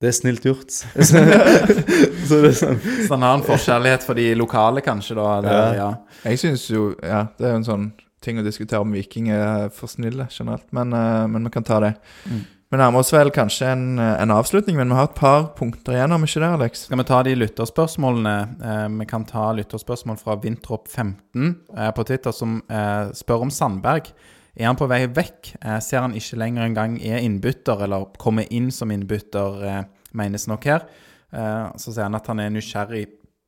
[0.00, 0.70] Det er snilt gjort.
[2.28, 5.28] så det er sånn Så han har en forkjærlighet for de lokale, kanskje, da.
[5.44, 5.70] Der, Ja.
[5.78, 5.92] ja.
[6.26, 7.86] Jeg syns jo Ja, det er jo en sånn
[8.26, 11.78] ting å diskutere om Viking er for snille generelt, men, eh, men vi kan ta
[11.84, 11.92] det.
[12.26, 12.40] Mm.
[12.72, 16.10] Vi nærmer oss vel kanskje en, en avslutning, men vi har et par punkter igjen,
[16.16, 16.80] om ikke det, Alex?
[16.88, 18.32] Skal vi ta de lytterspørsmålene?
[18.58, 21.44] Eh, vi kan ta lytterspørsmål fra Vintrop15
[21.76, 24.10] eh, på Twitter, som eh, spør om Sandberg.
[24.56, 25.52] Er han på vei vekk?
[25.60, 29.82] Eh, ser han ikke lenger engang er innbytter, eller kommer inn som innbytter, eh,
[30.16, 30.86] menes nok her.
[31.32, 33.04] Eh, så sier han at han er nysgjerrig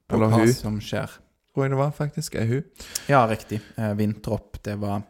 [0.09, 0.53] på Eller hva hun.
[0.53, 1.17] som skjer.
[1.55, 2.35] Tror jeg det var, faktisk.
[2.37, 2.65] Er hun.
[3.09, 3.61] Ja, riktig.
[3.97, 5.01] Vintrop, det var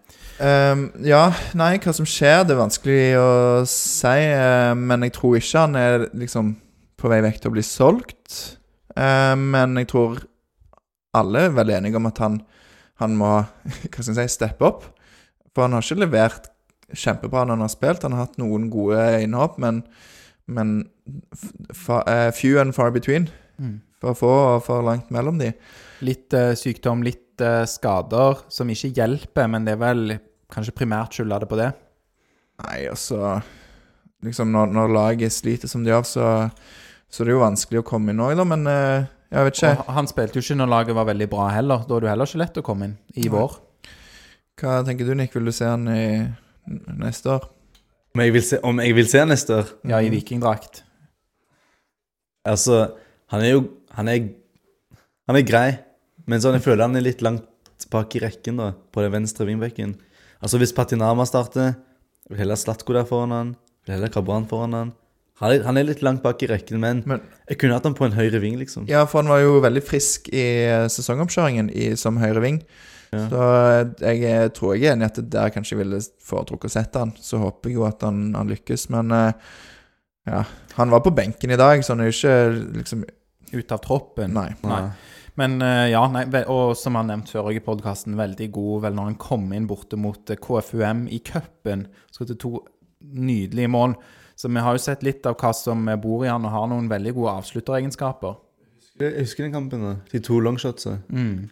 [0.41, 3.29] um, ja, nei, hva som skjer, det er vanskelig å
[3.69, 4.23] si.
[4.79, 6.55] men jeg tror ikke han er liksom
[6.99, 8.39] på vei vekk til å bli solgt.
[8.99, 10.23] Eh, men jeg tror
[11.19, 12.41] alle er veldig enige om at han,
[13.03, 13.33] han må
[13.93, 14.89] hva skal jeg si, steppe opp.
[15.55, 16.49] For han har ikke levert
[16.97, 18.07] kjempebra når han har spilt.
[18.07, 19.83] Han har hatt noen gode innhopp, men,
[20.49, 20.79] men
[21.77, 23.29] fa, eh, few and far between.
[23.59, 23.77] mm.
[23.99, 25.49] For få og for langt mellom de.
[26.07, 30.13] litt uh, sykdom, litt uh, skader, som ikke hjelper, men det er vel
[30.55, 31.73] kanskje primært skylda det på det.
[32.63, 33.41] Nei, altså
[34.23, 36.29] Liksom når, når laget sliter som de gjør, så,
[37.11, 38.47] så det er jo vanskelig å komme inn òg, da.
[38.51, 39.75] Men jeg vet ikke.
[39.85, 41.85] Og han spilte jo ikke når laget var veldig bra heller.
[41.87, 43.31] Da er det jo heller ikke lett å komme inn i Nei.
[43.35, 43.55] vår.
[44.59, 45.35] Hva tenker du, Nick?
[45.37, 46.03] Vil du se han i
[46.99, 47.47] neste år?
[48.17, 49.71] Om jeg vil se, om jeg vil se han neste år?
[49.87, 50.83] Ja, i vikingdrakt.
[52.49, 52.89] Altså,
[53.33, 53.65] han er jo
[53.99, 54.29] Han er,
[55.27, 55.69] han er grei,
[56.29, 57.47] men sånn, jeg føler han er litt langt
[57.91, 59.97] bak i rekken, da, på den venstre vingbekken.
[60.45, 61.73] Altså, hvis Patinama starter,
[62.31, 63.51] vil heller Slatko der foran han.
[63.87, 64.93] Vil heller Kabran foran han.
[65.41, 67.97] Han er, han er litt langt bak i rekken, men, Men- jeg kunne hatt han
[67.99, 68.87] på en høyre ving, liksom.
[68.91, 70.45] Ja, for han var jo veldig frisk i
[70.95, 72.63] sesongoppkjøringen i, som høyre ving.
[73.13, 73.23] Ja.
[73.31, 73.43] Så
[74.05, 77.05] jeg tror jeg er enig i at det der kanskje jeg ville foretrukket å sette
[77.05, 77.13] han.
[77.17, 79.53] Så håper jeg jo at han, han lykkes, men eh,
[80.29, 80.43] ja.
[80.77, 83.07] Han var på benken i dag, så han er jo ikke liksom
[83.49, 84.35] Ut av troppen.
[84.37, 84.51] Nei.
[84.61, 84.83] Nei.
[85.41, 89.07] Men eh, ja, nei, og som han nevnt før i podkasten, veldig god vel når
[89.07, 91.87] han kom inn borte mot eh, KFUM i cupen.
[92.13, 92.59] Skåret to
[93.01, 93.97] nydelige mål.
[94.37, 96.91] Så vi har jo sett litt av hva som bor i han, og har noen
[96.91, 98.37] veldig gode avslutteregenskaper.
[98.99, 99.95] Jeg husker den kampen, da.
[100.13, 100.99] De to longshotsa.
[101.09, 101.49] Mm.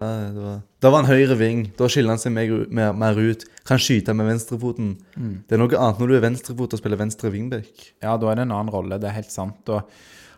[0.00, 0.60] Ja, det var...
[0.80, 1.66] Da var han høyre ving.
[1.76, 3.44] Da skiller han seg mer, mer, mer ut.
[3.68, 4.94] Kan skyte med venstrefoten.
[5.12, 5.34] Mm.
[5.44, 7.70] Det er noe annet når du er venstrefot og spiller venstre wingback.
[8.00, 9.68] Ja, da er det en annen rolle, det er helt sant.
[9.68, 9.84] Og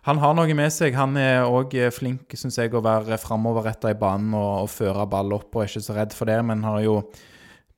[0.03, 0.97] Han har noe med seg.
[0.99, 5.31] Han er òg flink synes jeg, å være framoverretta i banen og, og føre ball
[5.39, 6.41] opp, og er ikke så redd for det.
[6.49, 6.97] Men har jo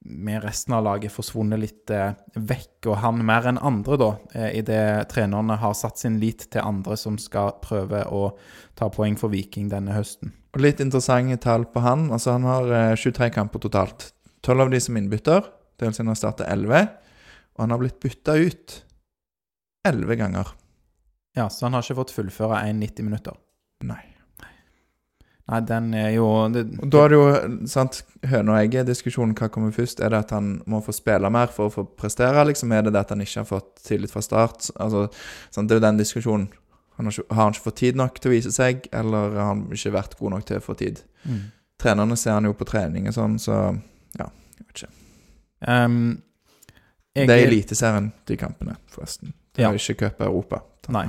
[0.05, 2.89] med resten av laget forsvunnet litt eh, vekk.
[2.93, 6.97] Og han mer enn andre, da, eh, idet trenerne har satt sin lit til andre
[7.01, 8.31] som skal prøve å
[8.77, 10.33] ta poeng for Viking denne høsten.
[10.55, 12.09] Og Litt interessante tall på han.
[12.15, 14.13] Altså Han har eh, 23 kamper totalt.
[14.47, 15.47] 12 av de som innbytter.
[15.75, 16.87] Det vil si han har startet 11.
[17.57, 18.81] Og han har blitt bytta ut
[19.89, 20.55] 11 ganger.
[21.35, 23.39] Ja, så han har ikke fått fullføre 1,90 minutter.
[23.85, 24.03] Nei.
[25.45, 27.25] Nei, den er jo det, Og Da er det jo
[27.69, 27.99] sant,
[28.31, 29.35] høne og egget-diskusjonen.
[29.37, 30.01] Hva kommer først?
[30.01, 32.47] Er det at han må få spille mer for å få prestere?
[32.49, 32.73] liksom?
[32.73, 34.71] Er det det at han ikke har fått tillit fra start?
[34.81, 35.09] Altså,
[35.53, 36.49] sant, Det er jo den diskusjonen.
[36.97, 39.49] Han har, ikke, har han ikke fått tid nok til å vise seg, eller har
[39.53, 41.01] han ikke vært god nok til å få tid?
[41.27, 41.43] mm.
[41.85, 43.57] Trenerne ser han jo på trening og sånn, så
[44.19, 44.29] ja,
[44.59, 44.91] jeg vet ikke.
[45.67, 46.23] Um,
[47.17, 49.33] jeg- Det er Eliteserien, de kampene, forresten.
[49.55, 50.63] Det er jo ikke Cup Europa.
[50.89, 51.09] Nei.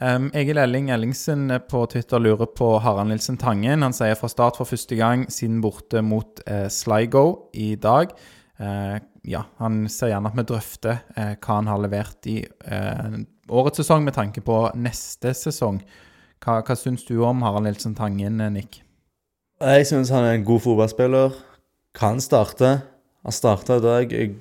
[0.00, 3.82] Um, Egil Elling Ellingsen på Twitter lurer på Harald Nilsen Tangen.
[3.82, 8.12] Han sier fra start for første gang siden borte mot eh, Sligo i dag.
[8.58, 13.16] Eh, ja, Han ser gjerne at vi drøfter eh, hva han har levert i eh,
[13.48, 15.80] årets sesong med tanke på neste sesong.
[16.42, 18.82] Hva, hva syns du om Harald Nilsen Tangen, Nick?
[19.62, 21.36] Jeg syns han er en god fotballspiller.
[21.96, 22.80] Kan starte.
[23.24, 24.12] Han starta i dag.
[24.12, 24.34] Jeg,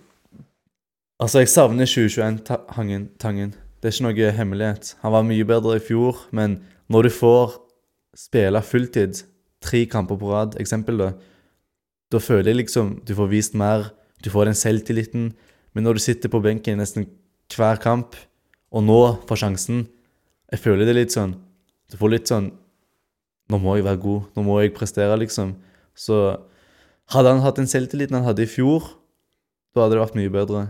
[1.19, 3.53] altså, jeg savner 2021-Tangen.
[3.79, 4.95] Det er ikke noe hemmelighet.
[5.05, 6.59] Han var mye bedre i fjor, men
[6.91, 7.55] når du får
[8.17, 9.23] spille fulltid,
[9.63, 11.09] tre kamper på rad, eksempel, da,
[12.11, 13.89] da føler jeg liksom du får vist mer.
[14.23, 15.29] Du får den selvtilliten.
[15.73, 17.07] Men når du sitter på benken nesten
[17.55, 18.15] hver kamp,
[18.75, 18.99] og nå
[19.29, 19.85] får sjansen
[20.51, 21.33] Jeg føler det litt sånn
[21.91, 22.51] Du får litt sånn
[23.49, 25.51] nå må jeg være god, nå må jeg prestere, liksom.
[25.93, 26.15] Så
[27.13, 28.87] hadde han hatt den selvtilliten han hadde i fjor,
[29.75, 30.63] da hadde det vært mye bedre.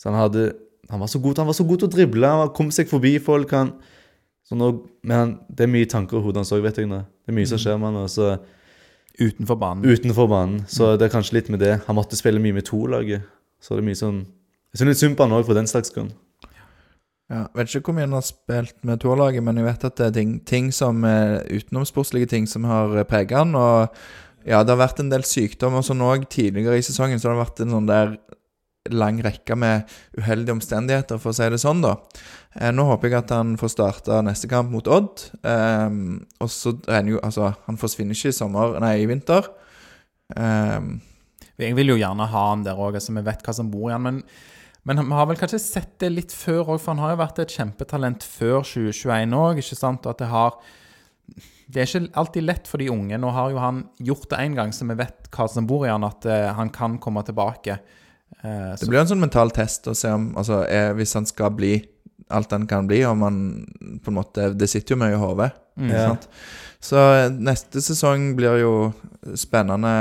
[0.00, 0.46] Så han hadde
[0.90, 3.12] Han var så god, han var så god til å drible, han kom seg forbi
[3.22, 3.52] folk.
[3.54, 3.74] Han,
[4.48, 4.70] så nå,
[5.06, 6.98] men han, det er mye tanker i hodet hans òg, vet jeg nå.
[7.22, 8.32] Det er mye som skjer med han Også.
[8.32, 9.84] så Utenfor banen.
[9.84, 10.64] utenfor banen.
[10.68, 11.76] Så det er kanskje litt med det.
[11.86, 13.22] Han måtte spille mye med to-laget.
[13.60, 14.22] Så det er mye sånn
[14.72, 16.10] Jeg syns litt synd på han òg, for den slags grunn.
[17.32, 20.08] Ja, vet ikke hvor mye han har spilt med toerlaget, men jeg vet at det
[20.10, 23.54] er ting, ting som utenomsportslige ting som har eh, preget han.
[23.56, 23.88] Og
[24.44, 27.36] ja, det har vært en del sykdom og sånn òg tidligere i sesongen, så det
[27.36, 28.16] har vært en sånn der
[28.90, 31.94] lang rekke med uheldige omstendigheter, for å si det sånn, da.
[32.58, 35.22] Eh, nå håper jeg at han får starta neste kamp mot Odd.
[35.46, 35.88] Eh,
[36.42, 39.46] og så regner jo Altså, han forsvinner ikke i sommer, nei, i vinter.
[40.36, 40.80] Eh,
[41.62, 43.94] Jeg vil jo gjerne ha han der òg, altså vi vet hva som bor i
[43.94, 44.02] han.
[44.02, 44.22] Men,
[44.84, 47.38] men vi har vel kanskje sett det litt før òg, for han har jo vært
[47.44, 49.60] et kjempetalent før 2021 òg,
[50.18, 50.56] det har
[51.72, 53.16] Det er ikke alltid lett for de unge.
[53.16, 55.88] Nå har jo han gjort det én gang, så vi vet hva som bor i
[55.88, 57.78] han, at eh, han kan komme tilbake.
[58.42, 61.54] Eh, Det blir en sånn mental test å se om altså, er, Hvis han skal
[61.56, 61.78] bli
[62.32, 63.38] alt han kan bli, om han
[64.04, 65.50] på en måte Det sitter jo mye i hodet.
[65.76, 65.90] mm?
[66.82, 68.72] Så eh, neste sesong blir jo
[69.38, 69.92] spennende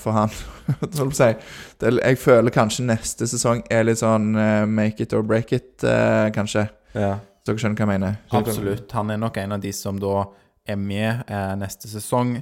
[0.00, 0.32] for han.
[2.00, 6.30] Jeg føler kanskje neste sesong er litt sånn eh, make it or break it, eh,
[6.32, 6.64] kanskje.
[6.96, 7.18] Ja.
[7.44, 8.16] Dere skjønner hva jeg mener?
[8.36, 8.90] Absolutt.
[8.96, 10.24] Han er nok en av de som da
[10.68, 11.22] er med
[11.56, 12.34] neste sesong.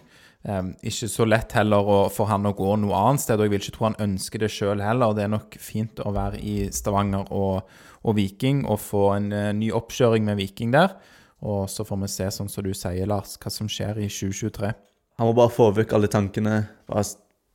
[0.82, 3.74] Ikke så lett heller for han å gå noe annet sted, og jeg vil ikke
[3.76, 5.14] tro han ønsker det sjøl heller.
[5.14, 7.70] Det er nok fint å være i Stavanger og,
[8.03, 9.30] og Viking og få en
[9.61, 10.99] ny oppkjøring med Viking der.
[11.43, 14.72] Og så får vi se, sånn som du sier, Lars, hva som skjer i 2023.
[15.18, 16.57] Han må bare få vekk alle tankene.
[16.91, 17.05] Bare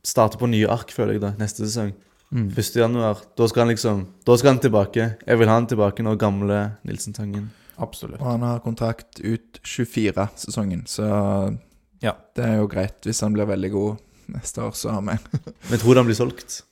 [0.04, 1.92] starte på nye ark, føler jeg, da, neste sesong.
[2.34, 2.56] 1.
[2.80, 3.20] januar.
[3.38, 5.04] Da skal han liksom Da skal han tilbake.
[5.28, 7.52] Jeg vil ha han tilbake nå, gamle Nilsen Tangen.
[7.78, 8.20] Absolutt.
[8.22, 11.58] Og han har kontrakt ut 24-sesongen, så
[12.02, 12.14] Ja.
[12.36, 13.98] det er jo greit hvis han blir veldig god
[14.34, 15.18] neste år, så har vi
[15.70, 16.64] Men tror du han blir solgt?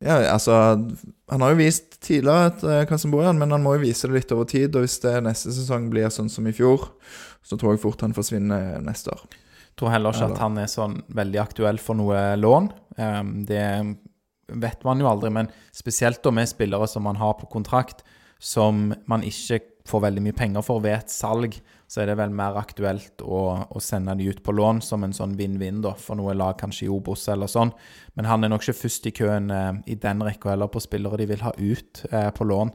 [0.00, 0.54] Ja, altså
[1.28, 3.74] Han har jo vist tidligere at, eh, hva som bor i han, men han må
[3.76, 4.74] jo vise det litt over tid.
[4.74, 6.88] Og hvis det neste sesong blir sånn som i fjor,
[7.44, 9.26] så tror jeg fort han forsvinner neste år.
[9.30, 12.70] Jeg tror heller ikke Eller- at han er sånn veldig aktuell for noe lån.
[12.98, 13.96] Um, det
[14.48, 18.02] vet man jo aldri, men spesielt da med spillere som man har på kontrakt,
[18.40, 21.60] som man ikke får veldig mye penger for ved et salg,
[21.90, 25.14] så er det vel mer aktuelt å, å sende de ut på lån som en
[25.16, 27.72] sånn vinn-vinn da, for noe lag, kanskje i Obos eller sånn.
[28.14, 31.18] Men han er nok ikke først i køen eh, i den rekka heller på spillere
[31.18, 32.70] de vil ha ut eh, på lån.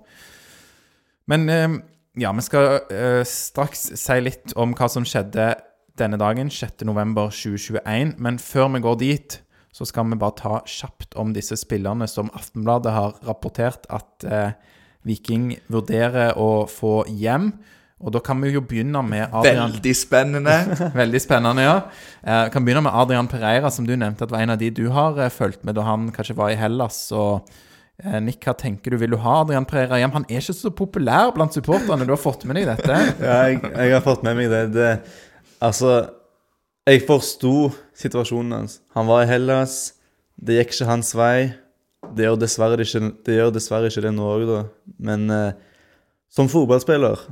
[1.31, 1.77] Men eh,
[2.19, 5.53] ja, vi skal eh, straks si litt om hva som skjedde
[5.99, 8.17] denne dagen, 6.11.2021.
[8.19, 9.37] Men før vi går dit,
[9.75, 14.51] så skal vi bare ta kjapt om disse spillerne som Aftenbladet har rapportert at eh,
[15.05, 17.51] Viking vurderer å få hjem.
[18.03, 20.55] Og da kan vi jo begynne med Adrian Veldig spennende!
[21.01, 21.77] Veldig spennende, ja.
[22.23, 24.89] Eh, kan begynne med Adrian Pereira, som du nevnte at var en av de du
[24.91, 27.47] har eh, fulgt med da han kanskje var i Hellas og
[28.03, 28.99] Eh, Nick, hva tenker du?
[28.99, 30.13] Vil du ha Adrian Pereira hjem?
[30.17, 32.07] Han er ikke så populær blant supporterne.
[32.07, 32.97] Du har fått med deg dette?
[33.23, 34.63] Ja, jeg, jeg har fått med meg det.
[34.75, 34.89] det
[35.63, 36.01] altså,
[36.85, 38.81] jeg forsto situasjonen hans.
[38.97, 39.95] Han var i Hellas.
[40.35, 41.53] Det gikk ikke hans vei.
[42.15, 44.59] Det gjør dessverre ikke det, gjør dessverre ikke det nå òg, da.
[45.07, 45.55] Men eh,
[46.35, 47.23] som fotballspiller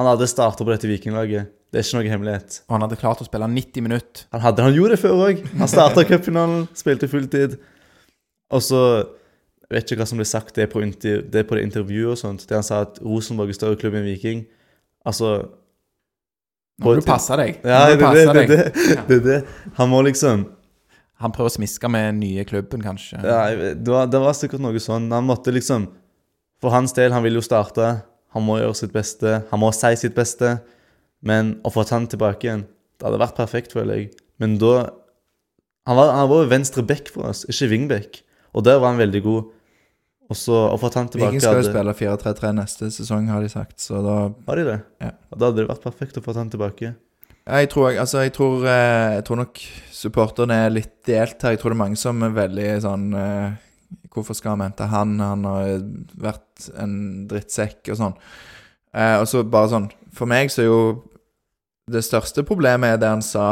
[0.00, 1.50] Han hadde starta på dette vikinglaget.
[1.70, 2.54] Det er ikke noe hemmelighet.
[2.66, 4.22] Og han hadde klart å spille 90 minutter.
[4.32, 5.42] Han, hadde, han gjorde det før òg.
[5.60, 7.58] Han starta cupfinalen, spilte fulltid.
[8.50, 8.80] Og så
[9.70, 12.18] Jeg vet ikke hva som ble sagt det på, inter, det på det intervjuet og
[12.18, 14.40] sånt, der han sa at Rosenborg er større klubb enn Viking.
[15.06, 15.28] Altså
[16.80, 17.60] Nå må du passe deg.
[17.62, 18.56] Ja, det er det,
[19.06, 19.38] det, det.
[19.76, 20.48] Han må liksom
[21.22, 23.20] Han prøver å smiske med den nye klubben, kanskje.
[23.22, 25.06] Ja, det var, det var sikkert noe sånn.
[25.12, 25.86] Han måtte liksom
[26.58, 27.92] For hans del, han ville jo starte.
[28.36, 29.40] Han må gjøre sitt beste.
[29.50, 30.58] Han må si sitt beste.
[31.26, 32.64] Men å få han tilbake igjen,
[32.96, 34.10] det hadde vært perfekt, føler jeg.
[34.40, 34.90] Men da
[35.88, 38.18] Han var, han var venstre back for oss, ikke wingback.
[38.54, 39.46] Og der var han veldig god.
[40.30, 43.48] Og så å få han tilbake Viking skal jo spille 4-3-3 neste sesong, har de
[43.50, 43.80] sagt.
[43.82, 44.76] Så da Har de det?
[45.02, 45.14] Ja.
[45.34, 46.92] Da hadde det vært perfekt å få han tilbake.
[47.50, 49.62] Jeg tror, altså, jeg tror, eh, jeg tror nok
[49.96, 51.56] supporterne er litt delt her.
[51.56, 53.56] Jeg tror det er mange som er veldig sånn eh,
[54.10, 55.18] Hvorfor skal vi hente han?
[55.22, 55.84] Han har
[56.18, 58.16] vært en drittsekk og sånn.
[58.94, 60.80] Eh, og så bare sånn For meg så er jo
[61.90, 63.44] det største problemet er det han sa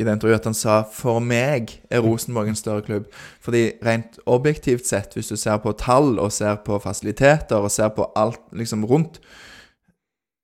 [0.00, 3.06] i det intervjuet, at han sa 'for meg er Rosenborg en større klubb'.
[3.40, 7.88] Fordi rent objektivt sett, hvis du ser på tall og ser på fasiliteter og ser
[7.88, 9.20] på alt liksom rundt,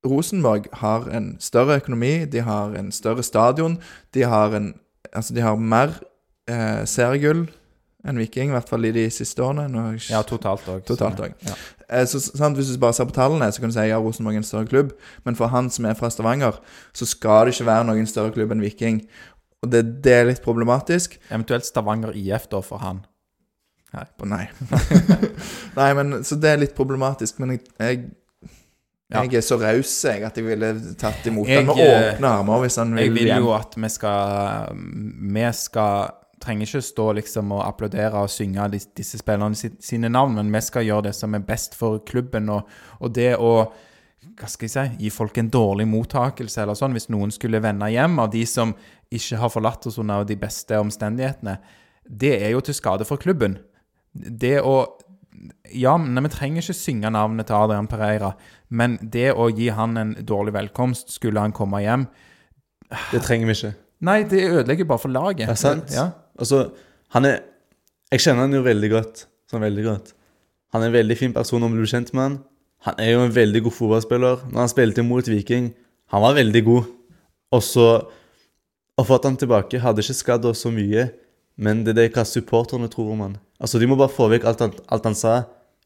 [0.07, 3.79] Rosenborg har en større økonomi, de har en større stadion,
[4.15, 4.75] de har en
[5.15, 5.89] Altså, de har mer
[6.49, 7.49] eh, seriegull
[8.07, 9.67] enn Viking, i hvert fall i de siste årene.
[9.73, 10.85] Nå, har jeg ikke- Ja, totalt òg.
[10.87, 11.19] Totalt.
[11.47, 11.55] Ja.
[11.89, 14.35] Eh, så, sant, hvis du bare ser på tallene, så kan du si ja, Rosenborg
[14.35, 14.93] er en større klubb.
[15.25, 16.61] Men for han som er fra Stavanger,
[16.95, 19.03] så skal det ikke være noen større klubb enn Viking.
[19.63, 21.19] Og det, det er litt problematisk.
[21.31, 23.05] Eventuelt Stavanger IF, da, for han.
[23.97, 24.49] Å, Nei.
[25.79, 27.39] Nei, men Så det er litt problematisk.
[27.41, 28.05] Men jeg, jeg,
[29.09, 29.23] Ja.
[29.23, 32.65] jeg er så raus at jeg ville tatt imot Jeg, han med eh, åpne armer
[32.65, 36.09] hvis han Jeg vil vil jo at vi skal Vi skal
[36.47, 40.87] trenger ikke stå liksom og applaudere og synge disse spillerne sine navn, men vi skal
[40.87, 42.49] gjøre det som er best for klubben.
[42.55, 42.71] Og,
[43.03, 43.53] og det å
[44.37, 47.89] hva skal jeg si, gi folk en dårlig mottakelse, eller sånn, hvis noen skulle vende
[47.93, 48.75] hjem av de som
[49.15, 51.57] ikke har forlatt oss under de beste omstendighetene,
[52.07, 53.61] det er jo til skade for klubben.
[54.13, 54.77] Det å
[55.77, 58.31] Ja, men vi trenger ikke synge navnet til Adrian Pereira,
[58.71, 62.07] men det å gi han en dårlig velkomst, skulle han komme hjem
[63.11, 63.73] Det trenger vi ikke.
[64.07, 65.45] Nei, det ødelegger bare for laget.
[65.45, 65.93] Det er sant.
[65.93, 66.07] Ja.
[66.39, 66.71] Altså,
[67.15, 67.43] han er
[68.13, 69.25] Jeg kjenner han jo veldig godt.
[69.51, 70.13] Sånn veldig godt.
[70.75, 72.37] Han er en veldig fin person om du blir kjent med han.
[72.87, 74.45] Han er jo en veldig god fotballspiller.
[74.53, 75.73] Når han spilte mot Viking,
[76.15, 76.93] han var veldig god.
[77.57, 77.89] Og så
[78.97, 81.03] Å få han tilbake hadde ikke skadd oss så mye,
[81.61, 83.35] men det er det hva supporterne tror om han.
[83.61, 85.35] Altså, De må bare få vekk alt han, alt han sa,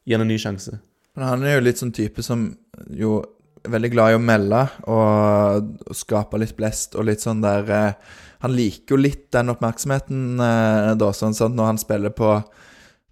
[0.07, 0.77] gi han en ny sjanse.
[1.17, 2.45] Men han er jo litt sånn type som
[2.87, 3.17] jo
[3.65, 7.73] er veldig glad i å melde og, og skape litt blest og litt sånn der
[7.75, 12.33] eh, Han liker jo litt den oppmerksomheten eh, da, sånn sånn, når han spiller på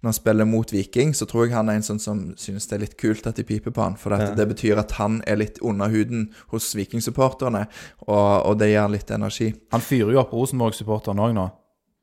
[0.00, 2.76] når han spiller mot Viking, så tror jeg han er en sånn som synes det
[2.78, 3.98] er litt kult at de piper på han.
[4.00, 4.34] For at Ja.
[4.34, 7.66] det betyr at han er litt under huden hos Viking-supporterne,
[8.08, 9.50] og, og det gir han litt energi.
[9.76, 11.44] Han fyrer jo opp Rosenborg-supporterne òg nå,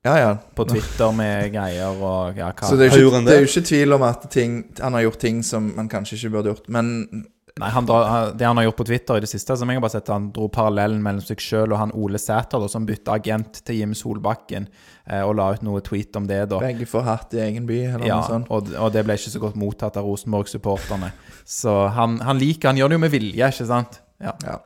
[0.05, 0.35] Ja, ja.
[0.55, 3.49] på Twitter med greier og ja, hva Så det er, jo ikke, det er jo
[3.49, 6.69] ikke tvil om at ting, han har gjort ting som man kanskje ikke burde gjort.
[6.69, 7.25] Men
[7.59, 9.77] Nei, han drar, han- Det han har gjort på Twitter i det siste, som jeg
[9.77, 12.85] har bare sett, han dro parallellen mellom seg sjøl og han Ole Sæter, da, som
[12.85, 14.67] bytta agent til Jim Solbakken,
[15.09, 16.59] eh, og la ut noe tweet om det, da.
[16.59, 18.47] begge får hatt i egen by, eller Ja, noe sånt.
[18.49, 21.11] og, og det ble ikke så godt mottatt av Rosenborg-supporterne.
[21.45, 23.99] Så han, han liker Han gjør det jo med vilje, ikke sant?
[24.21, 24.33] Ja.
[24.43, 24.59] Ja.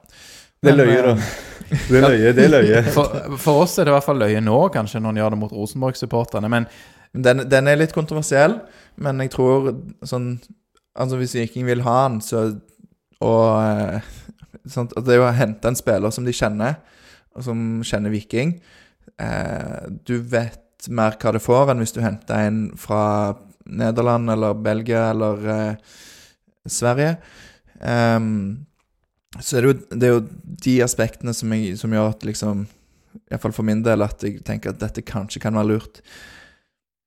[0.64, 1.16] Det er løye, eh, da.
[1.90, 2.84] Det er løye, det er løye.
[2.96, 5.40] For, for oss er det i hvert fall løye nå, kanskje, når han gjør det
[5.40, 6.50] mot Rosenborg-supporterne.
[6.50, 6.68] Men
[7.14, 8.62] Den, den er litt kontroversiell,
[8.98, 9.72] men jeg tror
[10.08, 10.40] sånn
[10.96, 12.60] Altså, hvis Viking vil ha han, så
[13.22, 14.10] Og eh,
[14.70, 16.80] sånt, at Det er å hente en spiller som de kjenner,
[17.36, 18.58] og som kjenner Viking
[19.22, 23.02] eh, Du vet mer hva det får, enn hvis du henter en fra
[23.70, 25.96] Nederland eller Belgia eller eh,
[26.66, 27.16] Sverige.
[27.82, 28.66] Um,
[29.40, 30.24] så er det, jo, det er jo
[30.66, 32.66] de aspektene som, jeg, som gjør at liksom
[33.32, 36.02] Iallfall for min del at jeg tenker at dette kanskje kan være lurt.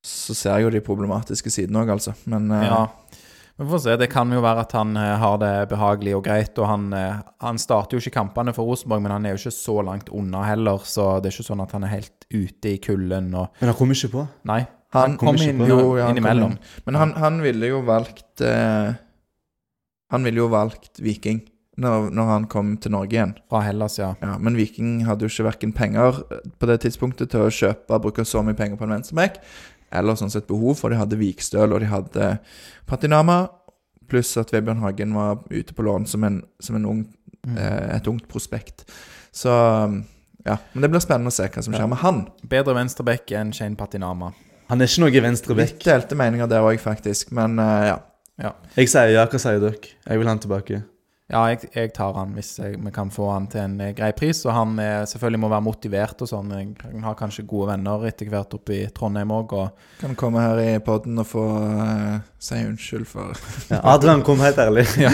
[0.05, 2.15] Så ser jeg jo de problematiske sidene òg, altså.
[2.29, 2.83] Men eh, Ja.
[3.57, 3.97] Vi får se.
[4.01, 6.59] Det kan jo være at han eh, har det behagelig og greit.
[6.59, 9.55] Og han, eh, han starter jo ikke kampene for Rosenborg, men han er jo ikke
[9.55, 10.83] så langt unna heller.
[10.83, 13.79] Så det er ikke sånn at han er helt ute i kulden og Men han
[13.79, 14.27] kom ikke på.
[14.51, 14.65] Nei.
[14.95, 15.71] Han Han kom kommer inn på.
[15.71, 16.53] Jo, ja, kom innimellom.
[16.55, 16.77] inn.
[16.87, 18.95] Men han, han ville jo valgt eh,
[20.15, 21.41] Han ville jo valgt Viking
[21.83, 23.33] når, når han kom til Norge igjen.
[23.51, 24.13] Fra Hellas, ja.
[24.23, 26.21] Ja, men Viking hadde jo ikke verken penger
[26.61, 29.41] på det tidspunktet til å kjøpe og bruke så mye penger på en venstreback,
[29.95, 32.31] eller sånn sett behov, for de hadde Vikstøl, og de hadde
[32.91, 33.45] Patinama,
[34.11, 37.05] pluss at Vebjørn Hagen var ute på lån som, en, som en ung,
[37.45, 37.59] Mm.
[37.61, 38.87] eh, et ungt prospekt.
[39.31, 39.51] Så
[40.47, 40.55] ja.
[40.73, 42.23] Men det blir spennende å se hva som skjer med han.
[42.49, 44.31] Bedre venstreback enn Shane Patinama.
[44.71, 45.75] Han er ikke noe venstreback.
[45.75, 47.33] Litt delte meninger der òg, faktisk.
[47.37, 47.99] Men ja.
[48.41, 48.55] ja.
[48.79, 49.93] Jeg sier ja, hva sier dere?
[50.07, 50.81] Jeg vil ha han tilbake.
[51.33, 54.11] Ja, jeg, jeg tar han hvis jeg, vi kan få han til en eh, grei
[54.13, 54.43] pris.
[54.45, 56.51] Og han er, selvfølgelig må være motivert og sånn.
[56.53, 59.55] Jeg har kanskje gode venner etter hvert oppe i Trondheim òg.
[59.57, 63.33] Og Kan komme her i poden og få uh, si unnskyld for
[63.73, 64.85] Ja, Adrian, kom helt ærlig.
[65.01, 65.13] ja,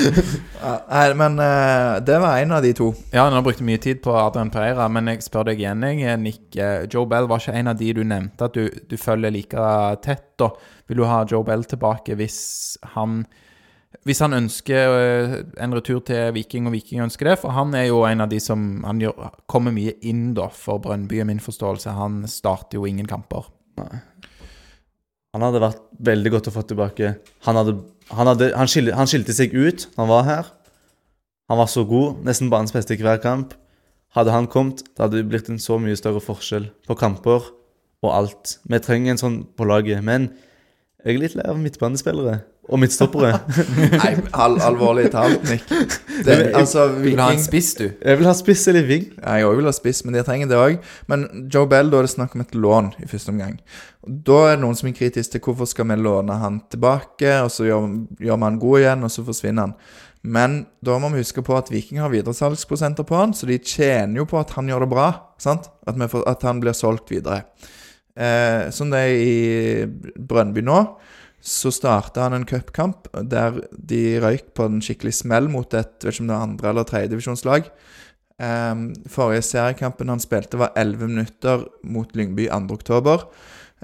[0.91, 2.89] Nei, men uh, det var en av de to.
[3.15, 6.43] ja, nå brukte mye tid på Adrian Pereira, men jeg spør deg igjen, jeg, Nick.
[6.59, 9.69] eh, Joe Bell var ikke en av de du nevnte at du, du følger like
[10.03, 10.27] tett.
[10.43, 10.51] Da.
[10.91, 12.41] Vil du ha Joe Bell tilbake hvis
[12.97, 13.23] han
[14.07, 17.89] hvis han ønsker eh, en retur til Viking, og Viking ønsker det, for han er
[17.89, 21.43] jo en av de som han gjør, kommer mye inn da for Brønnby, er min
[21.43, 21.97] forståelse.
[21.99, 23.51] Han starter jo ingen kamper.
[25.35, 27.13] Han hadde vært veldig godt å få tilbake.
[27.47, 27.77] Han, hadde,
[28.15, 30.53] han, hadde, han, skilte, han skilte seg ut når han var her.
[31.51, 33.57] Han var så god, nesten banens beste i hver kamp.
[34.15, 37.51] Hadde han kommet, det hadde blitt en så mye større forskjell på kamper
[38.03, 38.57] og alt.
[38.71, 40.03] Vi trenger en sånn på laget.
[40.07, 40.31] Men
[41.05, 43.33] jeg er litt lei av midtbanespillere og midtstoppere.
[44.01, 45.67] Nei, al alvorlig talt, Nick.
[46.25, 47.87] Det, altså, Vil du ha en spiss, du?
[47.91, 49.09] Jeg vil ha spiss eller ving.
[49.19, 50.77] Ja, Jeg òg vil ha spiss, men de trenger det òg.
[51.11, 53.57] Men Joe Bell, da er det snakk om et lån i første omgang.
[54.07, 57.51] Da er det noen som er kritisk til hvorfor skal vi låne han tilbake, og
[57.53, 57.91] så gjør,
[58.23, 59.75] gjør vi han god igjen, og så forsvinner han.
[60.23, 64.21] Men da må vi huske på at Viking har videresalgsprosenter på han, så de tjener
[64.21, 65.11] jo på at han gjør det bra.
[65.41, 65.71] sant?
[65.89, 67.47] At, vi får, at han blir solgt videre.
[68.21, 70.81] Eh, som det er i Brønnby nå,
[71.41, 76.13] så starta han en cupkamp der de røyk på en skikkelig smell mot et vet
[76.13, 77.71] ikke om det var andre- eller tredjedivisjonslag.
[78.41, 82.61] Um, forrige seriekampen han spilte, var 11 minutter mot Lyngby 2.
[82.73, 83.27] oktober.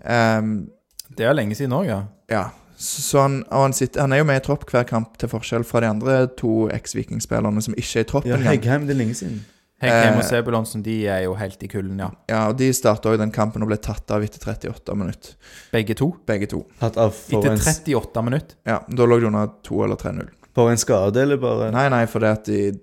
[0.05, 0.71] Um,
[1.17, 2.03] Det er lenge siden òg, ja.
[2.31, 2.45] ja.
[2.77, 5.81] Så han, han, sitter, han er jo med i tropp hver kamp, til forskjell fra
[5.81, 8.51] de andre to eks-Viking-spillerne som ikke er i troppen Ja.
[8.51, 9.45] Heggheim, det er lenge siden.
[9.83, 12.07] Heggheim Eh, og Sebulonsen de er jo helt i kulden, ja.
[12.31, 15.35] Ja, og De starta den kampen og ble tatt av etter 38 minutter,
[15.73, 16.15] Begge to.
[16.27, 16.63] begge to.
[16.81, 18.57] Tatt av for Etter en, 38 minutter.
[18.67, 20.31] Ja, Da lå de under 2 eller 3-0.
[20.57, 22.81] for en skade, eller bare Nei, nei, fordi at de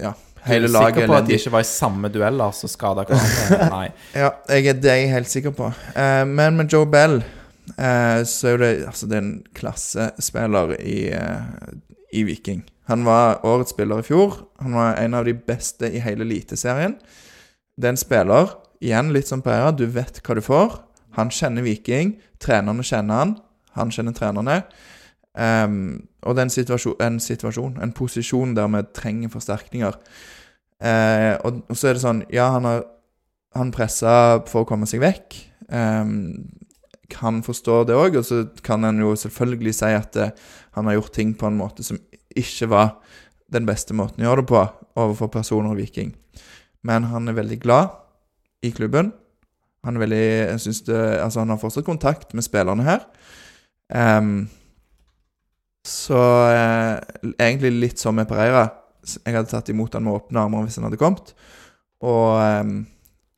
[0.00, 0.14] Ja,
[0.46, 3.04] Er hele du laget sikker på at de ikke var i samme dueller som skada
[3.04, 3.68] hverandre?
[3.76, 3.88] Nei.
[4.14, 5.68] Ja, jeg er, det er jeg helt sikker på.
[5.96, 7.18] Eh, men med Joe Bell
[7.76, 11.42] eh, så er jo det Altså, det er en klassespiller i, eh,
[12.16, 12.64] i Viking.
[12.90, 14.38] Han var årets spiller i fjor.
[14.62, 16.96] Han var en av de beste i hele Eliteserien.
[17.76, 20.78] Det er en spiller, igjen litt som Pereira, du vet hva du får.
[21.18, 22.16] Han kjenner Viking.
[22.42, 23.36] Trenerne kjenner han.
[23.76, 24.62] Han kjenner trenerne.
[25.36, 29.98] Um, og det er en situasjon, en situasjon, en posisjon der vi trenger forsterkninger.
[30.80, 32.82] Uh, og, og så er det sånn Ja, han har
[33.56, 35.36] han pressa for å komme seg vekk.
[35.72, 36.44] Um,
[37.10, 40.30] kan forstå det òg, og så kan en jo selvfølgelig si at det,
[40.76, 42.00] han har gjort ting på en måte som
[42.36, 42.96] ikke var
[43.52, 44.62] den beste måten å gjøre det på
[44.98, 46.12] overfor personer og Viking.
[46.86, 47.94] Men han er veldig glad
[48.66, 49.12] i klubben.
[49.86, 50.26] Han veldig
[50.86, 53.06] det, Altså, han har fortsatt kontakt med spillerne her.
[53.88, 54.48] Um,
[55.86, 56.18] så
[56.50, 56.96] eh,
[57.38, 58.66] egentlig litt som med Pereira.
[59.06, 61.30] Jeg hadde tatt imot han med åpne armer hvis han hadde kommet.
[62.02, 62.80] Og ehm,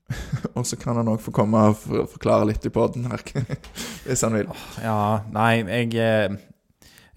[0.56, 3.22] og så kan han òg få komme og for- forklare litt i poden her,
[4.06, 4.52] hvis han vil.
[4.82, 6.36] Ja, nei, jeg eh,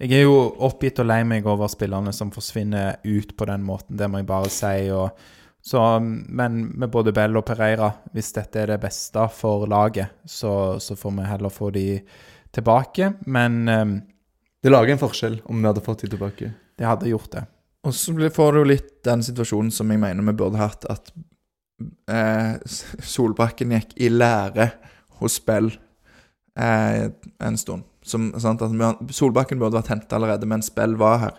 [0.02, 0.34] Jeg er jo
[0.66, 4.26] oppgitt og lei meg over spillerne som forsvinner ut på den måten, det må jeg
[4.26, 4.88] bare si.
[4.90, 5.12] Og,
[5.62, 10.74] så, men med både Bell og Pereira, hvis dette er det beste for laget, så,
[10.82, 11.84] så får vi heller få de
[12.52, 13.12] tilbake.
[13.30, 13.92] Men um,
[14.62, 16.50] Det lager en forskjell om vi hadde fått de tilbake.
[16.78, 17.44] det hadde gjort det.
[17.86, 21.12] Og så får du litt den situasjonen som jeg mener vi burde hatt, at
[22.10, 24.70] eh, Solbakken gikk i lære
[25.22, 25.70] hos Bell
[26.58, 27.08] eh,
[27.42, 27.88] en stund.
[28.02, 31.36] Som, sant, at Solbakken burde vært henta allerede mens Bell var her.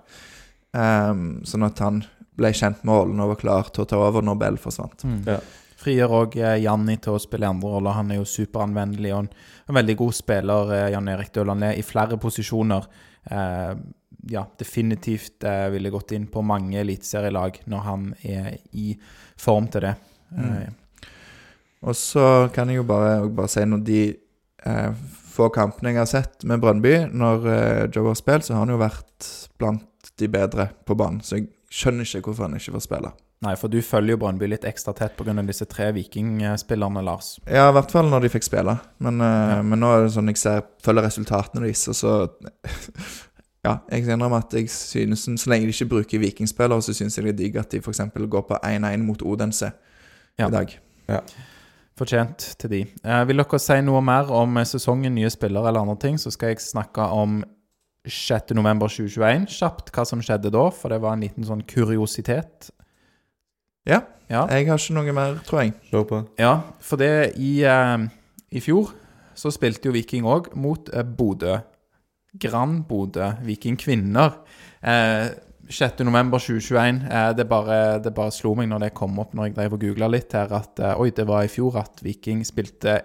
[0.74, 2.00] Um, sånn at han
[2.34, 5.04] ble kjent med rollen og var klar til å ta over når Bell forsvant.
[5.28, 5.38] Ja.
[5.84, 7.98] Frigjør òg Janni til å spille andre roller.
[7.98, 9.34] Han er jo superanvendelig og en,
[9.68, 12.88] en veldig god spiller, eh, Jan Erik Døland, er i flere posisjoner.
[13.30, 13.74] Eh,
[14.32, 18.94] ja, definitivt eh, ville gått inn på mange eliteserielag når han er i
[19.40, 19.94] form til det.
[20.38, 20.70] Eh,
[21.84, 24.02] Og så kan jeg jo bare, bare si når de
[24.66, 24.92] eh,
[25.34, 28.72] få kampene jeg har sett med Brønnby, når eh, Joe har spilt, så har han
[28.72, 29.28] jo vært
[29.60, 31.20] blant de bedre på banen.
[31.26, 33.12] Så jeg skjønner ikke hvorfor han ikke får spille.
[33.44, 35.34] Nei, for du følger jo Brønnby litt ekstra tett pga.
[35.44, 37.34] disse tre vikingspillerne, Lars.
[37.44, 38.78] Ja, i hvert fall når de fikk spille.
[39.04, 42.14] Men, eh, men nå er det sånn jeg ser, følger resultatene deres, og så
[43.64, 47.30] Ja, jeg innrømmer at jeg synes Så lenge de ikke bruker vikingspillere, så syns jeg
[47.30, 48.02] det er digg at de f.eks.
[48.12, 49.72] går på 1-1 mot Odense
[50.40, 50.48] Ja.
[50.48, 50.78] i dag.
[51.98, 52.80] Fortjent til de.
[53.06, 56.32] Eh, vil dere si noe mer om eh, sesongen, nye spillere eller andre ting, så
[56.34, 57.44] skal jeg snakke om
[58.10, 62.72] 6.11.2021 kjapt, hva som skjedde da, for det var en liten sånn kuriositet.
[63.88, 64.02] Ja.
[64.32, 65.74] Ja, Jeg har ikke noe mer, tror jeg.
[65.92, 66.20] Kjør på.
[66.40, 68.06] ja for det i, eh,
[68.56, 68.94] i fjor
[69.38, 71.58] så spilte jo Viking òg mot eh, Bodø.
[72.34, 74.40] Grand Bodø, Viking kvinner.
[74.82, 75.28] Eh,
[75.70, 77.06] 6.11.2021.
[77.08, 79.86] Eh, det, bare, det bare slo meg når det kom opp når jeg drev og
[79.86, 83.00] googla litt her, at eh, oi, det var i fjor at Viking spilte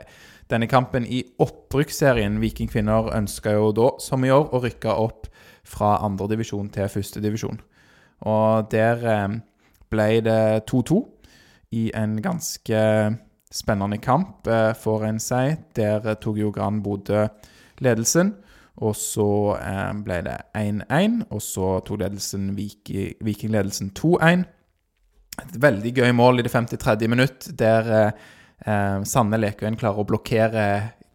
[0.51, 2.40] denne kampen i opprykksserien.
[2.43, 5.28] Viking kvinner ønska jo da, som i år, å rykke opp
[5.68, 7.60] fra andredivisjon til førstedivisjon.
[8.26, 9.39] Og der eh,
[9.93, 11.01] ble det 2-2
[11.78, 12.82] i en ganske
[13.52, 15.44] spennende kamp, eh, får en si.
[15.76, 17.26] Der tok jo Gran Bodø
[17.85, 18.35] ledelsen.
[18.84, 19.28] Og så
[19.59, 24.44] eh, ble det 1-1, og så tok ledelsen Viki- Viking-ledelsen 2-1.
[25.42, 27.09] Et veldig gøy mål i det 53.
[27.10, 28.28] minutt, der eh,
[28.66, 30.68] eh, Sanne Lekøyen klarer å blokkere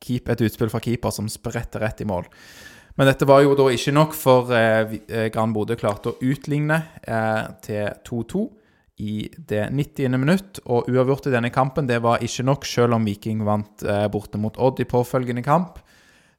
[0.04, 2.28] keep, et utspill fra keeper som spretter rett i mål.
[3.00, 6.82] Men dette var jo da ikke nok, for eh, eh, Gran Bodø klarte å utligne
[7.02, 8.44] eh, til 2-2
[9.02, 9.16] i
[9.50, 10.20] det 90.
[10.20, 10.60] minutt.
[10.68, 14.42] Og uavgjort i denne kampen, det var ikke nok, selv om Viking vant eh, borte
[14.42, 15.80] mot Odd i påfølgende kamp.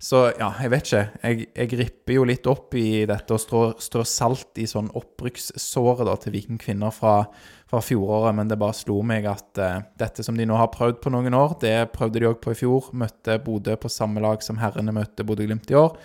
[0.01, 1.03] Så ja, jeg vet ikke.
[1.23, 6.11] Jeg, jeg ripper jo litt opp i dette og strør, strør salt i sånn opprykkssåret
[6.25, 7.23] til Viking kvinner fra,
[7.71, 11.01] fra fjoråret, men det bare slo meg at uh, dette som de nå har prøvd
[11.05, 12.91] på noen år, det prøvde de òg på i fjor.
[12.93, 15.97] Møtte Bodø på samme lag som herrene møtte Bodø-Glimt i år.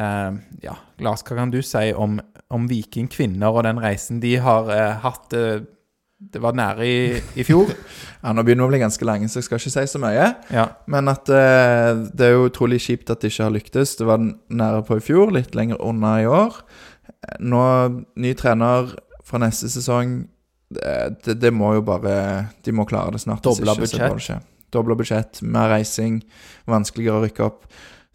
[0.00, 2.18] Uh, ja, Lars, hva kan du si om,
[2.50, 5.36] om Viking kvinner og den reisen de har uh, hatt?
[5.36, 5.60] eh,
[6.20, 7.72] det var nære i, i fjor.
[8.20, 10.26] Ja, Nå begynner vi å bli ganske lenge, så jeg skal ikke si så mye.
[10.52, 10.66] Ja.
[10.92, 13.94] Men at eh, det er jo utrolig kjipt at det ikke har lyktes.
[13.96, 16.58] Det var nære på i fjor, litt lenger unna i år.
[17.40, 17.62] Nå,
[18.20, 18.92] ny trener
[19.24, 20.18] fra neste sesong
[20.70, 20.92] det,
[21.24, 22.12] det, det må jo bare
[22.64, 23.42] De må klare det snart.
[23.46, 24.44] Dobla budsjett.
[24.70, 26.20] Dobla budsjett, mer reising,
[26.70, 27.64] vanskeligere å rykke opp.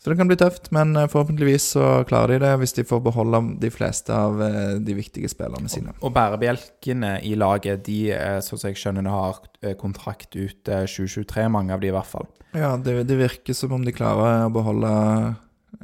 [0.06, 3.00] Så det kan bli tøft, men eh, forhåpentligvis så klarer de det hvis de får
[3.08, 5.96] beholde de fleste av eh, de viktige spillerne sine.
[6.06, 8.14] Og bærebjelkene i laget, de,
[8.46, 9.40] sånn som jeg skjønner, har
[9.82, 12.30] kontrakt ut eh, 2023, mange av de i hvert fall.
[12.54, 14.94] Ja, det, det virker som om de klarer å beholde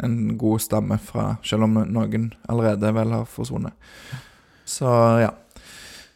[0.06, 3.74] en god stamme fra Selv om noen allerede vel har forsvunnet.
[4.70, 4.86] Så
[5.26, 5.34] ja.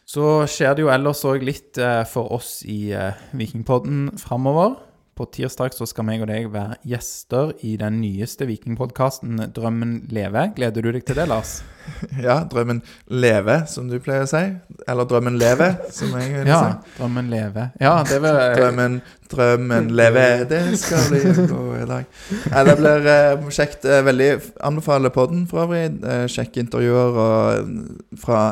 [0.06, 2.94] Så skjer det jo ellers òg litt for oss i
[3.34, 4.78] Vikingpodden framover.
[5.16, 10.42] På tirsdag så skal meg og deg være gjester i den nyeste Vikingpodkasten Drømmen leve.
[10.58, 11.62] Gleder du deg til det, Lars?
[12.26, 14.42] Ja, drømmen leve, som du pleier å si.
[14.84, 16.50] Eller drømmen leve, som jeg vil si.
[16.50, 16.60] Ja.
[16.98, 17.70] Drømmen leve.
[17.80, 19.00] Ja, det var Drømmen,
[19.32, 22.20] drømmen leve, det skal bli en god dag.
[22.50, 23.88] Ja, det blir eh, kjekt.
[23.88, 24.30] Eh, veldig
[24.68, 25.86] anbefaler podden for øvrig.
[26.04, 28.46] Eh, kjekke intervjuer og, mm, fra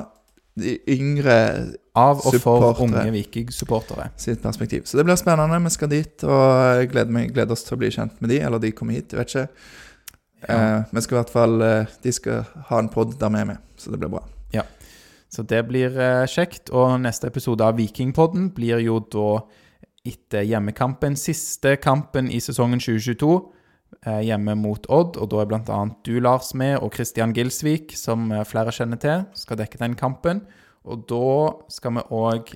[0.57, 1.39] de yngre
[1.97, 4.09] av og for unge Viking-supportere.
[4.16, 4.83] sitt perspektiv.
[4.87, 5.61] Så det blir spennende.
[5.62, 8.41] Vi skal dit, og jeg gleder, meg, gleder oss til å bli kjent med de,
[8.43, 9.49] eller de kommer hit, jeg vet ikke.
[10.49, 13.47] Eh, vi skal i hvert fall eh, De skal ha en pod der vi er
[13.49, 14.21] med, så det blir bra.
[14.53, 14.65] Ja.
[15.33, 16.69] Så det blir eh, kjekt.
[16.75, 19.29] Og neste episode av Vikingpodden blir jo da
[20.05, 21.16] etter hjemmekampen.
[21.16, 23.31] Siste kampen i sesongen 2022.
[24.05, 25.81] eh, Hjemme mot Odd, og da er bl.a.
[26.05, 30.43] du, Lars, med, og Christian Gilsvik, som flere kjenner til, skal dekke den kampen.
[30.85, 31.28] Og da
[31.73, 32.51] skal vi òg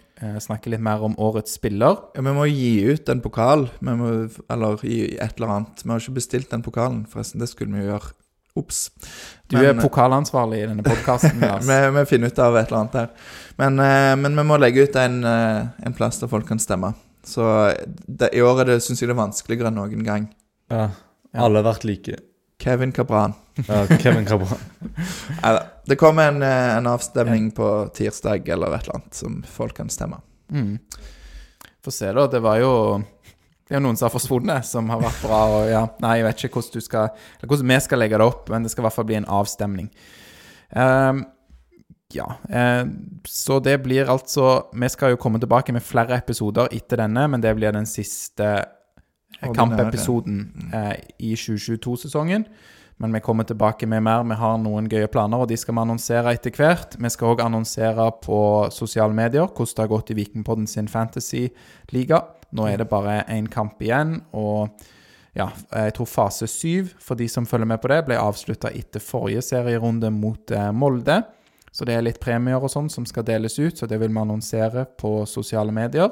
[0.45, 1.97] snakke litt mer om årets spiller.
[2.13, 4.11] Ja, vi må gi ut en pokal, vi må,
[4.53, 5.81] eller gi et eller annet.
[5.81, 7.41] Vi har ikke bestilt den pokalen, forresten.
[7.41, 8.13] Det skulle vi jo gjøre.
[8.59, 8.79] Ops.
[9.49, 11.41] Du er pokalansvarlig i denne podkasten.
[11.69, 13.35] vi, vi finner ut av et eller annet her.
[13.61, 16.93] Men, eh, men vi må legge ut en, eh, en plass der folk kan stemme.
[17.25, 17.45] Så
[18.07, 20.29] det, i år syns jeg det er vanskeligere enn noen gang.
[20.73, 20.89] Ja.
[21.33, 21.45] Ja.
[21.45, 22.17] Alle har vært like.
[22.59, 23.33] Kevin Cabran.
[23.69, 24.59] Ja, Kevin Cabran.
[25.43, 25.67] Neida.
[25.87, 29.89] Det kommer en, eh, en avstemning på tirsdag eller et eller annet som folk kan
[29.89, 30.21] stemme.
[30.51, 30.79] Mm.
[31.85, 32.27] Få se, da.
[32.27, 33.03] Det var jo
[33.69, 35.39] Det er jo noen som har forsvunnet, som har vært bra.
[35.59, 37.09] Og ja, nei, jeg vet ikke hvordan skal
[37.43, 39.91] hvordan vi skal legge det opp, men det skal i hvert fall bli en avstemning.
[40.73, 41.21] Um,
[42.13, 42.27] ja.
[42.49, 42.87] eh,
[43.29, 47.45] så det blir altså Vi skal jo komme tilbake med flere episoder etter denne, men
[47.45, 48.49] det blir den siste.
[49.55, 52.45] Kampepisoden eh, i 2022-sesongen.
[52.99, 54.25] Men vi kommer tilbake med mer.
[54.27, 56.97] Vi har noen gøye planer, og de skal vi annonsere etter hvert.
[56.99, 58.41] Vi skal òg annonsere på
[58.75, 62.25] sosiale medier hvordan det har gått i Vikingpodden sin fantasy-liga.
[62.51, 64.73] Nå er det bare én kamp igjen, og
[65.37, 69.03] ja, jeg tror fase syv, for de som følger med på det, ble avslutta etter
[69.05, 71.21] forrige serierunde mot eh, Molde.
[71.71, 74.19] Så det er litt premier og sånn som skal deles ut, så det vil vi
[74.19, 76.11] annonsere på sosiale medier.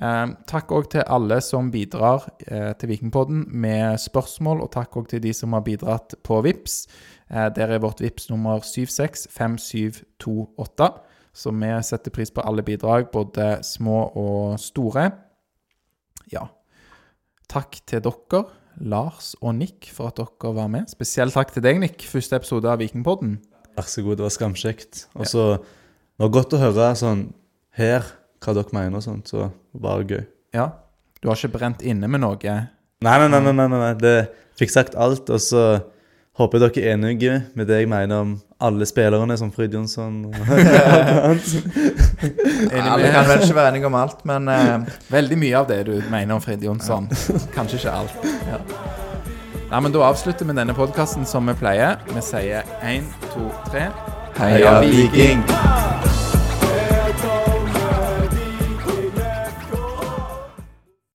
[0.00, 5.08] Eh, takk òg til alle som bidrar eh, til Vikingpodden med spørsmål, og takk òg
[5.10, 6.86] til de som har bidratt på VIPS.
[7.28, 10.88] Eh, der er vårt VIPS nummer 765728.
[11.32, 15.10] Så vi setter pris på alle bidrag, både små og store.
[16.32, 16.46] ja.
[17.48, 18.44] Takk til dere,
[18.80, 20.88] Lars og Nick, for at dere var med.
[20.88, 22.02] Spesielt takk til deg, Nick.
[22.08, 23.40] Første episode av Vikingpodden.
[23.76, 25.08] Vær så god, det var skamkjekt.
[25.14, 27.34] Og så det var godt å høre sånn
[27.76, 30.22] her hva dere mener og sånt, så bare gøy.
[30.56, 30.68] Ja.
[31.22, 32.38] Du har ikke brent inne med noe?
[33.02, 33.92] Nei, nei, nei, nei, nei, nei.
[33.98, 34.16] det
[34.58, 35.64] fikk sagt alt, og så
[36.38, 38.32] håper jeg dere er enige med det jeg mener om
[38.62, 40.36] alle spillerne, som Fryd Jonsson og
[41.28, 41.48] alt
[42.22, 45.80] Enig Alle kan vel ikke være enige om alt, men eh, Veldig mye av det
[45.90, 47.10] du mener om Fryd Jonsson.
[47.56, 48.30] Kanskje ikke alt.
[48.46, 48.62] Ja.
[49.72, 51.98] Nei, men Da avslutter vi denne podkasten som vi pleier.
[52.12, 53.88] Vi sier én, to, tre.
[54.38, 56.11] heia Viking!